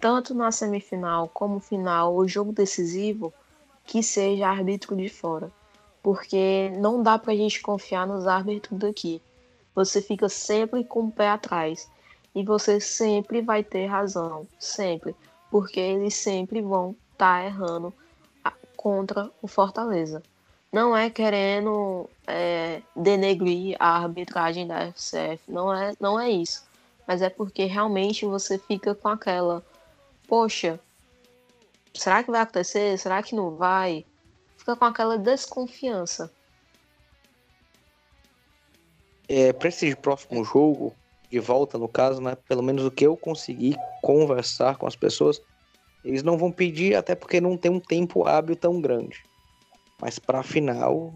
tanto 0.00 0.34
na 0.34 0.50
semifinal 0.50 1.28
como 1.28 1.60
final, 1.60 2.16
o 2.16 2.26
jogo 2.26 2.52
decisivo, 2.52 3.32
que 3.84 4.02
seja 4.02 4.48
árbitro 4.48 4.96
de 4.96 5.08
fora, 5.08 5.50
porque 6.02 6.70
não 6.78 7.02
dá 7.02 7.18
pra 7.18 7.34
gente 7.34 7.60
confiar 7.60 8.06
nos 8.06 8.26
árbitros 8.26 8.78
daqui. 8.78 9.20
Você 9.74 10.00
fica 10.00 10.28
sempre 10.28 10.82
com 10.84 11.04
o 11.04 11.12
pé 11.12 11.28
atrás. 11.28 11.88
E 12.32 12.44
você 12.44 12.80
sempre 12.80 13.42
vai 13.42 13.64
ter 13.64 13.86
razão, 13.86 14.46
sempre, 14.56 15.16
porque 15.50 15.80
eles 15.80 16.14
sempre 16.14 16.62
vão 16.62 16.94
estar 17.12 17.40
tá 17.40 17.44
errando 17.44 17.92
contra 18.76 19.30
o 19.42 19.46
Fortaleza. 19.46 20.22
Não 20.72 20.96
é 20.96 21.10
querendo 21.10 22.08
é, 22.26 22.80
denegrir 22.94 23.76
a 23.80 23.98
arbitragem 23.98 24.66
da 24.66 24.86
FCF, 24.86 25.42
não 25.48 25.74
é, 25.74 25.92
não 26.00 26.18
é 26.18 26.30
isso. 26.30 26.64
Mas 27.06 27.20
é 27.20 27.28
porque 27.28 27.64
realmente 27.64 28.24
você 28.24 28.56
fica 28.56 28.94
com 28.94 29.08
aquela, 29.08 29.62
poxa, 30.30 30.78
será 31.92 32.22
que 32.22 32.30
vai 32.30 32.40
acontecer? 32.40 32.96
Será 32.96 33.20
que 33.20 33.34
não 33.34 33.56
vai? 33.56 34.06
Fica 34.56 34.76
com 34.76 34.84
aquela 34.84 35.18
desconfiança. 35.18 36.32
É, 39.28 39.52
para 39.52 39.68
esse 39.68 39.96
próximo 39.96 40.44
jogo, 40.44 40.94
de 41.28 41.40
volta 41.40 41.76
no 41.76 41.88
caso, 41.88 42.20
né? 42.20 42.36
Pelo 42.48 42.62
menos 42.62 42.84
o 42.84 42.92
que 42.92 43.04
eu 43.04 43.16
consegui 43.16 43.74
conversar 44.02 44.76
com 44.76 44.86
as 44.86 44.94
pessoas, 44.94 45.42
eles 46.04 46.22
não 46.22 46.38
vão 46.38 46.52
pedir, 46.52 46.94
até 46.94 47.16
porque 47.16 47.40
não 47.40 47.56
tem 47.56 47.70
um 47.70 47.80
tempo 47.80 48.26
hábil 48.26 48.54
tão 48.54 48.80
grande. 48.80 49.24
Mas 50.00 50.20
para 50.20 50.40
a 50.40 50.44
final, 50.44 51.12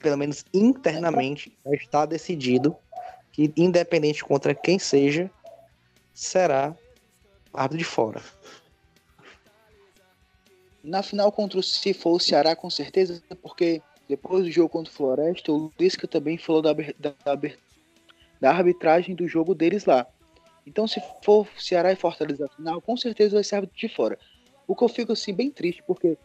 pelo 0.00 0.16
menos 0.16 0.42
internamente, 0.54 1.52
já 1.66 1.72
está 1.72 2.06
decidido 2.06 2.74
que, 3.30 3.52
independente 3.56 4.24
contra 4.24 4.54
quem 4.54 4.78
seja, 4.78 5.30
será 6.14 6.74
árbitro 7.52 7.78
de 7.78 7.84
fora. 7.84 8.22
Na 10.82 11.02
final 11.02 11.30
contra 11.30 11.58
o 11.58 11.62
se 11.62 11.94
for 11.94 12.12
o 12.12 12.20
Ceará, 12.20 12.56
com 12.56 12.68
certeza, 12.68 13.22
porque 13.40 13.80
depois 14.08 14.44
do 14.44 14.50
jogo 14.50 14.68
contra 14.68 14.92
o 14.92 14.94
Floresta, 14.94 15.52
o 15.52 15.72
Lisca 15.78 16.08
também 16.08 16.36
falou 16.36 16.60
da, 16.60 16.72
da, 16.72 17.14
da 18.40 18.50
arbitragem 18.50 19.14
do 19.14 19.28
jogo 19.28 19.54
deles 19.54 19.84
lá. 19.84 20.06
Então, 20.66 20.86
se 20.86 21.00
for 21.22 21.48
Ceará 21.56 21.92
e 21.92 21.96
Fortaleza 21.96 22.48
final, 22.56 22.80
com 22.80 22.96
certeza 22.96 23.34
vai 23.34 23.44
ser 23.44 23.56
árbitro 23.56 23.78
de 23.78 23.88
fora. 23.88 24.18
O 24.66 24.76
que 24.76 24.84
eu 24.84 24.88
fico 24.88 25.12
assim 25.12 25.32
bem 25.32 25.50
triste, 25.50 25.82
porque 25.86 26.16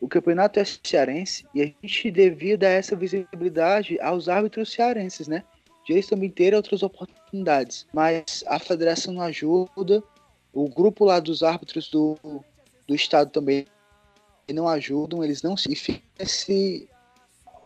o 0.00 0.08
campeonato 0.08 0.58
é 0.58 0.64
cearense 0.64 1.44
e 1.54 1.62
a 1.62 1.66
gente 1.66 2.10
devia 2.10 2.58
dar 2.58 2.70
essa 2.70 2.96
visibilidade 2.96 4.00
aos 4.00 4.28
árbitros 4.28 4.72
cearenses, 4.72 5.28
né? 5.28 5.44
De 5.86 5.92
eles 5.92 6.06
também 6.06 6.30
terem 6.30 6.56
outras 6.56 6.82
oportunidades. 6.82 7.86
Mas 7.92 8.44
a 8.46 8.58
federação 8.58 9.14
não 9.14 9.22
ajuda, 9.22 10.02
o 10.52 10.68
grupo 10.68 11.04
lá 11.04 11.20
dos 11.20 11.42
árbitros 11.42 11.88
do, 11.88 12.18
do 12.86 12.94
estado 12.94 13.30
também 13.30 13.66
não 14.52 14.68
ajudam, 14.68 15.24
eles 15.24 15.42
não 15.42 15.56
se 15.56 15.74
ficam 15.74 16.02
nesse, 16.18 16.88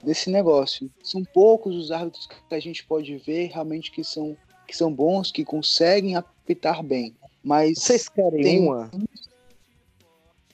nesse 0.04 0.30
negócio. 0.30 0.90
São 1.02 1.24
poucos 1.24 1.74
os 1.74 1.90
árbitros 1.90 2.26
que 2.26 2.54
a 2.54 2.60
gente 2.60 2.84
pode 2.84 3.16
ver 3.18 3.46
realmente 3.48 3.90
que 3.90 4.04
são, 4.04 4.36
que 4.66 4.76
são 4.76 4.92
bons, 4.92 5.32
que 5.32 5.44
conseguem 5.44 6.16
apitar 6.16 6.82
bem. 6.82 7.14
Mas 7.42 7.78
vocês 7.78 8.08
querem 8.08 8.42
tem... 8.42 8.60
uma? 8.60 8.90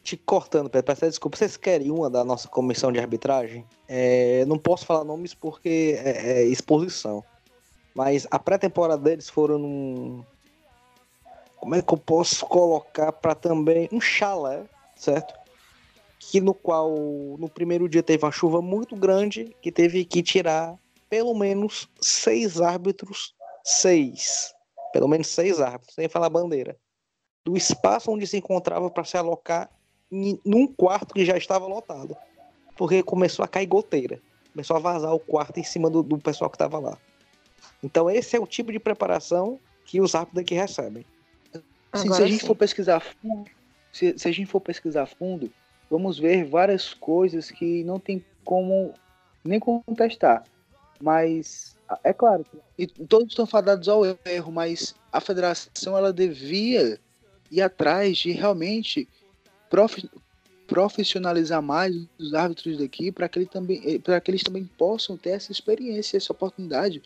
te 0.03 0.17
cortando, 0.17 0.69
Pedro, 0.69 0.87
peço 0.87 1.07
desculpa. 1.09 1.37
Vocês 1.37 1.57
querem 1.57 1.91
uma 1.91 2.11
da 2.11 2.25
nossa 2.25 2.49
comissão 2.49 2.91
de 2.91 2.99
arbitragem? 2.99 3.65
É, 3.89 4.45
não 4.47 4.59
posso 4.59 4.85
falar 4.85 5.05
nomes 5.05 5.33
porque 5.33 5.99
é, 6.03 6.41
é 6.41 6.45
exposição. 6.45 7.25
Mas 7.95 8.27
a 8.31 8.39
pré-temporada 8.39 9.03
deles 9.03 9.29
foram 9.29 9.59
num. 9.59 10.25
Como 11.63 11.77
é 11.77 11.81
que 11.81 11.95
eu 11.95 11.99
posso 11.99 12.45
colocar 12.45 13.13
para 13.13 13.37
também. 13.37 13.89
Um 13.93 14.01
chalé, 14.01 14.65
certo? 14.97 15.33
Que 16.19 16.41
no 16.41 16.53
qual 16.53 16.91
no 17.39 17.49
primeiro 17.49 17.89
dia 17.89 18.03
teve 18.03 18.25
uma 18.25 18.33
chuva 18.33 18.61
muito 18.61 18.97
grande 18.97 19.55
que 19.63 19.71
teve 19.71 20.05
que 20.05 20.25
tirar 20.25 20.77
pelo 21.09 21.33
menos 21.35 21.89
seis 22.01 22.61
árbitros. 22.61 23.33
Seis. 23.63 24.53
Pelo 24.93 25.07
menos 25.07 25.29
seis 25.29 25.61
árbitros, 25.61 25.95
sem 25.95 26.09
falar 26.09 26.29
bandeira. 26.31 26.77
Do 27.45 27.57
espaço 27.57 28.11
onde 28.11 28.27
se 28.27 28.37
encontrava 28.37 28.91
para 28.91 29.05
se 29.05 29.17
alocar 29.17 29.71
num 30.11 30.67
quarto 30.67 31.15
que 31.15 31.25
já 31.25 31.37
estava 31.37 31.65
lotado. 31.69 32.17
Porque 32.77 33.05
começou 33.05 33.45
a 33.45 33.49
cair 33.49 33.67
goteira. 33.67 34.21
Começou 34.53 34.77
a 34.77 34.81
vazar 34.81 35.15
o 35.15 35.21
quarto 35.21 35.61
em 35.61 35.65
cima 35.65 35.89
do, 35.89 36.03
do 36.03 36.19
pessoal 36.19 36.51
que 36.51 36.57
estava 36.57 36.81
lá. 36.81 36.99
Então 37.85 38.11
esse 38.11 38.35
é 38.35 38.41
o 38.41 38.49
tipo 38.49 38.73
de 38.73 38.81
preparação 38.81 39.61
que 39.85 40.01
os 40.01 40.17
árbitros 40.17 40.43
aqui 40.43 40.55
recebem. 40.57 41.07
Se 41.95 42.23
a 42.23 42.27
gente 42.27 42.41
sim. 42.41 42.47
for 42.47 42.55
pesquisar 42.55 43.01
fundo, 43.01 43.51
se, 43.93 44.15
se 44.17 44.29
a 44.29 44.33
gente 44.33 44.47
for 44.47 44.61
pesquisar 44.61 45.07
fundo, 45.07 45.53
vamos 45.91 46.19
ver 46.19 46.45
várias 46.45 46.95
coisas 46.95 47.51
que 47.51 47.85
não 47.85 47.99
tem 47.99 48.25
como 48.45 48.95
nem 49.45 49.61
contestar. 49.61 50.45
Mas 51.01 51.77
é 52.03 52.13
claro, 52.13 52.47
e 52.79 52.87
todos 52.87 53.29
estão 53.29 53.47
fadados 53.47 53.89
ao 53.89 54.03
erro, 54.25 54.53
mas 54.53 54.95
a 55.13 55.21
federação 55.21 55.97
ela 55.97 56.13
devia 56.13 56.99
ir 57.51 57.61
atrás 57.61 58.17
de 58.17 58.33
realmente 58.33 59.07
prof, 59.69 60.09
profissionalizar 60.67 61.61
mais 61.61 61.95
os 62.19 62.33
árbitros 62.33 62.79
daqui 62.79 63.13
para 63.13 63.29
que, 63.29 63.39
ele 63.41 63.47
também, 63.47 63.83
eh, 63.85 64.21
que 64.21 64.31
eles 64.31 64.43
também 64.43 64.65
possam 64.79 65.19
ter 65.19 65.31
essa 65.31 65.53
experiência, 65.53 66.17
essa 66.17 66.33
oportunidade 66.33 67.03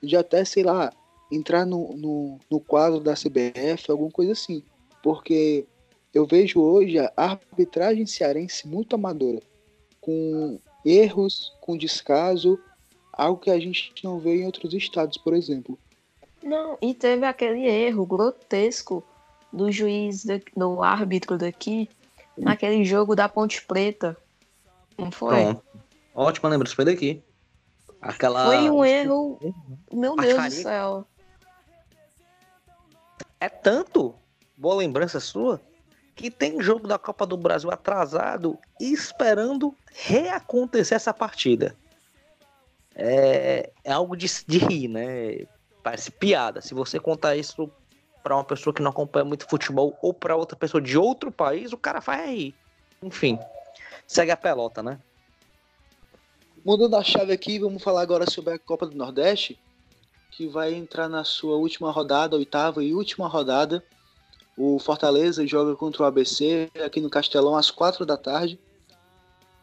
de 0.00 0.16
até, 0.16 0.44
sei 0.44 0.62
lá, 0.62 0.92
entrar 1.30 1.64
no, 1.66 1.96
no, 1.96 2.38
no 2.50 2.60
quadro 2.60 3.00
da 3.00 3.14
CBF, 3.14 3.90
alguma 3.90 4.10
coisa 4.10 4.32
assim. 4.32 4.62
Porque 5.02 5.66
eu 6.12 6.26
vejo 6.26 6.60
hoje 6.60 6.98
a 6.98 7.12
arbitragem 7.16 8.06
cearense 8.06 8.66
muito 8.66 8.94
amadora, 8.94 9.42
com 10.00 10.58
erros, 10.84 11.52
com 11.60 11.76
descaso, 11.76 12.58
algo 13.12 13.40
que 13.40 13.50
a 13.50 13.58
gente 13.58 13.92
não 14.02 14.18
vê 14.18 14.42
em 14.42 14.46
outros 14.46 14.72
estados, 14.72 15.18
por 15.18 15.34
exemplo. 15.34 15.78
Não, 16.42 16.78
e 16.80 16.94
teve 16.94 17.26
aquele 17.26 17.66
erro 17.66 18.06
grotesco 18.06 19.04
do 19.52 19.70
juiz, 19.70 20.24
do 20.56 20.82
árbitro 20.82 21.36
daqui, 21.36 21.88
naquele 22.36 22.84
jogo 22.84 23.16
da 23.16 23.28
Ponte 23.28 23.64
Preta. 23.64 24.16
Não 24.96 25.10
foi? 25.10 25.34
Pronto. 25.34 25.62
Ótima 26.14 26.48
lembrança, 26.48 26.74
foi 26.74 26.84
daqui. 26.84 27.22
Aquela... 28.00 28.46
Foi 28.46 28.70
um 28.70 28.84
erro. 28.84 29.38
Meu 29.92 30.16
Deus 30.16 30.44
do 30.44 30.50
céu. 30.50 31.06
É 33.40 33.48
tanto 33.48 34.14
boa 34.56 34.76
lembrança 34.76 35.20
sua 35.20 35.60
que 36.14 36.30
tem 36.30 36.60
jogo 36.60 36.88
da 36.88 36.98
Copa 36.98 37.24
do 37.24 37.36
Brasil 37.36 37.70
atrasado 37.70 38.58
esperando 38.80 39.72
reacontecer 39.92 40.96
essa 40.96 41.14
partida. 41.14 41.76
É, 42.94 43.70
é 43.84 43.92
algo 43.92 44.16
de, 44.16 44.26
de 44.44 44.58
rir, 44.58 44.88
né? 44.88 45.46
Parece 45.84 46.10
piada. 46.10 46.60
Se 46.60 46.74
você 46.74 46.98
contar 46.98 47.36
isso 47.36 47.70
para 48.20 48.34
uma 48.34 48.42
pessoa 48.42 48.74
que 48.74 48.82
não 48.82 48.90
acompanha 48.90 49.24
muito 49.24 49.48
futebol 49.48 49.96
ou 50.02 50.12
para 50.12 50.34
outra 50.34 50.56
pessoa 50.56 50.80
de 50.80 50.98
outro 50.98 51.30
país, 51.30 51.72
o 51.72 51.78
cara 51.78 52.00
faz 52.00 52.22
aí. 52.22 52.54
Enfim, 53.00 53.38
segue 54.04 54.32
a 54.32 54.36
pelota, 54.36 54.82
né? 54.82 54.98
Mudando 56.64 56.96
a 56.96 57.04
chave 57.04 57.32
aqui, 57.32 57.60
vamos 57.60 57.80
falar 57.80 58.02
agora 58.02 58.28
sobre 58.28 58.54
a 58.54 58.58
Copa 58.58 58.86
do 58.86 58.96
Nordeste. 58.96 59.56
Que 60.30 60.46
vai 60.46 60.74
entrar 60.74 61.08
na 61.08 61.24
sua 61.24 61.56
última 61.56 61.90
rodada, 61.90 62.36
oitava 62.36 62.82
e 62.82 62.94
última 62.94 63.28
rodada. 63.28 63.84
O 64.56 64.78
Fortaleza 64.78 65.46
joga 65.46 65.76
contra 65.76 66.02
o 66.02 66.06
ABC 66.06 66.70
aqui 66.84 67.00
no 67.00 67.10
Castelão 67.10 67.56
às 67.56 67.70
quatro 67.70 68.04
da 68.04 68.16
tarde. 68.16 68.58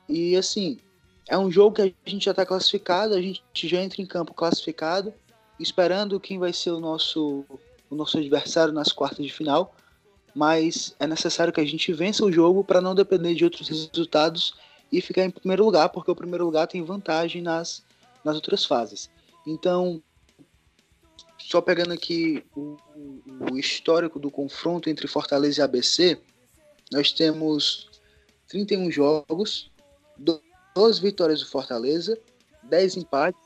E 0.07 0.35
assim, 0.35 0.79
é 1.27 1.37
um 1.37 1.51
jogo 1.51 1.75
que 1.75 1.81
a 1.81 2.09
gente 2.09 2.25
já 2.25 2.31
está 2.31 2.45
classificado, 2.45 3.13
a 3.13 3.21
gente 3.21 3.41
já 3.55 3.81
entra 3.81 4.01
em 4.01 4.05
campo 4.05 4.33
classificado, 4.33 5.13
esperando 5.59 6.19
quem 6.19 6.37
vai 6.37 6.53
ser 6.53 6.71
o 6.71 6.79
nosso, 6.79 7.43
o 7.89 7.95
nosso 7.95 8.17
adversário 8.17 8.73
nas 8.73 8.91
quartas 8.91 9.25
de 9.25 9.33
final. 9.33 9.75
Mas 10.33 10.95
é 10.99 11.07
necessário 11.07 11.53
que 11.53 11.61
a 11.61 11.65
gente 11.65 11.91
vença 11.93 12.23
o 12.23 12.31
jogo 12.31 12.63
para 12.63 12.81
não 12.81 12.93
depender 12.93 13.33
de 13.33 13.43
outros 13.43 13.69
resultados 13.69 14.53
e 14.91 15.01
ficar 15.01 15.23
em 15.23 15.31
primeiro 15.31 15.63
lugar, 15.63 15.89
porque 15.89 16.11
o 16.11 16.15
primeiro 16.15 16.45
lugar 16.45 16.67
tem 16.67 16.83
vantagem 16.83 17.41
nas, 17.41 17.83
nas 18.23 18.35
outras 18.35 18.65
fases. 18.65 19.09
Então, 19.47 20.01
só 21.47 21.61
pegando 21.61 21.93
aqui 21.93 22.43
o, 22.55 22.75
o, 23.51 23.57
histórico 23.57 24.19
do 24.19 24.31
confronto 24.31 24.89
entre 24.89 25.07
Fortaleza 25.07 25.61
e 25.61 25.63
ABC, 25.63 26.19
nós 26.91 27.11
temos 27.11 27.87
31 28.47 28.89
jogos, 28.89 29.71
12 30.75 31.01
vitórias 31.01 31.41
do 31.41 31.47
Fortaleza, 31.47 32.19
10 32.63 32.97
empates 32.97 33.39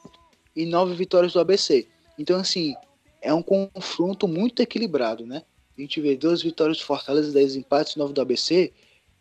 e 0.56 0.66
9 0.66 0.96
vitórias 0.96 1.34
do 1.34 1.42
ABC. 1.42 1.88
Então, 2.18 2.40
assim, 2.40 2.74
é 3.22 3.34
um 3.34 3.44
confronto 3.44 4.30
muito 4.30 4.62
equilibrado, 4.62 5.26
né? 5.26 5.44
A 5.78 5.82
gente 5.82 6.00
vê 6.00 6.16
12 6.16 6.44
vitórias 6.44 6.78
do 6.78 6.86
Fortaleza, 6.86 7.34
10 7.34 7.58
empates 7.58 7.94
e 7.94 8.00
9 8.00 8.14
do 8.14 8.22
ABC. 8.22 8.72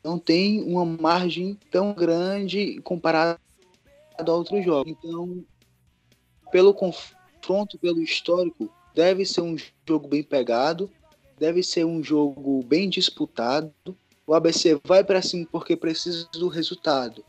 Não 0.04 0.20
tem 0.20 0.62
uma 0.62 0.84
margem 0.84 1.58
tão 1.68 1.92
grande 1.92 2.80
comparado 2.82 3.40
a 4.16 4.32
outros 4.32 4.64
jogos. 4.64 4.92
Então, 4.92 5.44
pelo 6.52 6.72
confronto 6.72 7.17
confronto 7.38 7.78
pelo 7.78 8.02
histórico 8.02 8.70
deve 8.94 9.24
ser 9.24 9.40
um 9.40 9.56
jogo 9.86 10.08
bem 10.08 10.22
pegado, 10.22 10.90
deve 11.38 11.62
ser 11.62 11.84
um 11.84 12.02
jogo 12.02 12.62
bem 12.64 12.88
disputado. 12.88 13.72
O 14.26 14.34
ABC 14.34 14.78
vai 14.84 15.02
para 15.04 15.22
cima 15.22 15.46
porque 15.50 15.76
precisa 15.76 16.28
do 16.32 16.48
resultado. 16.48 17.24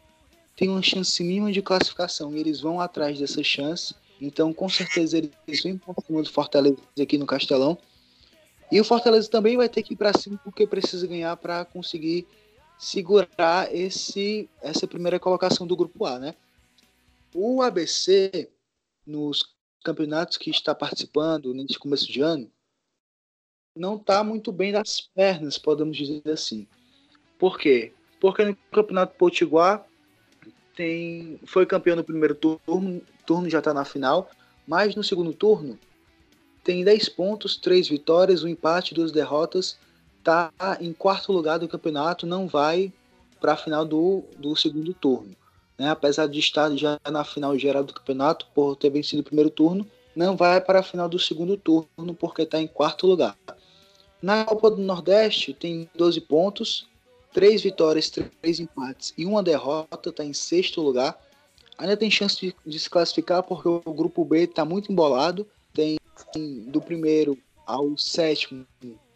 Tem 0.56 0.68
uma 0.68 0.82
chance 0.82 1.24
mínima 1.24 1.52
de 1.52 1.62
classificação 1.62 2.36
e 2.36 2.40
eles 2.40 2.60
vão 2.60 2.82
atrás 2.82 3.20
dessa 3.20 3.42
chance. 3.44 3.96
Então, 4.20 4.52
com 4.52 4.68
certeza, 4.68 5.18
eles 5.18 5.64
vêm 5.64 5.78
para 5.78 5.94
cima 6.06 6.22
do 6.22 6.30
Fortaleza 6.30 6.78
aqui 7.02 7.18
no 7.18 7.26
Castelão. 7.26 7.78
E 8.70 8.80
o 8.80 8.84
Fortaleza 8.84 9.30
também 9.30 9.56
vai 9.56 9.70
ter 9.70 9.82
que 9.82 9.94
ir 9.94 9.98
para 9.98 10.18
cima 10.18 10.40
porque 10.44 10.68
precisa 10.68 11.08
ganhar 11.08 11.38
para 11.38 11.64
conseguir 11.64 12.28
segurar 12.78 13.74
esse, 13.74 14.50
essa 14.62 14.88
primeira 14.88 15.20
colocação 15.20 15.66
do 15.66 15.76
grupo 15.76 16.06
A, 16.06 16.20
né? 16.20 16.36
O 17.34 17.62
ABC, 17.62 18.50
nos 19.06 19.59
campeonatos 19.84 20.38
que 20.38 20.50
está 20.50 20.76
participando 20.76 21.54
nesse 21.54 21.78
começo 21.78 22.12
de 22.12 22.22
ano, 22.22 22.50
não 23.76 23.96
está 23.96 24.24
muito 24.24 24.52
bem 24.52 24.72
das 24.72 25.02
pernas, 25.02 25.58
podemos 25.58 25.96
dizer 25.96 26.22
assim. 26.30 26.68
Por 27.38 27.58
quê? 27.58 27.94
Porque 28.20 28.44
no 28.44 28.56
Campeonato 28.72 29.16
Potiguar 29.16 29.86
tem, 30.76 31.40
foi 31.46 31.66
campeão 31.66 31.96
no 31.96 32.04
primeiro 32.04 32.36
turno, 32.36 33.02
turno 33.26 33.50
já 33.50 33.60
está 33.60 33.74
na 33.74 33.86
final, 33.86 34.30
mas 34.68 34.96
no 34.96 35.04
segundo 35.04 35.34
turno 35.34 35.80
tem 36.64 36.84
10 36.84 37.10
pontos, 37.10 37.56
3 37.56 37.88
vitórias, 37.88 38.44
um 38.44 38.48
empate, 38.48 38.94
duas 38.94 39.12
derrotas, 39.12 39.78
está 40.18 40.52
em 40.82 40.92
quarto 40.92 41.32
lugar 41.32 41.60
do 41.60 41.68
campeonato, 41.68 42.28
não 42.28 42.48
vai 42.48 42.92
para 43.40 43.54
a 43.54 43.58
final 43.58 43.86
do, 43.86 44.24
do 44.38 44.56
segundo 44.56 44.94
turno 44.94 45.39
né, 45.80 45.90
apesar 45.90 46.28
de 46.28 46.38
estar 46.40 46.70
já 46.76 47.00
na 47.10 47.24
final 47.24 47.58
geral 47.58 47.84
do 47.84 47.94
campeonato 47.94 48.46
por 48.54 48.76
ter 48.76 48.90
vencido 48.90 49.22
o 49.22 49.26
primeiro 49.26 49.50
turno, 49.50 49.88
não 50.16 50.36
vai 50.36 50.60
para 50.60 50.80
a 50.80 50.84
final 50.84 51.08
do 51.08 51.18
segundo 51.18 51.56
turno 51.56 52.14
porque 52.20 52.42
está 52.42 52.62
em 52.62 52.68
quarto 52.68 53.08
lugar. 53.08 53.38
Na 54.22 54.44
Copa 54.44 54.70
do 54.70 54.82
Nordeste 54.82 55.54
tem 55.54 55.90
12 55.96 56.20
pontos, 56.22 56.88
3 57.34 57.62
vitórias, 57.62 58.10
3 58.10 58.60
empates 58.60 59.14
e 59.18 59.26
uma 59.26 59.42
derrota, 59.42 60.10
está 60.10 60.26
em 60.26 60.34
sexto 60.34 60.82
lugar. 60.82 61.18
Ainda 61.78 61.96
tem 61.96 62.12
chance 62.12 62.38
de, 62.38 62.54
de 62.66 62.78
se 62.78 62.90
classificar 62.90 63.42
porque 63.44 63.70
o 63.70 63.94
grupo 63.94 64.26
B 64.26 64.44
está 64.44 64.66
muito 64.66 64.92
embolado. 64.92 65.48
Tem 65.74 65.98
do 66.68 66.82
primeiro 66.82 67.38
ao 67.66 67.98
sétimo 67.98 68.66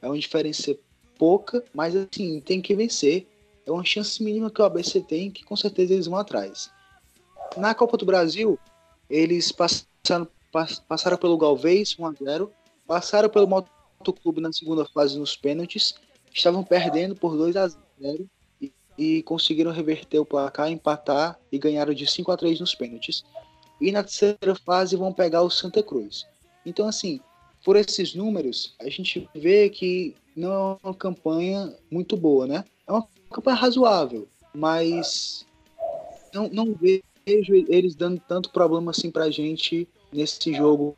é 0.01 0.07
uma 0.07 0.17
diferença 0.17 0.75
pouca, 1.17 1.63
mas 1.73 1.95
assim, 1.95 2.39
tem 2.39 2.61
que 2.61 2.75
vencer 2.75 3.27
é 3.65 3.71
uma 3.71 3.83
chance 3.83 4.21
mínima 4.23 4.49
que 4.49 4.61
o 4.61 4.65
ABC 4.65 5.01
tem, 5.01 5.31
que 5.31 5.43
com 5.43 5.55
certeza 5.55 5.93
eles 5.93 6.07
vão 6.07 6.17
atrás. 6.17 6.71
Na 7.57 7.73
Copa 7.73 7.97
do 7.97 8.05
Brasil, 8.05 8.59
eles 9.09 9.51
passaram, 9.51 10.27
passaram 10.87 11.17
pelo 11.17 11.37
Galvez 11.37 11.95
1x0, 11.95 12.49
passaram 12.87 13.29
pelo 13.29 13.47
Motoclube 13.47 14.41
na 14.41 14.51
segunda 14.51 14.85
fase 14.85 15.17
nos 15.17 15.35
pênaltis, 15.35 15.95
estavam 16.33 16.63
perdendo 16.63 17.15
por 17.15 17.37
2 17.37 17.55
a 17.55 17.67
0 17.67 18.29
e, 18.61 18.73
e 18.97 19.23
conseguiram 19.23 19.71
reverter 19.71 20.19
o 20.19 20.25
placar, 20.25 20.69
empatar 20.69 21.39
e 21.51 21.57
ganharam 21.57 21.93
de 21.93 22.07
5 22.07 22.31
a 22.31 22.37
3 22.37 22.59
nos 22.59 22.75
pênaltis. 22.75 23.23
E 23.79 23.91
na 23.91 24.03
terceira 24.03 24.55
fase 24.55 24.95
vão 24.95 25.13
pegar 25.13 25.41
o 25.41 25.49
Santa 25.49 25.83
Cruz. 25.83 26.25
Então, 26.65 26.87
assim, 26.87 27.19
por 27.63 27.75
esses 27.75 28.13
números, 28.13 28.75
a 28.79 28.89
gente 28.89 29.29
vê 29.33 29.69
que 29.69 30.15
não 30.35 30.51
é 30.51 30.77
uma 30.87 30.93
campanha 30.93 31.73
muito 31.89 32.17
boa, 32.17 32.47
né? 32.47 32.65
É 32.87 32.91
uma 32.91 33.07
campanha 33.33 33.57
razoável, 33.57 34.27
mas 34.53 35.45
não, 36.33 36.47
não 36.49 36.73
vejo 36.73 37.53
eles 37.67 37.95
dando 37.95 38.21
tanto 38.27 38.49
problema 38.49 38.91
assim 38.91 39.11
pra 39.11 39.29
gente 39.29 39.87
nesse 40.11 40.53
jogo 40.53 40.97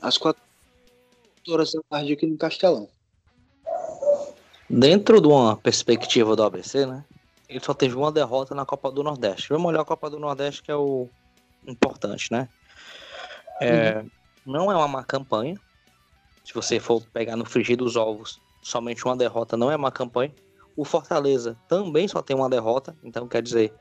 às 0.00 0.18
quatro 0.18 0.42
horas 1.48 1.72
da 1.72 1.80
tarde 1.88 2.12
aqui 2.12 2.26
no 2.26 2.36
Castelão. 2.36 2.88
Dentro 4.68 5.20
de 5.20 5.26
uma 5.26 5.56
perspectiva 5.56 6.34
do 6.34 6.42
ABC, 6.42 6.86
né? 6.86 7.04
Ele 7.48 7.60
só 7.60 7.74
teve 7.74 7.94
uma 7.94 8.10
derrota 8.10 8.54
na 8.54 8.64
Copa 8.64 8.90
do 8.90 9.02
Nordeste. 9.02 9.50
Vamos 9.50 9.68
olhar 9.68 9.82
a 9.82 9.84
Copa 9.84 10.08
do 10.08 10.18
Nordeste, 10.18 10.62
que 10.62 10.70
é 10.70 10.76
o 10.76 11.08
importante, 11.66 12.32
né? 12.32 12.48
É, 13.60 13.98
uhum. 13.98 14.10
Não 14.46 14.72
é 14.72 14.76
uma 14.76 14.88
má 14.88 15.04
campanha. 15.04 15.58
Se 16.44 16.52
você 16.52 16.80
for 16.80 17.02
pegar 17.12 17.36
no 17.36 17.44
frigir 17.44 17.76
dos 17.76 17.96
ovos, 17.96 18.40
somente 18.62 19.04
uma 19.04 19.16
derrota 19.16 19.56
não 19.56 19.70
é 19.70 19.76
má 19.76 19.90
campanha. 19.90 20.32
O 20.76 20.84
Fortaleza 20.84 21.56
também 21.68 22.08
só 22.08 22.20
tem 22.20 22.34
uma 22.34 22.48
derrota, 22.50 22.96
então 23.02 23.28
quer 23.28 23.42
dizer, 23.42 23.72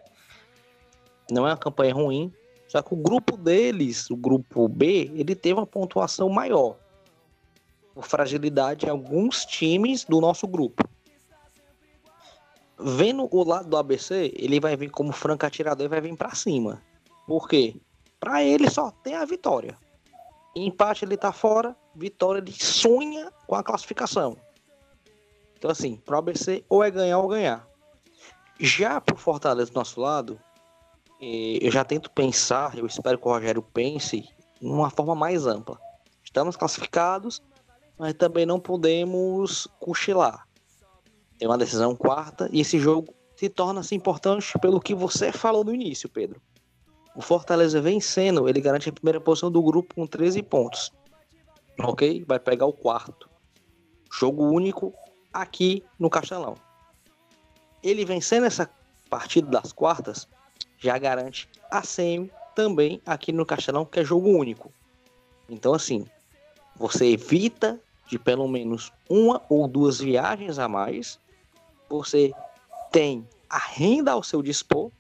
não 1.30 1.48
é 1.48 1.52
uma 1.52 1.58
campanha 1.58 1.94
ruim. 1.94 2.32
Só 2.68 2.82
que 2.82 2.94
o 2.94 2.98
grupo 2.98 3.38
deles, 3.38 4.10
o 4.10 4.16
grupo 4.16 4.68
B, 4.68 5.12
ele 5.16 5.36
teve 5.36 5.60
uma 5.60 5.68
pontuação 5.68 6.30
maior. 6.30 6.78
Por 7.94 8.04
fragilidade 8.04 8.86
em 8.86 8.90
alguns 8.90 9.46
times 9.46 10.04
do 10.06 10.20
nosso 10.20 10.48
grupo. 10.48 10.84
Vendo 12.80 13.28
o 13.32 13.44
lado 13.44 13.70
do 13.70 13.78
ABC, 13.78 14.34
ele 14.36 14.60
vai 14.60 14.76
vir 14.76 14.90
como 14.90 15.12
franco 15.12 15.46
atirador 15.46 15.86
e 15.86 15.90
vai 15.90 16.02
vir 16.02 16.16
para 16.18 16.34
cima. 16.34 16.82
Por 17.28 17.48
quê? 17.48 17.76
Para 18.20 18.44
ele 18.44 18.70
só 18.70 18.90
tem 18.90 19.16
a 19.16 19.26
vitória. 19.26 19.78
Empate 20.56 21.06
ele 21.06 21.18
tá 21.18 21.32
fora, 21.32 21.76
vitória 21.96 22.40
ele 22.40 22.52
sonha 22.52 23.32
com 23.46 23.56
a 23.56 23.64
classificação. 23.64 24.36
Então, 25.64 25.72
assim, 25.72 25.96
pro 25.96 26.18
ABC 26.18 26.66
ou 26.68 26.84
é 26.84 26.92
ganhar 26.92 27.20
ou 27.20 27.30
ganhar. 27.30 27.66
Já 28.60 29.00
pro 29.00 29.16
Fortaleza 29.16 29.72
do 29.72 29.76
nosso 29.76 30.02
lado, 30.02 30.38
eh, 31.22 31.58
eu 31.62 31.72
já 31.72 31.86
tento 31.86 32.12
pensar, 32.12 32.78
eu 32.78 32.86
espero 32.86 33.18
que 33.18 33.26
o 33.26 33.32
Rogério 33.32 33.62
pense, 33.62 34.28
numa 34.62 34.90
forma 34.90 35.16
mais 35.16 35.48
ampla. 35.48 35.80
Estamos 36.22 36.58
classificados, 36.58 37.42
mas 37.98 38.14
também 38.14 38.46
não 38.46 38.60
podemos 38.60 39.66
cochilar. 39.80 40.46
Tem 41.40 41.48
uma 41.48 41.58
decisão 41.58 41.96
quarta 41.96 42.50
e 42.52 42.60
esse 42.60 42.78
jogo 42.78 43.14
se 43.34 43.48
torna-se 43.48 43.96
importante 43.96 44.60
pelo 44.60 44.82
que 44.82 44.94
você 44.94 45.32
falou 45.32 45.64
no 45.64 45.74
início, 45.74 46.10
Pedro. 46.10 46.42
O 47.16 47.22
Fortaleza 47.22 47.80
vencendo, 47.80 48.50
ele 48.50 48.60
garante 48.60 48.90
a 48.90 48.92
primeira 48.92 49.22
posição 49.22 49.50
do 49.50 49.64
grupo 49.64 49.96
com 49.96 50.06
13 50.06 50.44
pontos. 50.44 50.92
Ok? 51.80 52.26
Vai 52.28 52.38
pegar 52.38 52.66
o 52.66 52.74
quarto. 52.74 53.30
Jogo 54.12 54.44
único 54.44 54.94
aqui 55.34 55.84
no 55.98 56.10
Castelão. 56.10 56.56
Ele 57.82 58.06
vencendo 58.06 58.46
essa 58.46 58.70
partida 59.10 59.50
das 59.50 59.74
quartas, 59.74 60.28
já 60.78 60.98
garante 60.98 61.50
a 61.72 61.84
semi 61.84 62.32
também 62.56 63.02
aqui 63.06 63.32
no 63.32 63.46
Castelão, 63.46 63.86
que 63.86 64.00
é 64.00 64.04
jogo 64.06 64.30
único. 64.30 64.72
Então, 65.50 65.74
assim, 65.74 66.06
você 66.76 67.08
evita 67.08 67.80
de 68.08 68.20
pelo 68.20 68.48
menos 68.48 68.92
uma 69.10 69.42
ou 69.50 69.68
duas 69.68 70.00
viagens 70.00 70.60
a 70.60 70.68
mais, 70.68 71.20
você 71.90 72.32
tem 72.92 73.28
a 73.50 73.58
renda 73.58 74.12
ao 74.12 74.24
seu 74.24 74.42
dispor 74.42 74.92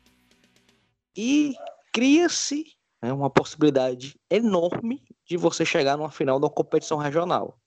e 1.15 1.53
cria-se 1.91 2.65
né, 3.01 3.13
uma 3.13 3.29
possibilidade 3.29 4.15
enorme 4.29 5.03
de 5.25 5.37
você 5.37 5.65
chegar 5.65 5.97
numa 5.97 6.09
final 6.09 6.39
da 6.39 6.49
competição 6.49 6.97
regional 6.97 7.57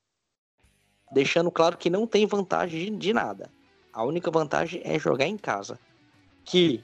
deixando 1.11 1.51
claro 1.51 1.77
que 1.77 1.91
não 1.91 2.07
tem 2.07 2.27
vantagem 2.27 2.97
de 2.97 3.13
nada. 3.13 3.51
A 3.93 4.05
única 4.05 4.31
vantagem 4.31 4.83
é 4.85 4.99
jogar 4.99 5.27
em 5.27 5.37
casa, 5.37 5.79
que 6.45 6.83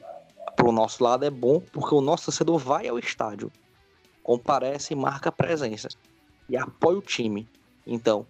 pro 0.56 0.72
nosso 0.72 1.02
lado 1.02 1.24
é 1.24 1.30
bom 1.30 1.60
porque 1.72 1.94
o 1.94 2.00
nosso 2.00 2.26
torcedor 2.26 2.58
vai 2.58 2.88
ao 2.88 2.98
estádio. 2.98 3.50
comparece, 4.22 4.94
marca 4.94 5.32
presença 5.32 5.88
e 6.48 6.56
apoia 6.56 6.98
o 6.98 7.02
time. 7.02 7.48
Então, 7.84 8.24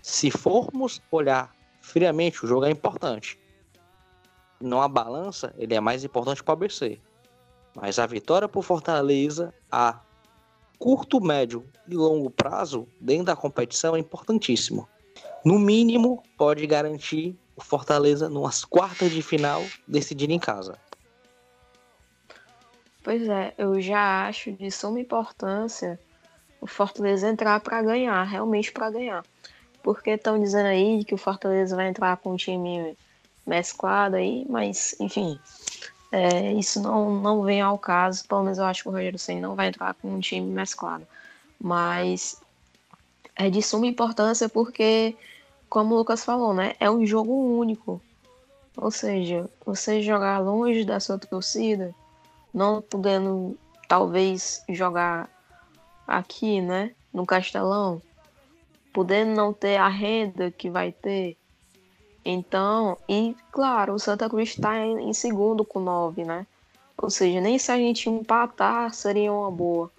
se 0.00 0.30
formos 0.30 1.02
olhar 1.10 1.52
friamente, 1.80 2.44
o 2.44 2.48
jogo 2.48 2.64
é 2.64 2.70
importante. 2.70 3.38
Não 4.60 4.80
a 4.80 4.86
balança, 4.86 5.52
ele 5.58 5.74
é 5.74 5.80
mais 5.80 6.04
importante 6.04 6.42
para 6.42 6.52
o 6.52 6.54
ABC. 6.54 7.00
Mas 7.74 7.98
a 7.98 8.06
vitória 8.06 8.48
por 8.48 8.62
Fortaleza 8.62 9.52
a 9.70 9.98
curto, 10.78 11.20
médio 11.20 11.66
e 11.88 11.94
longo 11.94 12.30
prazo 12.30 12.86
dentro 13.00 13.26
da 13.26 13.36
competição 13.36 13.96
é 13.96 13.98
importantíssimo. 13.98 14.88
No 15.44 15.58
mínimo, 15.58 16.22
pode 16.36 16.66
garantir 16.66 17.36
o 17.56 17.62
Fortaleza 17.62 18.28
numas 18.28 18.64
quartas 18.64 19.10
de 19.10 19.22
final 19.22 19.64
decidindo 19.86 20.32
em 20.32 20.38
casa. 20.38 20.78
Pois 23.02 23.28
é, 23.28 23.52
eu 23.58 23.80
já 23.80 24.28
acho 24.28 24.52
de 24.52 24.70
suma 24.70 25.00
importância 25.00 25.98
o 26.60 26.66
Fortaleza 26.66 27.28
entrar 27.28 27.58
para 27.58 27.82
ganhar, 27.82 28.22
realmente 28.22 28.70
para 28.70 28.88
ganhar. 28.88 29.24
Porque 29.82 30.10
estão 30.10 30.40
dizendo 30.40 30.66
aí 30.66 31.04
que 31.04 31.12
o 31.12 31.18
Fortaleza 31.18 31.74
vai 31.74 31.88
entrar 31.88 32.16
com 32.18 32.32
um 32.32 32.36
time 32.36 32.96
mesclado 33.44 34.14
aí, 34.14 34.46
mas 34.48 34.94
enfim, 35.00 35.40
é, 36.12 36.52
isso 36.52 36.80
não, 36.80 37.10
não 37.20 37.42
vem 37.42 37.60
ao 37.60 37.76
caso. 37.76 38.24
Pelo 38.28 38.44
menos 38.44 38.58
eu 38.58 38.64
acho 38.64 38.84
que 38.84 38.88
o 38.88 38.92
Rogério 38.92 39.18
Senna 39.18 39.48
não 39.48 39.56
vai 39.56 39.68
entrar 39.68 39.92
com 39.94 40.08
um 40.08 40.20
time 40.20 40.46
mesclado. 40.46 41.04
Mas 41.60 42.40
é 43.46 43.50
de 43.50 43.62
suma 43.62 43.86
importância 43.86 44.48
porque, 44.48 45.16
como 45.68 45.94
o 45.94 45.98
Lucas 45.98 46.24
falou, 46.24 46.54
né? 46.54 46.74
É 46.78 46.90
um 46.90 47.06
jogo 47.06 47.32
único. 47.32 48.00
Ou 48.76 48.90
seja, 48.90 49.48
você 49.64 50.02
jogar 50.02 50.38
longe 50.38 50.84
da 50.84 50.98
sua 50.98 51.18
torcida, 51.18 51.94
não 52.52 52.80
podendo 52.80 53.58
talvez 53.86 54.64
jogar 54.68 55.28
aqui, 56.06 56.60
né? 56.60 56.92
No 57.12 57.26
Castelão, 57.26 58.00
podendo 58.92 59.34
não 59.34 59.52
ter 59.52 59.76
a 59.76 59.88
renda 59.88 60.50
que 60.50 60.70
vai 60.70 60.92
ter. 60.92 61.36
Então, 62.24 62.96
e 63.08 63.36
claro, 63.50 63.94
o 63.94 63.98
Santa 63.98 64.28
Cruz 64.28 64.50
está 64.50 64.78
em, 64.78 65.08
em, 65.08 65.12
segundo 65.12 65.64
com 65.64 65.80
nove, 65.80 66.24
né? 66.24 66.46
Ou 66.96 67.10
seja, 67.10 67.40
nem 67.40 67.58
se 67.58 67.72
a 67.72 67.76
gente 67.76 68.08
empatar 68.08 68.94
seria 68.94 69.32
uma 69.32 69.50
boa, 69.50 69.90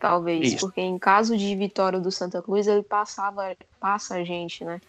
talvez, 0.00 0.54
Isso. 0.54 0.60
porque 0.60 0.80
em 0.80 0.98
caso 0.98 1.36
de 1.36 1.54
vitória 1.54 2.00
do 2.00 2.10
Santa 2.10 2.40
Cruz 2.40 2.66
ele 2.66 2.82
passava, 2.82 3.54
passa 3.78 4.14
a 4.16 4.24
gente, 4.24 4.64
né? 4.64 4.80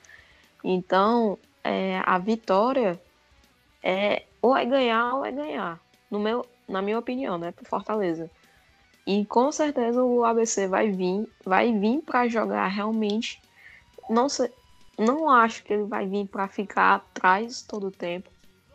Então, 0.64 1.38
é, 1.64 2.02
a 2.06 2.18
vitória 2.18 3.00
é 3.84 4.24
ou 4.42 4.56
é 4.56 4.66
ganhar 4.66 5.16
ou 5.16 5.26
é 5.26 5.32
ganhar, 5.32 5.80
no 6.10 6.20
meu, 6.20 6.46
na 6.68 6.82
minha 6.82 6.98
opinião, 6.98 7.38
né? 7.38 7.52
Pro 7.52 7.66
Fortaleza. 7.66 8.32
E 9.06 9.26
com 9.26 9.52
certeza 9.52 10.02
o 10.02 10.24
ABC 10.24 10.68
vai 10.68 10.90
vir, 10.90 11.28
vai 11.44 11.78
vir 11.78 12.02
para 12.02 12.28
jogar 12.28 12.68
realmente. 12.68 13.42
Não 14.10 14.30
sei, 14.30 14.50
não 14.98 15.30
acho 15.30 15.64
que 15.64 15.74
ele 15.74 15.84
vai 15.84 16.08
vir 16.08 16.28
para 16.28 16.48
ficar 16.48 16.96
atrás 16.96 17.62
todo 17.62 17.88
o 17.88 17.92
tempo. 17.92 18.30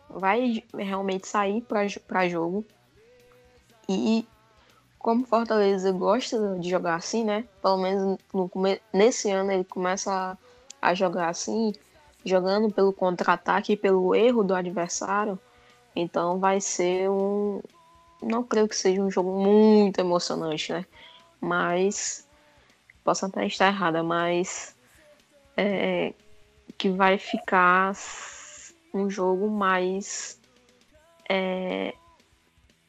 Vai 0.09 0.63
realmente 0.73 1.27
sair 1.27 1.61
para 1.61 2.29
jogo. 2.29 2.63
E 3.89 4.27
como 5.07 5.25
Fortaleza 5.25 5.89
gosta 5.93 6.59
de 6.59 6.69
jogar 6.69 6.95
assim, 6.95 7.23
né? 7.23 7.45
Pelo 7.61 7.77
menos 7.77 8.19
no, 8.33 8.51
nesse 8.91 9.31
ano 9.31 9.53
ele 9.53 9.63
começa 9.63 10.37
a, 10.81 10.89
a 10.89 10.93
jogar 10.93 11.29
assim, 11.29 11.71
jogando 12.25 12.69
pelo 12.69 12.91
contra-ataque 12.91 13.71
e 13.71 13.77
pelo 13.77 14.13
erro 14.13 14.43
do 14.43 14.53
adversário. 14.53 15.39
Então 15.95 16.39
vai 16.39 16.59
ser 16.59 17.09
um, 17.09 17.61
não 18.21 18.43
creio 18.43 18.67
que 18.67 18.75
seja 18.75 19.01
um 19.01 19.09
jogo 19.09 19.31
muito 19.41 19.97
emocionante, 19.97 20.73
né? 20.73 20.85
Mas 21.39 22.27
posso 23.01 23.27
até 23.27 23.47
estar 23.47 23.67
errada, 23.67 24.03
mas 24.03 24.75
é, 25.55 26.13
que 26.77 26.89
vai 26.89 27.17
ficar 27.17 27.95
um 28.93 29.09
jogo 29.09 29.49
mais 29.49 30.37
é, 31.29 31.93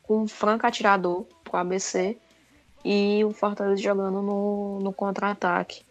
com 0.02 0.22
um 0.22 0.26
franco 0.26 0.66
atirador 0.66 1.24
pro 1.48 1.58
ABC 1.58 2.16
e 2.84 3.24
o 3.24 3.32
Fortaleza 3.32 3.82
jogando 3.82 4.22
no, 4.22 4.80
no 4.80 4.92
contra-ataque 4.92 5.82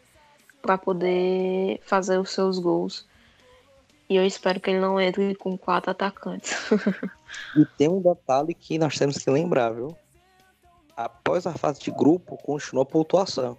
para 0.62 0.78
poder 0.78 1.80
fazer 1.84 2.20
os 2.20 2.32
seus 2.32 2.60
gols. 2.60 3.06
E 4.10 4.16
eu 4.16 4.26
espero 4.26 4.60
que 4.60 4.70
ele 4.70 4.80
não 4.80 5.00
entre 5.00 5.36
com 5.36 5.58
quatro 5.58 5.92
atacantes. 5.92 6.56
e 7.56 7.66
tem 7.78 7.90
um 7.90 8.02
detalhe 8.02 8.54
que 8.54 8.78
nós 8.78 8.98
temos 8.98 9.18
que 9.18 9.30
lembrar, 9.30 9.72
viu? 9.72 9.96
Após 10.96 11.46
a 11.46 11.54
fase 11.54 11.82
de 11.82 11.92
grupo, 11.92 12.38
continua 12.38 12.84
a 12.84 12.86
pontuação. 12.86 13.58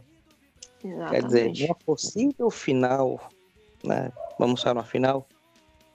Exatamente. 0.83 1.11
Quer 1.11 1.51
dizer, 1.51 1.67
uma 1.67 1.75
possível 1.75 2.51
final, 2.51 3.21
né? 3.85 4.11
Vamos 4.39 4.63
falar 4.63 4.81
uma 4.81 4.85
final. 4.85 5.27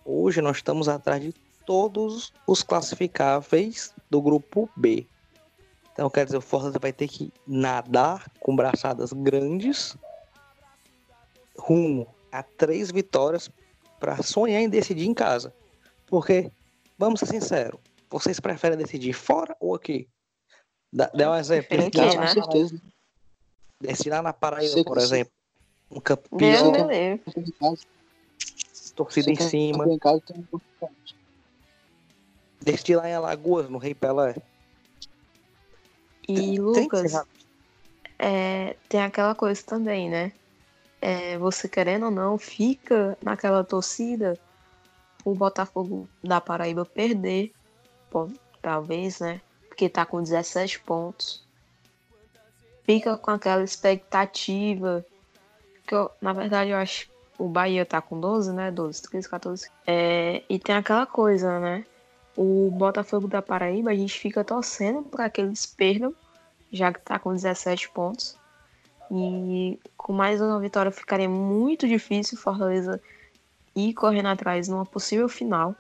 Hoje 0.06 0.42
nós 0.42 0.58
estamos 0.58 0.88
atrás 0.88 1.22
de 1.22 1.34
todos 1.66 2.32
os 2.46 2.62
classificáveis 2.62 3.94
do 4.10 4.22
grupo 4.22 4.70
B. 4.76 5.08
Então, 5.94 6.10
quer 6.10 6.26
dizer, 6.26 6.38
o 6.38 6.42
Fortaleza 6.42 6.80
vai 6.80 6.92
ter 6.92 7.08
que 7.08 7.32
nadar 7.48 8.30
com 8.40 8.56
braçadas 8.56 9.14
grandes 9.14 9.96
rumo 11.58 12.08
a 12.32 12.42
três 12.42 12.92
vitórias 12.92 13.50
para 14.00 14.22
sonhar 14.22 14.62
em 14.62 14.68
decidir 14.68 15.08
em 15.08 15.14
casa. 15.14 15.54
Porque, 16.08 16.52
vamos 16.98 17.20
ser 17.20 17.28
sinceros, 17.28 17.80
vocês 18.10 18.40
preferem 18.40 18.78
decidir 18.78 19.14
fora 19.14 19.56
ou 19.60 19.76
aqui? 19.76 20.08
Dá, 20.92 21.10
dá 21.14 21.32
um 21.32 21.36
exemplo. 21.36 21.80
Aqui, 21.80 21.98
né? 21.98 22.16
Com 22.16 22.28
certeza. 22.28 22.82
Decidir 23.80 24.10
lá 24.10 24.22
na 24.22 24.34
Paraíba, 24.34 24.84
por 24.84 24.98
exemplo. 24.98 25.34
Um 25.90 26.00
campeão. 26.00 26.72
Torcida 28.96 29.32
em 29.32 29.36
cima. 29.36 29.86
Decidir 32.62 32.96
lá 32.96 33.10
em 33.10 33.14
Alagoas, 33.14 33.70
no 33.70 33.78
Rei 33.78 33.94
Pelé. 33.94 34.36
E, 36.28 36.36
tem, 36.36 36.60
Lucas, 36.60 37.12
tem, 37.12 37.22
é, 38.20 38.76
tem 38.88 39.02
aquela 39.02 39.36
coisa 39.36 39.62
também, 39.64 40.10
né? 40.10 40.32
é, 41.04 41.38
você 41.38 41.68
querendo 41.68 42.06
ou 42.06 42.12
não, 42.12 42.38
fica 42.38 43.18
naquela 43.22 43.62
torcida 43.62 44.40
o 45.26 45.36
Botafogo 45.36 46.08
da 46.24 46.40
Paraíba 46.40 46.86
perder, 46.86 47.52
pô, 48.10 48.30
talvez, 48.62 49.20
né? 49.20 49.42
Porque 49.68 49.90
tá 49.90 50.06
com 50.06 50.24
17 50.24 50.80
pontos. 50.80 51.46
Fica 52.86 53.18
com 53.18 53.32
aquela 53.32 53.64
expectativa. 53.66 55.06
Que 55.86 55.94
eu, 55.94 56.10
na 56.22 56.32
verdade, 56.32 56.70
eu 56.70 56.78
acho 56.78 57.12
o 57.38 57.50
Bahia 57.50 57.86
tá 57.86 58.02
com 58.02 58.18
12, 58.18 58.54
né? 58.54 58.72
12, 58.72 59.02
13, 59.02 59.28
14. 59.28 59.70
É, 59.86 60.42
e 60.48 60.58
tem 60.58 60.76
aquela 60.76 61.06
coisa, 61.06 61.60
né? 61.60 61.86
O 62.36 62.72
Botafogo 62.72 63.28
da 63.28 63.42
Paraíba, 63.42 63.92
a 63.92 63.96
gente 63.96 64.20
fica 64.20 64.44
torcendo 64.44 65.04
para 65.04 65.30
que 65.30 65.42
eles 65.42 65.66
perdam, 65.66 66.14
já 66.72 66.92
que 66.92 67.00
tá 67.00 67.20
com 67.20 67.34
17 67.34 67.90
pontos. 67.92 68.38
E 69.12 69.80
com 69.96 70.14
mais 70.14 70.42
uma 70.42 70.60
vitória 70.60 70.92
ficaria 70.92 71.30
muito 71.30 71.88
difícil 71.88 72.38
Fortaleza 72.38 73.00
ir 73.76 73.94
correndo 73.94 74.30
atrás 74.30 74.68
numa 74.68 74.86
possível 74.86 75.30
final. 75.30 75.76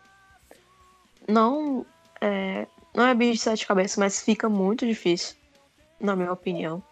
Não 1.28 1.86
é, 2.22 2.68
não 2.93 3.06
é 3.06 3.16
bicho 3.16 3.34
de 3.34 3.39
sete 3.39 3.66
cabeças, 3.66 3.97
mas 3.97 4.22
fica 4.22 4.47
muito 4.47 4.86
difícil, 4.86 5.36
na 5.99 6.16
minha 6.16 6.32
opinião. 6.32 6.84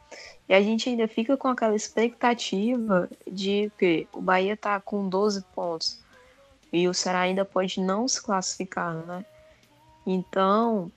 E 0.50 0.54
a 0.54 0.62
gente 0.62 0.90
ainda 0.90 1.08
fica 1.08 1.38
com 1.38 1.48
aquela 1.48 1.76
expectativa 1.76 3.10
de 3.30 3.72
que 3.78 4.08
o 4.12 4.20
Bahia 4.20 4.58
tá 4.58 4.80
com 4.80 5.08
12 5.08 5.44
pontos 5.54 6.02
e 6.74 6.88
o 6.88 6.94
Ceará 6.94 7.22
ainda 7.22 7.46
pode 7.46 7.80
não 7.80 8.08
se 8.08 8.22
classificar, 8.22 8.96
né? 9.06 9.26
Então, 10.06 10.92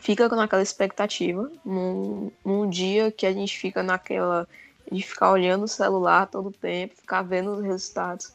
fica 0.00 0.28
com 0.28 0.40
aquela 0.40 0.62
expectativa 0.62 1.50
num, 1.64 2.30
num 2.44 2.68
dia 2.68 3.10
que 3.10 3.26
a 3.26 3.32
gente 3.32 3.56
fica 3.56 3.82
naquela 3.82 4.48
de 4.90 5.02
ficar 5.02 5.30
olhando 5.30 5.64
o 5.64 5.68
celular 5.68 6.26
todo 6.26 6.48
o 6.48 6.52
tempo, 6.52 6.96
ficar 6.96 7.22
vendo 7.22 7.52
os 7.52 7.64
resultados, 7.64 8.32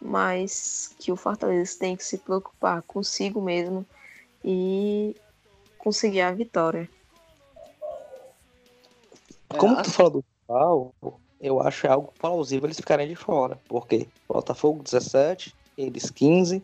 mas 0.00 0.94
que 0.98 1.10
o 1.10 1.16
Fortaleza 1.16 1.78
tem 1.78 1.96
que 1.96 2.04
se 2.04 2.18
preocupar 2.18 2.82
consigo 2.82 3.40
mesmo 3.40 3.86
e 4.44 5.16
conseguir 5.78 6.20
a 6.20 6.32
vitória. 6.32 6.88
Como 9.48 9.82
tu 9.82 9.90
falou 9.90 10.10
do 10.10 10.24
Pau, 10.46 10.94
eu 11.40 11.60
acho 11.62 11.86
algo 11.86 12.12
plausível 12.18 12.66
eles 12.66 12.76
ficarem 12.76 13.08
de 13.08 13.16
fora, 13.16 13.58
porque 13.68 14.08
Botafogo 14.28 14.82
17, 14.82 15.54
eles 15.78 16.10
15, 16.10 16.62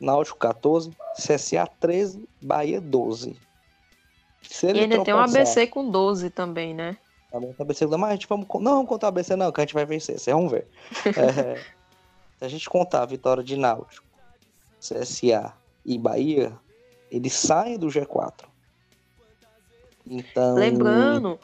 Náutico 0.00 0.38
14, 0.38 0.90
CSA 1.14 1.66
13, 1.78 2.28
Bahia 2.40 2.80
12. 2.80 3.36
Se 4.42 4.66
ele 4.66 4.78
e 4.78 4.82
ainda 4.82 5.04
tem 5.04 5.14
um 5.14 5.18
ABC 5.18 5.66
com 5.66 5.90
12 5.90 6.30
também, 6.30 6.74
né? 6.74 6.96
Também 7.30 7.52
tem 7.52 7.64
ABC, 7.64 7.86
mas 7.86 8.10
a 8.10 8.12
gente 8.12 8.26
vamos, 8.26 8.46
não 8.54 8.76
vamos 8.76 8.88
contar 8.88 9.08
ABC 9.08 9.36
não, 9.36 9.52
que 9.52 9.60
a 9.60 9.64
gente 9.64 9.74
vai 9.74 9.84
vencer, 9.84 10.18
vocês 10.18 10.34
vão 10.34 10.48
ver. 10.48 10.66
é, 11.06 11.56
se 12.38 12.44
a 12.44 12.48
gente 12.48 12.68
contar 12.68 13.02
a 13.02 13.06
vitória 13.06 13.44
de 13.44 13.56
Náutico, 13.56 14.06
CSA 14.80 15.52
e 15.84 15.98
Bahia, 15.98 16.52
eles 17.10 17.34
saem 17.34 17.78
do 17.78 17.88
G4. 17.88 18.44
Então... 20.06 20.54
Lembrando 20.54 21.38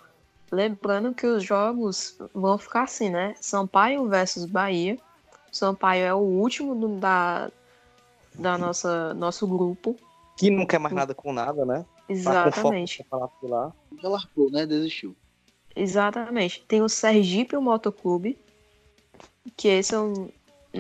Lembrando 0.51 1.13
que 1.13 1.27
os 1.27 1.43
jogos 1.43 2.17
vão 2.33 2.57
ficar 2.57 2.85
assim, 2.85 3.11
né? 3.11 3.35
Sampaio 3.41 4.09
versus 4.09 4.45
Bahia. 4.45 4.97
Sampaio 5.51 6.05
é 6.05 6.15
o 6.15 6.19
último 6.19 6.75
do, 6.75 7.01
da, 7.01 7.51
da 8.39 8.57
nossa 8.59 9.15
nosso 9.15 9.47
grupo. 9.47 9.97
Que 10.37 10.51
não 10.51 10.67
quer 10.67 10.79
mais 10.79 10.95
nada 10.95 11.15
com 11.15 11.33
nada, 11.33 11.65
né? 11.65 11.85
Exatamente. 12.09 13.05
Tá 13.11 13.17
lá. 13.43 13.73
Já 14.03 14.09
largou, 14.09 14.51
né? 14.51 14.67
Desistiu. 14.67 15.17
Exatamente. 15.75 16.65
Tem 16.67 16.83
o 16.83 16.89
Sergipe 16.89 17.57
o 17.57 17.63
Motoclube. 17.63 18.39
Que 19.57 19.69
esse 19.69 19.95
é 19.95 19.99
um. 19.99 20.31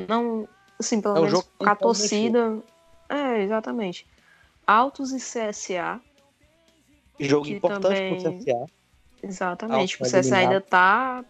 Não. 0.08 0.48
Assim, 0.78 1.00
pelo 1.00 1.16
É 1.16 1.20
menos 1.20 1.32
jogo 1.32 1.48
a 1.60 1.74
torcida. 1.74 2.62
É, 3.08 3.42
exatamente. 3.42 4.06
Altos 4.66 5.12
e 5.12 5.16
CSA. 5.18 6.00
Jogo 7.18 7.48
importante 7.48 7.82
também- 7.82 8.22
pro 8.22 8.32
CSA. 8.38 8.66
Exatamente. 9.22 9.94
Alto 10.02 10.04
o 10.04 10.20
CSA 10.20 10.36
ainda 10.36 10.60
tá 10.60 11.24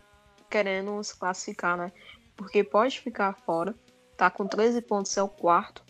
querendo 0.50 1.02
se 1.04 1.16
classificar, 1.16 1.76
né? 1.76 1.92
Porque 2.36 2.64
pode 2.64 3.00
ficar 3.00 3.34
fora. 3.34 3.74
Tá 4.16 4.30
com 4.30 4.46
13 4.46 4.80
pontos, 4.82 5.16
é 5.16 5.22
o 5.22 5.28
quarto. 5.28 5.84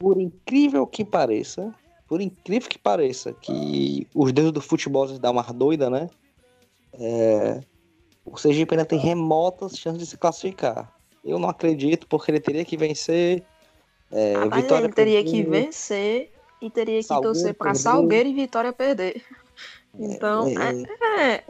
Por 0.00 0.18
incrível 0.18 0.86
que 0.86 1.04
pareça, 1.04 1.74
por 2.08 2.22
incrível 2.22 2.68
que 2.68 2.78
pareça, 2.78 3.34
que 3.34 4.08
os 4.14 4.32
deuses 4.32 4.50
do 4.50 4.60
futebol 4.62 5.06
dão 5.18 5.32
uma 5.32 5.42
doida, 5.42 5.90
né? 5.90 6.08
É, 6.94 7.60
o 8.24 8.36
Sergipe 8.38 8.74
ainda 8.74 8.86
tem 8.86 8.98
remotas 8.98 9.76
chances 9.78 10.00
de 10.00 10.06
se 10.06 10.16
classificar. 10.16 10.90
Eu 11.22 11.38
não 11.38 11.50
acredito, 11.50 12.06
porque 12.08 12.30
ele 12.30 12.40
teria 12.40 12.64
que 12.64 12.78
vencer. 12.78 13.44
É, 14.10 14.34
Ah, 14.36 14.48
Vitória 14.48 14.86
ele 14.86 14.92
teria 14.94 15.22
que 15.22 15.42
vencer 15.42 16.32
e 16.62 16.70
teria 16.70 17.00
que 17.02 17.08
torcer 17.08 17.54
perder. 17.54 17.78
Salgueiro 17.78 18.28
e 18.30 18.34
Vitória 18.34 18.72
perder. 18.72 19.22
Então, 19.98 20.48
é, 20.48 21.34
é, 21.36 21.44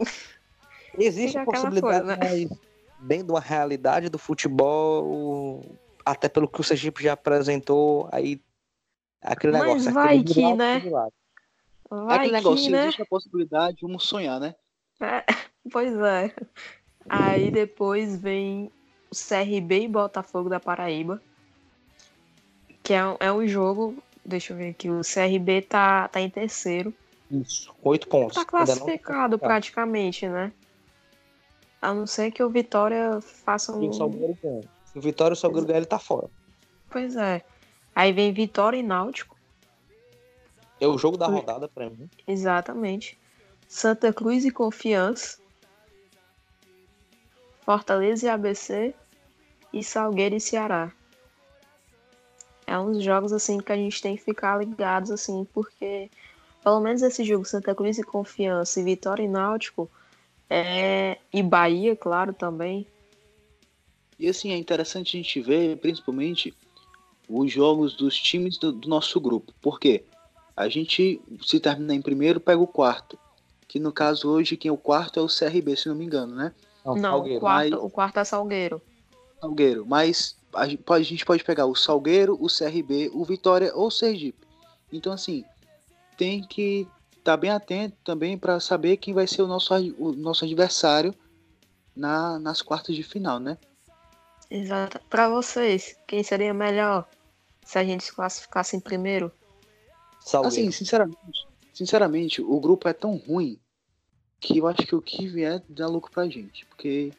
Existe 0.97 1.39
Fica 1.39 1.39
a 1.39 1.43
aquela 1.43 1.71
possibilidade, 1.71 2.05
coisa. 2.05 2.17
mas 2.19 2.59
dentro 2.99 3.25
de 3.27 3.31
uma 3.31 3.39
realidade 3.39 4.09
do 4.09 4.19
futebol, 4.19 5.63
até 6.05 6.27
pelo 6.29 6.47
que 6.47 6.61
o 6.61 6.63
Sergipe 6.63 7.03
já 7.03 7.13
apresentou, 7.13 8.07
aí 8.11 8.41
aquele 9.21 9.53
Mas 9.53 9.63
negócio. 9.63 9.93
vai 9.93 10.17
aquele 10.19 10.33
que, 10.33 10.41
lado, 10.41 10.57
né? 10.57 10.79
vai 11.89 12.17
Aquele 12.17 12.27
que, 12.27 12.31
negócio, 12.31 12.71
né? 12.71 12.83
existe 12.83 13.01
a 13.01 13.05
possibilidade, 13.05 13.77
vamos 13.81 14.03
sonhar, 14.03 14.39
né? 14.39 14.55
É, 14.99 15.23
pois 15.71 15.93
é. 15.97 16.33
Aí 17.09 17.51
depois 17.51 18.15
vem 18.19 18.71
o 19.11 19.15
CRB 19.15 19.81
e 19.83 19.87
Botafogo 19.87 20.49
da 20.49 20.59
Paraíba. 20.59 21.21
Que 22.83 22.93
é, 22.93 23.05
um- 23.05 23.17
é 23.19 23.31
um 23.31 23.47
jogo. 23.47 24.01
Deixa 24.23 24.53
eu 24.53 24.57
ver 24.57 24.69
aqui. 24.69 24.89
O 24.89 25.01
CRB 25.01 25.61
tá, 25.63 26.07
tá 26.07 26.21
em 26.21 26.29
terceiro. 26.29 26.93
Isso, 27.29 27.73
oito 27.83 28.07
pontos. 28.07 28.35
Tá 28.35 28.41
Ainda 28.41 28.75
não 28.75 28.81
classificado 28.85 29.39
praticamente, 29.39 30.27
né? 30.27 30.51
A 31.81 31.93
não 31.93 32.05
ser 32.05 32.31
que 32.31 32.43
o 32.43 32.49
Vitória 32.49 33.19
faça 33.21 33.71
um. 33.75 33.79
Se 34.91 34.97
o 34.97 35.01
Vitória 35.01 35.33
e 35.33 35.37
o 35.37 35.37
Salgueiro 35.37 35.65
ganhar, 35.65 35.77
ele 35.77 35.85
tá 35.85 35.99
fora. 35.99 36.29
Pois 36.89 37.15
é. 37.15 37.43
Aí 37.95 38.11
vem 38.11 38.33
Vitória 38.33 38.77
e 38.77 38.83
Náutico. 38.83 39.37
É 40.79 40.87
o 40.87 40.97
jogo 40.97 41.15
da 41.15 41.27
rodada 41.27 41.67
pra 41.67 41.89
mim. 41.89 42.09
Exatamente. 42.27 43.17
Santa 43.67 44.11
Cruz 44.11 44.43
e 44.43 44.51
Confiança. 44.51 45.37
Fortaleza 47.61 48.25
e 48.25 48.29
ABC. 48.29 48.93
E 49.71 49.83
Salgueiro 49.83 50.35
e 50.35 50.41
Ceará. 50.41 50.91
É 52.67 52.77
uns 52.77 53.03
jogos 53.03 53.31
assim 53.31 53.59
que 53.59 53.71
a 53.71 53.75
gente 53.75 54.01
tem 54.01 54.17
que 54.17 54.23
ficar 54.23 54.57
ligados 54.57 55.11
assim, 55.11 55.45
porque 55.53 56.09
pelo 56.63 56.79
menos 56.79 57.01
esse 57.01 57.23
jogo 57.23 57.45
Santa 57.45 57.73
Cruz 57.73 57.97
e 57.97 58.03
Confiança 58.03 58.79
e 58.79 58.83
Vitória 58.83 59.23
e 59.23 59.27
Náutico 59.27 59.89
é 60.49 61.17
e 61.33 61.41
Bahia, 61.41 61.95
claro, 61.95 62.33
também. 62.33 62.85
E 64.21 64.29
assim, 64.29 64.51
é 64.51 64.55
interessante 64.55 65.17
a 65.17 65.19
gente 65.19 65.41
ver, 65.41 65.77
principalmente, 65.77 66.53
os 67.27 67.51
jogos 67.51 67.95
dos 67.95 68.15
times 68.15 68.55
do, 68.59 68.71
do 68.71 68.87
nosso 68.87 69.19
grupo. 69.19 69.51
Por 69.59 69.79
quê? 69.79 70.03
A 70.55 70.69
gente, 70.69 71.19
se 71.43 71.59
terminar 71.59 71.95
em 71.95 72.01
primeiro, 72.03 72.39
pega 72.39 72.61
o 72.61 72.67
quarto. 72.67 73.17
Que 73.67 73.79
no 73.79 73.91
caso 73.91 74.29
hoje, 74.29 74.55
quem 74.55 74.69
é 74.69 74.71
o 74.71 74.77
quarto 74.77 75.19
é 75.19 75.23
o 75.23 75.27
CRB, 75.27 75.75
se 75.75 75.89
não 75.89 75.95
me 75.95 76.05
engano, 76.05 76.35
né? 76.35 76.53
Não, 76.85 76.95
Não, 76.95 77.19
o 77.19 77.39
quarto, 77.39 77.71
mas- 77.71 77.83
o 77.83 77.89
quarto 77.89 78.19
é 78.19 78.23
Salgueiro. 78.23 78.79
Salgueiro. 79.39 79.87
Mas 79.87 80.37
a 80.53 80.67
gente, 80.67 80.83
pode, 80.83 81.01
a 81.01 81.07
gente 81.09 81.25
pode 81.25 81.43
pegar 81.43 81.65
o 81.65 81.73
Salgueiro, 81.73 82.37
o 82.39 82.45
CRB, 82.47 83.09
o 83.11 83.25
Vitória 83.25 83.75
ou 83.75 83.87
o 83.87 83.91
Sergipe. 83.91 84.45
Então, 84.93 85.11
assim, 85.11 85.43
tem 86.15 86.43
que 86.43 86.87
estar 87.17 87.37
bem 87.37 87.49
atento 87.49 87.97
também 88.03 88.37
para 88.37 88.59
saber 88.59 88.97
quem 88.97 89.15
vai 89.15 89.25
ser 89.25 89.41
o 89.41 89.47
nosso, 89.47 89.73
o 89.97 90.11
nosso 90.11 90.45
adversário 90.45 91.11
na, 91.95 92.37
nas 92.37 92.61
quartas 92.61 92.95
de 92.95 93.01
final, 93.01 93.39
né? 93.39 93.57
Exato. 94.51 94.99
Pra 95.09 95.29
vocês, 95.29 95.95
quem 96.05 96.21
seria 96.23 96.53
melhor 96.53 97.07
se 97.65 97.79
a 97.79 97.83
gente 97.85 98.03
se 98.03 98.13
classificasse 98.13 98.75
em 98.75 98.81
primeiro? 98.81 99.31
Salgueiro. 100.19 100.47
Assim, 100.49 100.71
sinceramente, 100.71 101.47
sinceramente, 101.73 102.41
o 102.41 102.59
grupo 102.59 102.89
é 102.89 102.93
tão 102.93 103.15
ruim 103.15 103.57
que 104.41 104.57
eu 104.57 104.67
acho 104.67 104.85
que 104.85 104.93
o 104.93 105.01
que 105.01 105.25
vier 105.25 105.63
dá 105.69 105.87
lucro 105.87 106.11
pra 106.11 106.27
gente. 106.27 106.65
Porque 106.65 107.13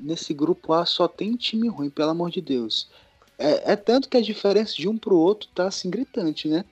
nesse 0.00 0.34
grupo 0.34 0.72
A 0.72 0.84
só 0.84 1.06
tem 1.06 1.36
time 1.36 1.68
ruim, 1.68 1.88
pelo 1.88 2.10
amor 2.10 2.30
de 2.30 2.40
Deus. 2.40 2.90
É, 3.38 3.72
é 3.72 3.76
tanto 3.76 4.08
que 4.08 4.16
a 4.16 4.22
diferença 4.22 4.74
de 4.74 4.88
um 4.88 4.98
pro 4.98 5.14
outro 5.14 5.48
tá 5.54 5.68
assim 5.68 5.88
gritante, 5.88 6.48
né? 6.48 6.64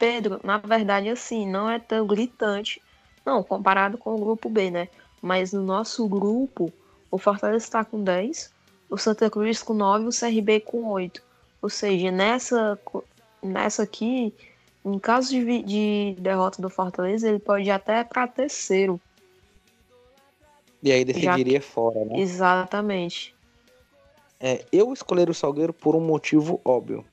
Pedro, 0.00 0.40
na 0.42 0.58
verdade, 0.58 1.08
assim, 1.08 1.48
não 1.48 1.70
é 1.70 1.78
tão 1.78 2.04
gritante. 2.04 2.82
Não, 3.24 3.40
comparado 3.44 3.96
com 3.96 4.16
o 4.16 4.18
grupo 4.18 4.48
B, 4.48 4.68
né? 4.68 4.88
Mas 5.22 5.52
no 5.52 5.62
nosso 5.62 6.08
grupo, 6.08 6.72
o 7.08 7.18
Fortaleza 7.18 7.64
está 7.64 7.84
com 7.84 8.02
10, 8.02 8.50
o 8.88 8.96
Santa 8.96 9.30
Cruz 9.30 9.62
com 9.62 9.74
9 9.74 10.04
e 10.04 10.08
o 10.08 10.10
CRB 10.10 10.60
com 10.60 10.88
8. 10.88 11.22
Ou 11.62 11.68
seja, 11.68 12.10
nessa, 12.10 12.78
nessa 13.42 13.82
aqui, 13.82 14.32
em 14.84 14.98
caso 14.98 15.30
de, 15.30 15.62
de 15.62 16.16
derrota 16.18 16.62
do 16.62 16.70
Fortaleza, 16.70 17.28
ele 17.28 17.38
pode 17.38 17.64
ir 17.64 17.70
até 17.70 18.04
para 18.04 18.26
terceiro. 18.28 19.00
E 20.82 20.92
aí 20.92 21.04
decidiria 21.04 21.60
fora, 21.60 22.04
né? 22.04 22.20
Exatamente. 22.20 23.34
É, 24.38 24.64
eu 24.70 24.92
escolher 24.92 25.28
o 25.30 25.34
Salgueiro 25.34 25.72
por 25.72 25.96
um 25.96 26.00
motivo 26.00 26.60
óbvio. 26.64 27.04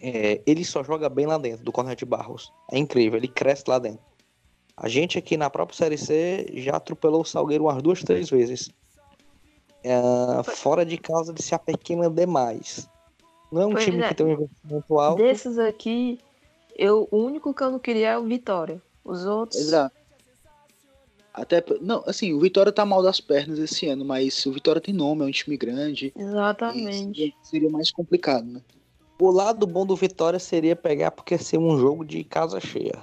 É, 0.00 0.40
ele 0.46 0.64
só 0.64 0.84
joga 0.84 1.08
bem 1.08 1.26
lá 1.26 1.36
dentro 1.36 1.64
do 1.64 1.72
Cornet 1.72 1.98
de 1.98 2.04
Barros. 2.04 2.52
É 2.70 2.78
incrível, 2.78 3.18
ele 3.18 3.28
cresce 3.28 3.64
lá 3.66 3.78
dentro. 3.78 4.00
A 4.76 4.88
gente 4.88 5.18
aqui 5.18 5.36
na 5.36 5.50
própria 5.50 5.76
Série 5.76 5.98
C 5.98 6.46
já 6.54 6.76
atropelou 6.76 7.22
o 7.22 7.24
Salgueiro 7.24 7.64
umas 7.64 7.82
duas, 7.82 8.02
três 8.02 8.30
vezes. 8.30 8.70
É, 9.84 10.42
fora 10.42 10.84
de 10.84 10.98
casa 10.98 11.32
ele 11.32 11.42
se 11.42 11.54
apequena 11.54 12.10
demais. 12.10 12.88
Não 13.50 13.62
é 13.62 13.66
um 13.66 13.72
Pois 13.72 13.84
time 13.84 14.02
é. 14.02 14.08
que 14.08 14.14
tem 14.14 14.26
um 14.26 14.32
investimento 14.32 14.98
alto. 14.98 15.22
Desses 15.22 15.58
aqui, 15.58 16.18
eu, 16.76 17.08
o 17.10 17.18
único 17.18 17.54
que 17.54 17.62
eu 17.62 17.70
não 17.70 17.78
queria 17.78 18.10
é 18.10 18.18
o 18.18 18.24
Vitória. 18.24 18.82
Os 19.04 19.24
outros. 19.24 19.60
Exato. 19.60 19.96
Até, 21.32 21.64
não, 21.80 22.02
assim, 22.04 22.32
o 22.32 22.40
Vitória 22.40 22.72
tá 22.72 22.84
mal 22.84 23.02
das 23.02 23.20
pernas 23.20 23.58
esse 23.58 23.86
ano, 23.86 24.04
mas 24.04 24.44
o 24.44 24.52
Vitória 24.52 24.80
tem 24.80 24.92
nome, 24.92 25.22
é 25.22 25.26
um 25.26 25.30
time 25.30 25.56
grande. 25.56 26.12
Exatamente. 26.16 27.34
Seria, 27.42 27.70
mais 27.70 27.92
complicado, 27.92 28.44
né? 28.44 28.60
O 29.20 29.30
lado 29.30 29.66
bom 29.66 29.86
do 29.86 29.94
Vitória 29.94 30.38
seria 30.38 30.74
pegar 30.74 31.12
porque 31.12 31.38
ser 31.38 31.58
um 31.58 31.78
jogo 31.78 32.04
de 32.04 32.24
casa 32.24 32.60
cheia. 32.60 33.00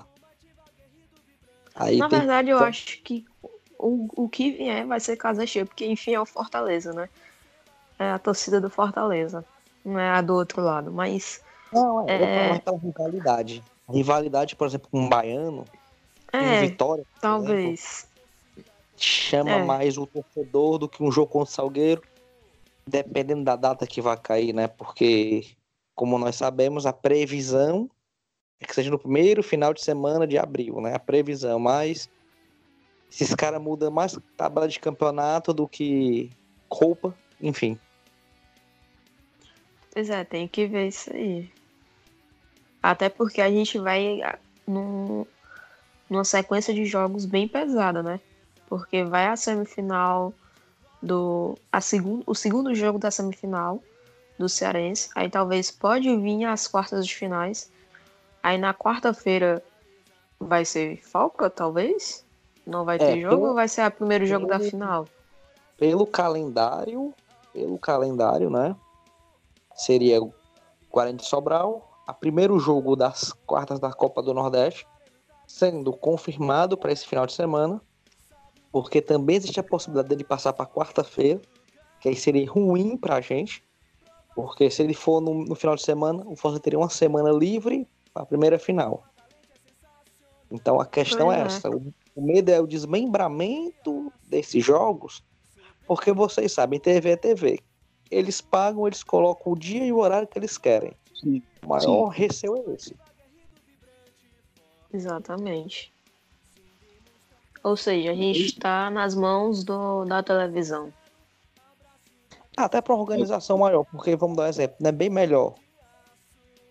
Aí 1.73 1.97
Na 1.97 2.09
tem 2.09 2.19
verdade, 2.19 2.49
eu 2.49 2.59
acho 2.59 3.01
que 3.01 3.26
o, 3.86 4.07
o 4.15 4.29
que 4.29 4.51
vier 4.51 4.86
vai 4.86 4.99
ser 4.99 5.15
casa 5.15 5.45
cheia, 5.45 5.65
porque 5.65 5.86
enfim 5.86 6.15
é 6.15 6.19
o 6.19 6.25
Fortaleza, 6.25 6.91
né? 6.91 7.07
É 7.99 8.09
a 8.09 8.19
torcida 8.19 8.59
do 8.59 8.69
Fortaleza, 8.69 9.45
não 9.83 9.99
é 9.99 10.09
a 10.09 10.21
do 10.21 10.33
outro 10.33 10.61
lado. 10.61 10.91
Mas 10.91 11.41
Não, 11.71 12.09
é, 12.09 12.23
É. 12.23 12.61
rivalidade. 12.83 13.63
Rivalidade, 13.88 14.55
por 14.55 14.65
exemplo, 14.67 14.89
com 14.89 15.01
um 15.01 15.09
baiano, 15.09 15.65
é, 16.33 16.59
Vitória, 16.59 17.03
por 17.03 17.27
exemplo, 17.27 17.45
talvez. 17.45 18.07
chama 18.97 19.51
É. 19.51 19.63
mais 19.63 19.97
o 19.97 20.07
torcedor 20.07 20.79
do 20.79 20.89
que 20.89 21.03
um 21.03 21.11
jogo 21.11 21.31
contra 21.31 21.51
o 21.51 21.53
Salgueiro, 21.53 22.01
dependendo 22.88 23.43
da 23.43 23.55
data 23.55 23.86
que 23.86 24.01
vai 24.01 24.17
cair, 24.17 24.53
né? 24.53 24.67
Porque, 24.67 25.45
como 25.93 26.17
nós 26.17 26.36
sabemos, 26.36 26.86
a 26.86 26.93
previsão 26.93 27.89
é 28.59 28.65
que 28.65 28.73
seja 28.73 28.89
no 28.89 28.97
primeiro 28.97 29.43
final 29.43 29.73
de 29.73 29.83
semana 29.83 30.25
de 30.25 30.38
abril, 30.38 30.81
né? 30.81 30.95
A 30.95 30.99
previsão, 30.99 31.59
mas 31.59 32.09
esses 33.11 33.33
caras 33.33 33.61
mudam 33.61 33.91
mais 33.91 34.17
tabela 34.35 34.67
de 34.67 34.79
campeonato 34.79 35.53
do 35.53 35.67
que 35.67 36.29
roupa, 36.69 37.15
enfim. 37.41 37.79
Pois 39.93 40.09
é, 40.09 40.23
tem 40.23 40.47
que 40.47 40.67
ver 40.67 40.89
isso 40.89 41.11
aí. 41.13 41.49
Até 42.83 43.07
porque 43.07 43.41
a 43.41 43.49
gente 43.49 43.79
vai 43.79 44.21
num, 44.67 45.25
numa 46.09 46.25
sequência 46.25 46.73
de 46.73 46.85
jogos 46.85 47.25
bem 47.25 47.47
pesada, 47.47 48.03
né? 48.03 48.19
Porque 48.67 49.03
vai 49.03 49.27
a 49.27 49.35
semifinal 49.35 50.33
do. 51.01 51.57
A 51.71 51.79
segun, 51.79 52.23
o 52.25 52.35
segundo 52.35 52.75
jogo 52.75 52.99
da 52.99 53.09
semifinal 53.09 53.81
do 54.37 54.49
Cearense. 54.49 55.09
Aí 55.15 55.29
talvez 55.29 55.71
pode 55.71 56.13
vir 56.17 56.45
as 56.45 56.67
quartas 56.67 57.07
de 57.07 57.15
finais. 57.15 57.71
Aí 58.43 58.57
na 58.57 58.73
quarta-feira 58.73 59.63
vai 60.39 60.65
ser 60.65 61.01
Falca, 61.03 61.49
talvez? 61.49 62.24
Não 62.66 62.84
vai 62.84 62.97
ter 62.97 63.18
É, 63.18 63.22
jogo 63.22 63.36
pelo- 63.36 63.47
ou 63.49 63.53
vai 63.55 63.68
ser 63.68 63.88
o 63.88 63.91
primeiro 63.91 64.26
jogo 64.26 64.47
da 64.47 64.57
pelo- 64.57 64.70
final? 64.70 65.07
Pelo 65.78 66.07
calendário, 66.07 67.13
pelo 67.53 67.78
calendário, 67.78 68.49
né? 68.49 68.76
Seria 69.76 70.22
o 70.22 70.34
Guarani 70.91 71.18
de 71.18 71.26
Sobral, 71.26 71.91
a 72.07 72.13
primeiro 72.13 72.57
jogo 72.59 72.95
das 72.95 73.34
quartas 73.45 73.80
da 73.80 73.91
Copa 73.91 74.22
do 74.22 74.34
Nordeste, 74.34 74.88
sendo 75.47 75.91
confirmado 75.93 76.78
para 76.78 76.91
esse 76.91 77.05
final 77.05 77.26
de 77.26 77.34
semana, 77.34 77.82
porque 78.72 79.01
também 79.01 79.36
existe 79.36 79.59
a 79.59 79.63
possibilidade 79.63 80.09
dele 80.09 80.24
passar 80.24 80.53
para 80.53 80.66
quarta-feira, 80.66 81.41
que 81.99 82.09
aí 82.09 82.16
seria 82.16 82.49
ruim 82.49 82.97
para 82.97 83.16
a 83.18 83.22
gente, 83.22 83.63
porque 84.34 84.70
se 84.70 84.82
ele 84.82 84.93
for 84.93 85.22
no, 85.22 85.45
no 85.45 85.55
final 85.55 85.76
de 85.76 85.82
semana, 85.84 86.24
o 86.26 86.36
Força 86.36 86.59
teria 86.59 86.80
uma 86.80 86.89
semana 86.89 87.32
livre 87.32 87.88
para 88.13 88.24
a 88.24 88.26
primeira 88.26 88.57
final. 88.57 89.03
Então 90.51 90.80
a 90.80 90.86
questão 90.86 91.32
é 91.32 91.39
é. 91.39 91.45
essa: 91.45 91.70
o, 91.70 91.93
o 92.16 92.22
medo 92.22 92.49
é 92.49 92.61
o 92.61 92.66
desmembramento 92.66 94.11
desses 94.24 94.63
jogos, 94.63 95.22
porque 95.86 96.13
vocês 96.13 96.51
sabem, 96.51 96.80
TV 96.80 97.11
é 97.11 97.18
TV. 97.18 97.59
Eles 98.09 98.39
pagam, 98.39 98.88
eles 98.88 99.03
colocam 99.03 99.51
o 99.51 99.59
dia 99.59 99.86
e 99.86 99.91
o 99.91 99.97
horário 99.97 100.28
que 100.28 100.39
eles 100.39 100.57
querem. 100.57 100.93
Sim. 101.13 101.43
O 101.63 101.68
maior 101.68 102.07
receio 102.07 102.55
é 102.55 102.74
esse. 102.74 102.95
Exatamente. 104.93 105.91
Ou 107.61 107.76
seja, 107.76 108.11
a 108.11 108.16
gente 108.16 108.45
está 108.45 108.89
nas 108.89 109.13
mãos 109.13 109.63
do, 109.63 110.05
da 110.05 110.24
televisão. 110.24 110.93
Até 112.55 112.80
para 112.80 112.95
organização 112.95 113.57
maior, 113.57 113.84
porque 113.86 114.16
vamos 114.16 114.38
dar 114.38 114.43
um 114.43 114.47
exemplo, 114.47 114.88
é 114.88 114.91
bem 114.91 115.09
melhor. 115.09 115.55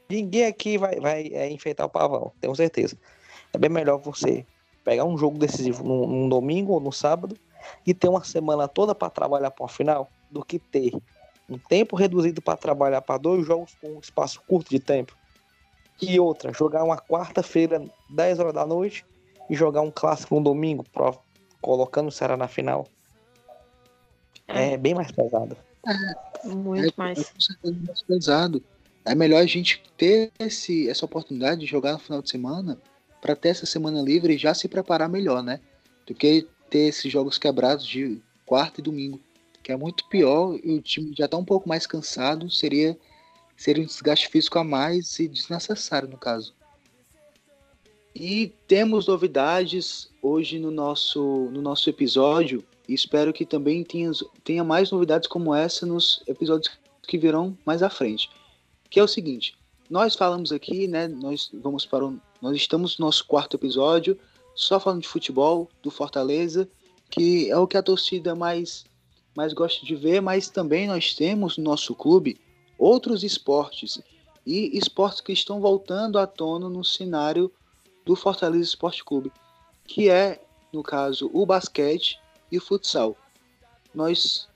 Ninguém 0.08 0.46
aqui 0.46 0.78
vai, 0.78 0.98
vai 1.00 1.26
é, 1.28 1.50
enfeitar 1.50 1.86
o 1.86 1.90
pavão, 1.90 2.32
tenho 2.40 2.54
certeza. 2.54 2.96
É 3.52 3.58
bem 3.58 3.68
melhor 3.68 3.98
você 3.98 4.46
pegar 4.84 5.04
um 5.04 5.16
jogo 5.16 5.38
decisivo 5.38 5.82
num, 5.82 6.06
num 6.06 6.28
domingo 6.28 6.72
ou 6.72 6.80
no 6.80 6.92
sábado 6.92 7.36
e 7.86 7.94
ter 7.94 8.08
uma 8.08 8.22
semana 8.22 8.68
toda 8.68 8.94
para 8.94 9.10
trabalhar 9.10 9.50
para 9.50 9.64
uma 9.64 9.68
final 9.68 10.08
do 10.30 10.44
que 10.44 10.58
ter 10.58 10.92
um 11.48 11.58
tempo 11.58 11.96
reduzido 11.96 12.40
para 12.42 12.56
trabalhar 12.56 13.00
para 13.02 13.18
dois 13.18 13.46
jogos 13.46 13.74
com 13.80 13.96
um 13.96 13.98
espaço 13.98 14.40
curto 14.46 14.70
de 14.70 14.78
tempo. 14.78 15.16
E 16.00 16.18
outra, 16.18 16.52
jogar 16.52 16.84
uma 16.84 16.98
quarta-feira, 16.98 17.82
10 18.10 18.38
horas 18.38 18.52
da 18.52 18.66
noite, 18.66 19.04
e 19.48 19.54
jogar 19.54 19.80
um 19.80 19.90
clássico 19.90 20.34
no 20.34 20.42
domingo, 20.42 20.84
pro- 20.92 21.18
colocando 21.60 22.08
o 22.08 22.12
Ceará 22.12 22.36
na 22.36 22.48
final. 22.48 22.86
É 24.48 24.76
bem 24.76 24.94
mais 24.94 25.10
pesado. 25.10 25.56
Muito 26.44 26.88
é, 26.88 26.92
mais. 26.96 27.18
é 27.18 27.24
com 27.24 27.40
certeza 27.40 27.76
mais 27.86 28.02
pesado. 28.02 28.62
É 29.04 29.14
melhor 29.14 29.42
a 29.42 29.46
gente 29.46 29.82
ter 29.96 30.32
esse, 30.38 30.88
essa 30.88 31.04
oportunidade 31.04 31.60
de 31.60 31.66
jogar 31.66 31.92
no 31.92 31.98
final 31.98 32.22
de 32.22 32.30
semana 32.30 32.78
para 33.24 33.34
ter 33.34 33.48
essa 33.48 33.64
semana 33.64 34.02
livre 34.02 34.34
e 34.34 34.38
já 34.38 34.52
se 34.52 34.68
preparar 34.68 35.08
melhor, 35.08 35.42
né? 35.42 35.58
Do 36.06 36.14
que 36.14 36.46
ter 36.68 36.88
esses 36.88 37.10
jogos 37.10 37.38
quebrados 37.38 37.86
de 37.86 38.20
quarta 38.44 38.82
e 38.82 38.84
domingo, 38.84 39.18
que 39.62 39.72
é 39.72 39.76
muito 39.78 40.06
pior 40.10 40.60
e 40.62 40.74
o 40.74 40.82
time 40.82 41.14
já 41.16 41.26
tá 41.26 41.38
um 41.38 41.44
pouco 41.44 41.66
mais 41.66 41.86
cansado, 41.86 42.50
seria 42.50 42.94
seria 43.56 43.82
um 43.82 43.86
desgaste 43.86 44.28
físico 44.28 44.58
a 44.58 44.64
mais 44.64 45.18
e 45.18 45.26
desnecessário 45.26 46.06
no 46.06 46.18
caso. 46.18 46.54
E 48.14 48.52
temos 48.68 49.06
novidades 49.06 50.10
hoje 50.20 50.58
no 50.58 50.70
nosso 50.70 51.48
no 51.50 51.62
nosso 51.62 51.88
episódio 51.88 52.62
e 52.86 52.92
espero 52.92 53.32
que 53.32 53.46
também 53.46 53.82
tenha, 53.82 54.10
tenha 54.44 54.62
mais 54.62 54.90
novidades 54.90 55.26
como 55.26 55.54
essa 55.54 55.86
nos 55.86 56.22
episódios 56.26 56.70
que 57.08 57.16
virão 57.16 57.56
mais 57.64 57.82
à 57.82 57.88
frente. 57.88 58.28
Que 58.90 59.00
é 59.00 59.02
o 59.02 59.08
seguinte, 59.08 59.56
nós 59.94 60.16
falamos 60.16 60.50
aqui, 60.50 60.88
né? 60.88 61.06
Nós 61.06 61.48
vamos 61.54 61.86
para 61.86 62.04
o, 62.04 62.18
nós 62.42 62.56
estamos 62.56 62.98
no 62.98 63.06
nosso 63.06 63.24
quarto 63.24 63.56
episódio, 63.56 64.18
só 64.52 64.80
falando 64.80 65.02
de 65.02 65.06
futebol, 65.06 65.70
do 65.84 65.88
Fortaleza, 65.88 66.68
que 67.08 67.48
é 67.48 67.56
o 67.56 67.64
que 67.64 67.76
a 67.76 67.82
torcida 67.82 68.34
mais 68.34 68.84
mais 69.36 69.52
gosta 69.52 69.86
de 69.86 69.94
ver, 69.94 70.20
mas 70.20 70.48
também 70.48 70.88
nós 70.88 71.14
temos 71.14 71.56
no 71.56 71.62
nosso 71.62 71.94
clube 71.94 72.40
outros 72.76 73.22
esportes 73.22 74.00
e 74.44 74.76
esportes 74.76 75.20
que 75.20 75.32
estão 75.32 75.60
voltando 75.60 76.18
à 76.18 76.26
tona 76.26 76.68
no 76.68 76.84
cenário 76.84 77.48
do 78.04 78.16
Fortaleza 78.16 78.64
Esporte 78.64 79.04
Clube, 79.04 79.30
que 79.86 80.10
é, 80.10 80.44
no 80.72 80.82
caso, 80.82 81.30
o 81.32 81.46
basquete 81.46 82.18
e 82.50 82.58
o 82.58 82.60
futsal. 82.60 83.16
Nós 83.94 84.48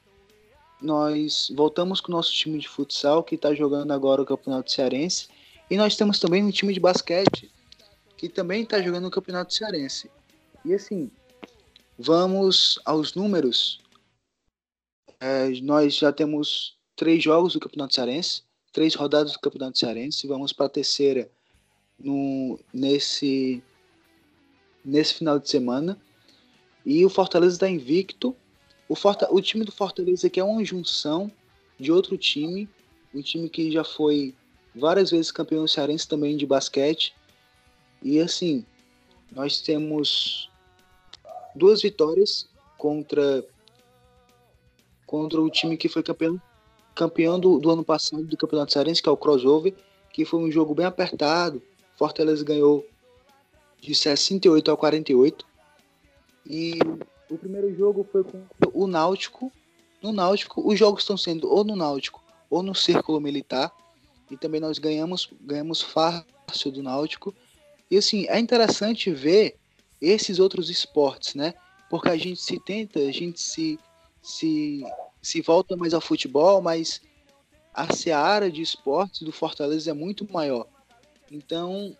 nós 0.80 1.52
voltamos 1.54 2.00
com 2.00 2.12
o 2.12 2.14
nosso 2.14 2.32
time 2.32 2.58
de 2.58 2.68
futsal 2.68 3.22
que 3.22 3.34
está 3.34 3.54
jogando 3.54 3.92
agora 3.92 4.22
o 4.22 4.26
Campeonato 4.26 4.70
Cearense 4.70 5.28
e 5.70 5.76
nós 5.76 5.96
temos 5.96 6.18
também 6.18 6.44
um 6.44 6.50
time 6.50 6.72
de 6.72 6.80
basquete 6.80 7.50
que 8.16 8.28
também 8.28 8.62
está 8.62 8.82
jogando 8.82 9.06
o 9.06 9.10
Campeonato 9.10 9.54
Cearense. 9.54 10.10
E 10.64 10.74
assim, 10.74 11.10
vamos 11.96 12.78
aos 12.84 13.14
números. 13.14 13.80
É, 15.20 15.48
nós 15.62 15.94
já 15.96 16.12
temos 16.12 16.76
três 16.96 17.22
jogos 17.22 17.52
do 17.52 17.60
Campeonato 17.60 17.94
Cearense, 17.94 18.42
três 18.72 18.94
rodadas 18.94 19.32
do 19.32 19.38
Campeonato 19.38 19.78
Cearense. 19.78 20.26
Vamos 20.26 20.52
para 20.52 20.66
a 20.66 20.70
terceira 20.70 21.30
no, 21.98 22.58
nesse 22.72 23.62
nesse 24.84 25.14
final 25.14 25.38
de 25.38 25.48
semana. 25.48 26.00
E 26.84 27.04
o 27.04 27.10
Fortaleza 27.10 27.56
está 27.56 27.68
invicto. 27.68 28.34
O, 28.88 28.94
Forta, 28.94 29.28
o 29.32 29.40
time 29.40 29.64
do 29.64 29.72
Fortaleza 29.72 30.26
aqui 30.26 30.40
é 30.40 30.44
uma 30.44 30.64
junção 30.64 31.30
de 31.78 31.92
outro 31.92 32.16
time, 32.16 32.68
um 33.14 33.20
time 33.20 33.48
que 33.48 33.70
já 33.70 33.84
foi 33.84 34.34
várias 34.74 35.10
vezes 35.10 35.30
campeão 35.30 35.66
cearense 35.66 36.08
também 36.08 36.36
de 36.36 36.46
basquete. 36.46 37.14
E 38.02 38.18
assim, 38.20 38.64
nós 39.32 39.60
temos 39.60 40.50
duas 41.54 41.82
vitórias 41.82 42.48
contra 42.76 43.44
contra 45.04 45.40
o 45.40 45.50
time 45.50 45.76
que 45.76 45.88
foi 45.88 46.02
campeão 46.02 46.40
campeão 46.94 47.38
do, 47.38 47.58
do 47.58 47.70
ano 47.70 47.84
passado 47.84 48.24
do 48.24 48.36
Campeonato 48.36 48.72
Cearense, 48.72 49.00
que 49.00 49.08
é 49.08 49.12
o 49.12 49.16
Crossover, 49.16 49.72
que 50.12 50.24
foi 50.24 50.40
um 50.40 50.50
jogo 50.50 50.74
bem 50.74 50.84
apertado. 50.84 51.62
Fortaleza 51.96 52.44
ganhou 52.44 52.84
de 53.80 53.94
68 53.94 54.70
a 54.70 54.76
48. 54.76 55.46
E 56.44 56.78
o 57.30 57.38
primeiro 57.38 57.74
jogo 57.74 58.06
foi 58.10 58.24
com 58.24 58.42
o 58.72 58.86
Náutico. 58.86 59.52
No 60.02 60.12
Náutico, 60.12 60.66
os 60.66 60.78
jogos 60.78 61.02
estão 61.02 61.16
sendo 61.16 61.50
ou 61.50 61.64
no 61.64 61.76
Náutico 61.76 62.22
ou 62.48 62.62
no 62.62 62.74
Círculo 62.74 63.20
Militar. 63.20 63.72
E 64.30 64.36
também 64.36 64.60
nós 64.60 64.78
ganhamos, 64.78 65.30
ganhamos 65.40 65.82
fácil 65.82 66.70
do 66.70 66.82
Náutico. 66.82 67.34
E 67.90 67.96
assim, 67.96 68.26
é 68.28 68.38
interessante 68.38 69.10
ver 69.10 69.56
esses 70.00 70.38
outros 70.38 70.70
esportes, 70.70 71.34
né? 71.34 71.54
Porque 71.90 72.08
a 72.08 72.16
gente 72.16 72.40
se 72.40 72.60
tenta, 72.60 73.00
a 73.00 73.12
gente 73.12 73.40
se, 73.40 73.78
se, 74.22 74.84
se 75.22 75.40
volta 75.40 75.76
mais 75.76 75.94
ao 75.94 76.00
futebol, 76.00 76.60
mas 76.60 77.00
a 77.72 77.94
seara 77.94 78.50
de 78.50 78.60
esportes 78.60 79.22
do 79.22 79.32
Fortaleza 79.32 79.90
é 79.90 79.94
muito 79.94 80.30
maior. 80.30 80.66
Então, 81.30 81.96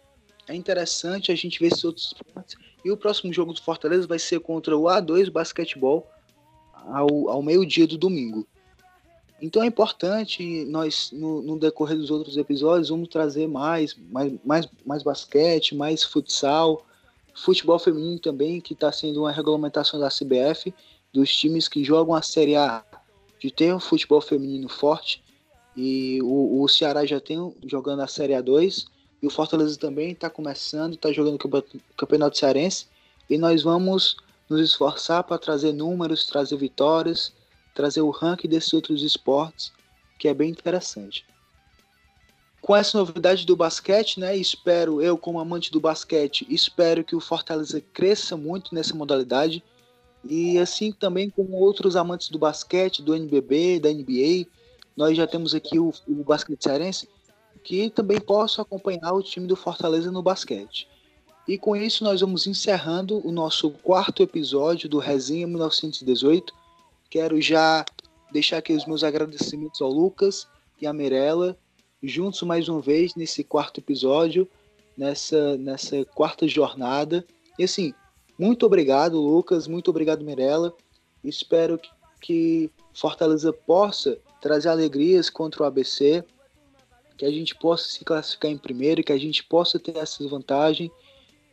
é 0.49 0.55
interessante 0.55 1.31
a 1.31 1.35
gente 1.35 1.59
ver 1.59 1.69
esses 1.69 1.85
outros 1.85 2.07
esportes. 2.07 2.57
E 2.85 2.91
o 2.91 2.97
próximo 2.97 3.33
jogo 3.33 3.53
do 3.53 3.61
Fortaleza 3.61 4.07
vai 4.07 4.19
ser 4.19 4.41
contra 4.41 4.77
o 4.77 4.85
A2 4.85 5.31
Basquetebol 5.31 6.07
ao, 6.73 7.29
ao 7.29 7.43
meio-dia 7.43 7.87
do 7.87 7.99
domingo. 7.99 8.47
Então 9.41 9.63
é 9.63 9.67
importante 9.67 10.65
nós, 10.65 11.11
no, 11.13 11.43
no, 11.43 11.59
decorrer 11.59 11.97
dos 11.97 12.11
outros 12.11 12.37
episódios, 12.37 12.89
vamos 12.89 13.09
trazer 13.09 13.47
mais, 13.47 13.97
mais, 14.11 14.33
mais, 14.45 14.69
mais 14.85 15.03
basquete, 15.03 15.77
mais 15.77 16.03
futsal, 16.03 16.85
futebol 17.35 17.79
feminino 17.79 18.19
também, 18.19 18.61
que 18.61 18.73
está 18.73 18.91
sendo 18.91 19.21
uma 19.21 19.31
regulamentação 19.31 20.01
da 20.01 20.09
CBF, 20.09 20.75
dos 21.13 21.35
times 21.37 21.69
que 21.69 21.85
jogam 21.85 22.15
a 22.15 22.23
Série 22.23 22.57
A, 22.57 22.85
de 23.39 23.51
ter 23.51 23.73
um 23.73 23.79
futebol 23.79 24.21
feminino 24.21 24.69
forte. 24.69 25.23
E 25.77 26.19
o, 26.23 26.61
o 26.61 26.69
Ceará 26.69 27.07
já 27.07 27.21
tem 27.21 27.55
jogando 27.65 28.01
a 28.03 28.09
Série 28.09 28.33
A2, 28.33 28.87
e 29.23 29.27
o 29.27 29.31
Fortaleza 29.31 29.79
também 29.79 30.13
está 30.13 30.31
começando, 30.31 30.95
está 30.95 31.13
jogando 31.13 31.37
o 31.37 31.97
Campeonato 31.97 32.39
Cearense. 32.39 32.87
E 33.29 33.37
nós 33.37 33.63
vamos 33.63 34.17
nos 34.49 34.61
esforçar 34.61 35.25
para 35.25 35.39
trazer 35.39 35.73
números, 35.73 36.27
trazer 36.27 36.57
vitórias, 36.57 37.33
trazer 37.75 38.01
o 38.01 38.11
ranking 38.11 38.49
desses 38.49 38.73
outros 38.73 39.03
esportes, 39.03 39.73
que 40.19 40.29
é 40.29 40.35
bem 40.35 40.51
interessante. 40.51 41.27
Com 42.61 42.75
essa 42.75 42.99
novidade 42.99 43.47
do 43.47 43.57
basquete, 43.57 44.19
né, 44.19 44.37
espero, 44.37 45.01
eu 45.01 45.17
como 45.17 45.39
amante 45.39 45.71
do 45.71 45.81
basquete, 45.81 46.47
espero 46.49 47.05
que 47.05 47.15
o 47.15 47.21
Fortaleza 47.21 47.81
cresça 47.93 48.37
muito 48.37 48.75
nessa 48.75 48.95
modalidade. 48.95 49.63
E 50.25 50.59
assim 50.59 50.91
também 50.91 51.31
com 51.31 51.51
outros 51.53 51.95
amantes 51.95 52.29
do 52.29 52.39
basquete, 52.39 53.03
do 53.03 53.15
NBB, 53.15 53.79
da 53.81 53.91
NBA, 53.91 54.47
nós 54.97 55.17
já 55.17 55.27
temos 55.27 55.55
aqui 55.55 55.79
o, 55.79 55.93
o 56.09 56.25
basquete 56.25 56.63
cearense, 56.63 57.09
que 57.59 57.91
também 57.91 58.21
posso 58.21 58.61
acompanhar 58.61 59.13
o 59.13 59.23
time 59.23 59.47
do 59.47 59.57
Fortaleza 59.57 60.11
no 60.11 60.23
basquete. 60.23 60.89
E 61.47 61.57
com 61.57 61.75
isso 61.75 62.05
nós 62.05 62.21
vamos 62.21 62.47
encerrando 62.47 63.27
o 63.27 63.33
nosso 63.33 63.71
quarto 63.71 64.23
episódio 64.23 64.89
do 64.89 64.99
Resenha 64.99 65.47
1918. 65.47 66.53
Quero 67.11 67.41
já 67.41 67.85
deixar 68.31 68.59
aqui 68.59 68.73
os 68.75 68.85
meus 68.87 69.03
agradecimentos 69.03 69.81
ao 69.81 69.91
Lucas 69.91 70.47
e 70.81 70.87
à 70.87 70.93
Mirella, 70.93 71.57
juntos 72.03 72.43
mais 72.43 72.69
uma 72.69 72.81
vez 72.81 73.15
nesse 73.15 73.43
quarto 73.43 73.81
episódio, 73.81 74.47
nessa, 74.97 75.57
nessa 75.57 76.05
quarta 76.05 76.47
jornada. 76.47 77.25
E 77.59 77.65
assim, 77.65 77.95
Muito 78.39 78.65
obrigado, 78.65 79.21
Lucas. 79.21 79.67
Muito 79.67 79.91
obrigado, 79.91 80.25
Mirella. 80.25 80.73
Espero 81.25 81.81
que 82.21 82.71
Fortaleza 82.95 83.53
possa 83.53 84.17
trazer 84.41 84.69
alegrias 84.69 85.29
contra 85.29 85.63
o 85.63 85.67
ABC, 85.67 86.25
que 87.19 87.27
a 87.27 87.31
gente 87.31 87.55
possa 87.57 87.89
se 87.89 88.05
classificar 88.05 88.51
em 88.51 88.57
primeiro, 88.57 89.03
que 89.03 89.13
a 89.13 89.19
gente 89.19 89.43
possa 89.43 89.79
ter 89.79 89.97
essa 89.97 90.27
vantagem, 90.29 90.91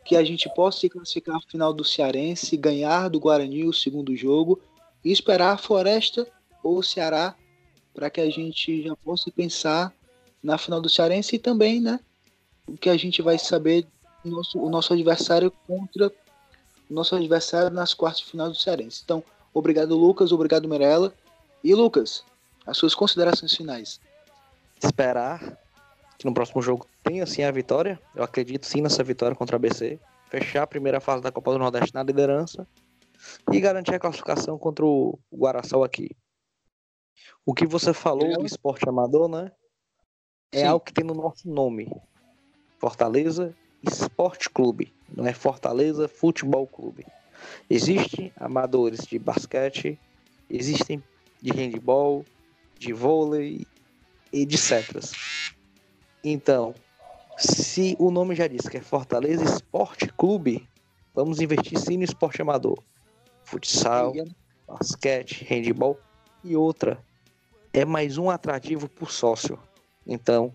que 0.04 0.16
a 0.16 0.22
gente 0.22 0.48
possa 0.54 0.78
se 0.78 0.88
classificar 0.88 1.34
no 1.34 1.42
final 1.42 1.72
do 1.74 1.84
Cearense, 1.84 2.56
ganhar 2.56 3.08
do 3.08 3.18
Guarani 3.18 3.64
o 3.64 3.72
segundo 3.72 4.16
jogo 4.16 4.60
e 5.04 5.10
esperar 5.10 5.52
a 5.52 5.58
Floresta 5.58 6.26
ou 6.62 6.78
o 6.78 6.82
Ceará 6.82 7.34
para 7.92 8.08
que 8.08 8.20
a 8.20 8.30
gente 8.30 8.82
já 8.82 8.94
possa 8.94 9.30
pensar 9.32 9.92
na 10.40 10.56
final 10.56 10.80
do 10.80 10.88
Cearense 10.88 11.34
e 11.34 11.38
também, 11.38 11.80
né, 11.80 11.98
o 12.68 12.76
que 12.76 12.88
a 12.88 12.96
gente 12.96 13.20
vai 13.20 13.36
saber 13.36 13.84
nosso, 14.24 14.60
o 14.60 14.70
nosso 14.70 14.92
adversário 14.92 15.50
contra 15.66 16.12
o 16.88 16.94
nosso 16.94 17.16
adversário 17.16 17.70
nas 17.70 17.92
quartas 17.92 18.20
de 18.20 18.30
final 18.30 18.48
do 18.48 18.54
Cearense. 18.54 19.02
Então, 19.04 19.24
obrigado, 19.52 19.96
Lucas, 19.96 20.30
obrigado, 20.30 20.68
Mirella. 20.68 21.12
E, 21.64 21.74
Lucas, 21.74 22.22
as 22.64 22.76
suas 22.76 22.94
considerações 22.94 23.54
finais. 23.54 24.00
Esperar 24.82 25.58
que 26.18 26.26
no 26.26 26.34
próximo 26.34 26.62
jogo 26.62 26.86
tenha 27.02 27.26
sim 27.26 27.42
a 27.42 27.50
vitória. 27.50 28.00
Eu 28.14 28.22
acredito 28.22 28.66
sim 28.66 28.80
nessa 28.80 29.02
vitória 29.02 29.36
contra 29.36 29.56
a 29.56 29.58
BC. 29.58 29.98
Fechar 30.28 30.62
a 30.62 30.66
primeira 30.66 31.00
fase 31.00 31.22
da 31.22 31.30
Copa 31.30 31.52
do 31.52 31.58
Nordeste 31.58 31.94
na 31.94 32.02
liderança 32.02 32.66
e 33.52 33.60
garantir 33.60 33.94
a 33.94 33.98
classificação 33.98 34.58
contra 34.58 34.84
o 34.84 35.18
Guaraçal 35.32 35.84
aqui. 35.84 36.10
O 37.44 37.54
que 37.54 37.66
você 37.66 37.92
falou 37.94 38.38
do 38.38 38.46
esporte 38.46 38.88
amador, 38.88 39.28
né? 39.28 39.52
É 40.52 40.60
sim. 40.60 40.64
algo 40.64 40.84
que 40.84 40.92
tem 40.92 41.04
no 41.04 41.14
nosso 41.14 41.48
nome. 41.48 41.90
Fortaleza 42.78 43.54
Esporte 43.82 44.50
Clube, 44.50 44.92
não 45.14 45.26
é 45.26 45.32
Fortaleza 45.32 46.08
Futebol 46.08 46.66
Clube. 46.66 47.06
Existem 47.70 48.32
amadores 48.36 49.06
de 49.06 49.18
basquete, 49.18 49.98
existem 50.50 51.02
de 51.40 51.52
handball, 51.52 52.24
de 52.78 52.92
vôlei 52.92 53.66
e 54.36 54.44
de 54.44 54.58
setras. 54.58 55.12
Então, 56.22 56.74
se 57.38 57.96
o 57.98 58.10
nome 58.10 58.34
já 58.34 58.46
diz 58.46 58.68
que 58.68 58.76
é 58.76 58.82
Fortaleza 58.82 59.44
Esporte 59.44 60.08
Clube, 60.08 60.68
vamos 61.14 61.40
investir 61.40 61.78
sim 61.78 61.96
no 61.96 62.04
esporte 62.04 62.42
amador. 62.42 62.82
Futsal, 63.44 64.12
basquete, 64.66 65.46
handball 65.48 65.98
e 66.44 66.54
outra. 66.54 67.02
É 67.72 67.84
mais 67.84 68.18
um 68.18 68.28
atrativo 68.28 68.88
por 68.90 69.10
sócio. 69.10 69.58
Então, 70.06 70.54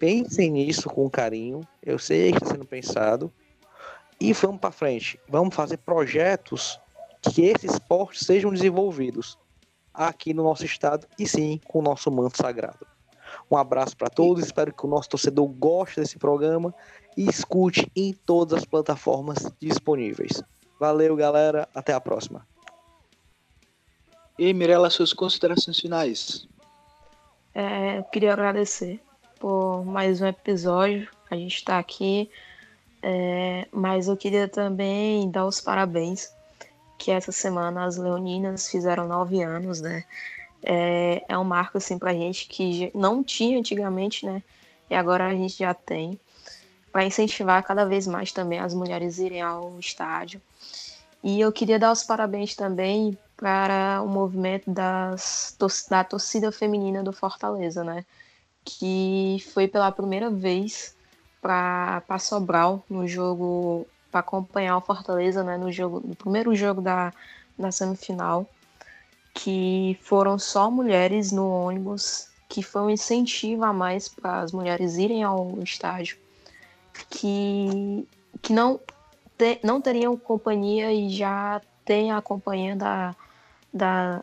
pensem 0.00 0.50
nisso 0.50 0.88
com 0.90 1.08
carinho. 1.08 1.60
Eu 1.80 1.98
sei 2.00 2.32
que 2.32 2.38
está 2.38 2.50
sendo 2.50 2.64
pensado. 2.64 3.32
E 4.20 4.32
vamos 4.32 4.60
para 4.60 4.72
frente. 4.72 5.18
Vamos 5.28 5.54
fazer 5.54 5.76
projetos 5.78 6.80
que 7.20 7.42
esses 7.42 7.74
esportes 7.74 8.26
sejam 8.26 8.52
desenvolvidos 8.52 9.38
aqui 9.94 10.34
no 10.34 10.42
nosso 10.42 10.64
estado 10.64 11.06
e 11.18 11.26
sim 11.28 11.60
com 11.68 11.78
o 11.78 11.82
nosso 11.82 12.10
manto 12.10 12.36
sagrado. 12.36 12.91
Um 13.52 13.56
abraço 13.58 13.94
para 13.94 14.08
todos, 14.08 14.46
espero 14.46 14.72
que 14.72 14.86
o 14.86 14.88
nosso 14.88 15.10
torcedor 15.10 15.46
goste 15.46 16.00
desse 16.00 16.18
programa 16.18 16.74
e 17.14 17.28
escute 17.28 17.86
em 17.94 18.14
todas 18.14 18.60
as 18.60 18.64
plataformas 18.64 19.52
disponíveis. 19.60 20.42
Valeu, 20.80 21.14
galera, 21.14 21.68
até 21.74 21.92
a 21.92 22.00
próxima. 22.00 22.46
E 24.38 24.54
Mirella, 24.54 24.88
suas 24.88 25.12
considerações 25.12 25.78
finais. 25.78 26.48
É, 27.54 28.02
queria 28.10 28.32
agradecer 28.32 28.98
por 29.38 29.84
mais 29.84 30.22
um 30.22 30.26
episódio. 30.28 31.06
A 31.30 31.34
gente 31.34 31.56
está 31.56 31.78
aqui, 31.78 32.30
é, 33.02 33.68
mas 33.70 34.08
eu 34.08 34.16
queria 34.16 34.48
também 34.48 35.30
dar 35.30 35.44
os 35.44 35.60
parabéns 35.60 36.32
que 36.96 37.10
essa 37.10 37.32
semana 37.32 37.84
as 37.84 37.98
Leoninas 37.98 38.70
fizeram 38.70 39.06
nove 39.06 39.42
anos, 39.42 39.82
né? 39.82 40.04
É, 40.62 41.24
é 41.28 41.38
um 41.38 41.44
marco 41.44 41.78
assim 41.78 41.98
pra 41.98 42.14
gente 42.14 42.46
que 42.46 42.90
não 42.94 43.22
tinha 43.22 43.58
antigamente, 43.58 44.24
né? 44.24 44.42
E 44.88 44.94
agora 44.94 45.26
a 45.26 45.34
gente 45.34 45.58
já 45.58 45.74
tem. 45.74 46.18
Para 46.92 47.04
incentivar 47.04 47.62
cada 47.64 47.84
vez 47.84 48.06
mais 48.06 48.32
também 48.32 48.58
as 48.58 48.74
mulheres 48.74 49.18
irem 49.18 49.40
ao 49.40 49.78
estádio. 49.78 50.40
E 51.22 51.40
eu 51.40 51.52
queria 51.52 51.78
dar 51.78 51.92
os 51.92 52.02
parabéns 52.02 52.54
também 52.54 53.16
para 53.36 54.02
o 54.04 54.08
movimento 54.08 54.70
das, 54.70 55.56
da 55.88 56.04
torcida 56.04 56.52
feminina 56.52 57.02
do 57.02 57.12
Fortaleza, 57.12 57.82
né? 57.82 58.04
Que 58.64 59.42
foi 59.52 59.66
pela 59.66 59.90
primeira 59.90 60.30
vez 60.30 60.94
para 61.40 62.18
Sobral 62.20 62.84
no 62.88 63.06
jogo 63.08 63.86
para 64.12 64.20
acompanhar 64.20 64.76
o 64.76 64.80
Fortaleza 64.80 65.42
né, 65.42 65.56
no, 65.56 65.72
jogo, 65.72 66.00
no 66.04 66.14
primeiro 66.14 66.54
jogo 66.54 66.82
da, 66.82 67.12
da 67.58 67.72
semifinal, 67.72 68.46
que 69.34 69.98
foram 70.02 70.38
só 70.38 70.70
mulheres 70.70 71.32
no 71.32 71.48
ônibus, 71.48 72.28
que 72.48 72.62
foi 72.62 72.82
um 72.82 72.90
incentivo 72.90 73.64
a 73.64 73.72
mais 73.72 74.08
para 74.08 74.40
as 74.40 74.52
mulheres 74.52 74.96
irem 74.96 75.22
ao 75.22 75.58
estádio, 75.62 76.18
que, 77.08 78.06
que 78.42 78.52
não, 78.52 78.78
te, 79.38 79.58
não 79.62 79.80
teriam 79.80 80.16
companhia 80.16 80.92
e 80.92 81.08
já 81.08 81.60
tem 81.84 82.12
a 82.12 82.20
companhia 82.20 82.76
da, 82.76 83.16
da, 83.72 84.22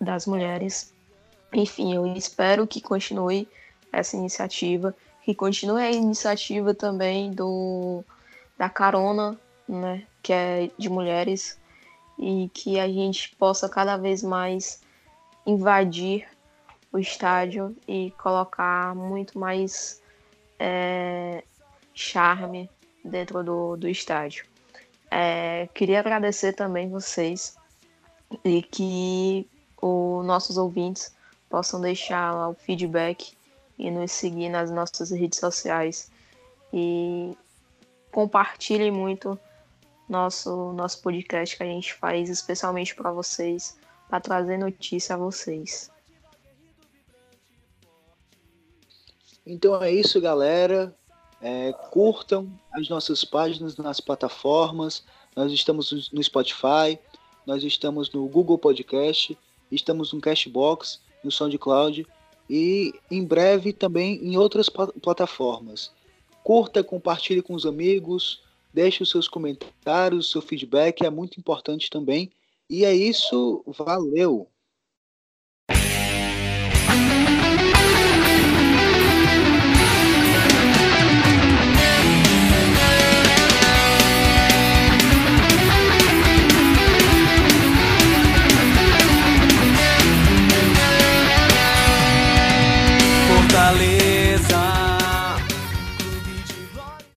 das 0.00 0.26
mulheres. 0.26 0.92
Enfim, 1.52 1.94
eu 1.94 2.06
espero 2.06 2.66
que 2.66 2.80
continue 2.80 3.48
essa 3.90 4.16
iniciativa, 4.16 4.94
que 5.22 5.34
continue 5.34 5.82
a 5.82 5.90
iniciativa 5.90 6.74
também 6.74 7.30
do 7.30 8.04
da 8.58 8.68
carona, 8.68 9.38
né, 9.68 10.06
que 10.22 10.32
é 10.32 10.70
de 10.78 10.88
mulheres, 10.88 11.58
e 12.22 12.48
que 12.54 12.78
a 12.78 12.86
gente 12.86 13.34
possa 13.34 13.68
cada 13.68 13.96
vez 13.96 14.22
mais 14.22 14.80
invadir 15.44 16.24
o 16.92 16.98
estádio 16.98 17.76
e 17.88 18.12
colocar 18.12 18.94
muito 18.94 19.36
mais 19.36 20.00
é, 20.56 21.42
charme 21.92 22.70
dentro 23.04 23.42
do, 23.42 23.76
do 23.76 23.88
estádio. 23.88 24.46
É, 25.10 25.68
queria 25.74 25.98
agradecer 25.98 26.52
também 26.52 26.88
vocês 26.88 27.56
e 28.44 28.62
que 28.62 29.48
os 29.80 30.24
nossos 30.24 30.56
ouvintes 30.56 31.12
possam 31.50 31.80
deixar 31.80 32.48
o 32.48 32.54
feedback 32.54 33.36
e 33.76 33.90
nos 33.90 34.12
seguir 34.12 34.48
nas 34.48 34.70
nossas 34.70 35.10
redes 35.10 35.40
sociais. 35.40 36.08
E 36.72 37.36
compartilhem 38.12 38.92
muito 38.92 39.36
nosso 40.12 40.72
nosso 40.74 41.02
podcast 41.02 41.56
que 41.56 41.62
a 41.62 41.66
gente 41.66 41.94
faz 41.94 42.28
especialmente 42.28 42.94
para 42.94 43.10
vocês, 43.10 43.76
para 44.08 44.20
trazer 44.20 44.58
notícia 44.58 45.14
a 45.14 45.18
vocês. 45.18 45.90
Então 49.44 49.82
é 49.82 49.90
isso, 49.90 50.20
galera. 50.20 50.94
É, 51.40 51.72
curtam 51.90 52.48
as 52.72 52.88
nossas 52.88 53.24
páginas 53.24 53.76
nas 53.76 53.98
plataformas. 53.98 55.02
Nós 55.34 55.50
estamos 55.50 56.10
no 56.12 56.22
Spotify, 56.22 56.96
nós 57.44 57.64
estamos 57.64 58.12
no 58.12 58.28
Google 58.28 58.58
Podcast, 58.58 59.36
estamos 59.70 60.12
no 60.12 60.20
Cashbox, 60.20 61.00
no 61.24 61.32
SoundCloud 61.32 62.06
e 62.48 62.92
em 63.10 63.24
breve 63.24 63.72
também 63.72 64.24
em 64.24 64.36
outras 64.36 64.68
plataformas. 64.68 65.90
Curta, 66.44 66.84
compartilhe 66.84 67.40
com 67.40 67.54
os 67.54 67.64
amigos, 67.64 68.42
deixe 68.72 69.02
os 69.02 69.10
seus 69.10 69.28
comentários, 69.28 70.28
o 70.28 70.30
seu 70.32 70.42
feedback, 70.42 71.04
é 71.04 71.10
muito 71.10 71.38
importante 71.38 71.90
também. 71.90 72.30
E 72.68 72.84
é 72.84 72.94
isso, 72.94 73.64
valeu! 73.66 74.51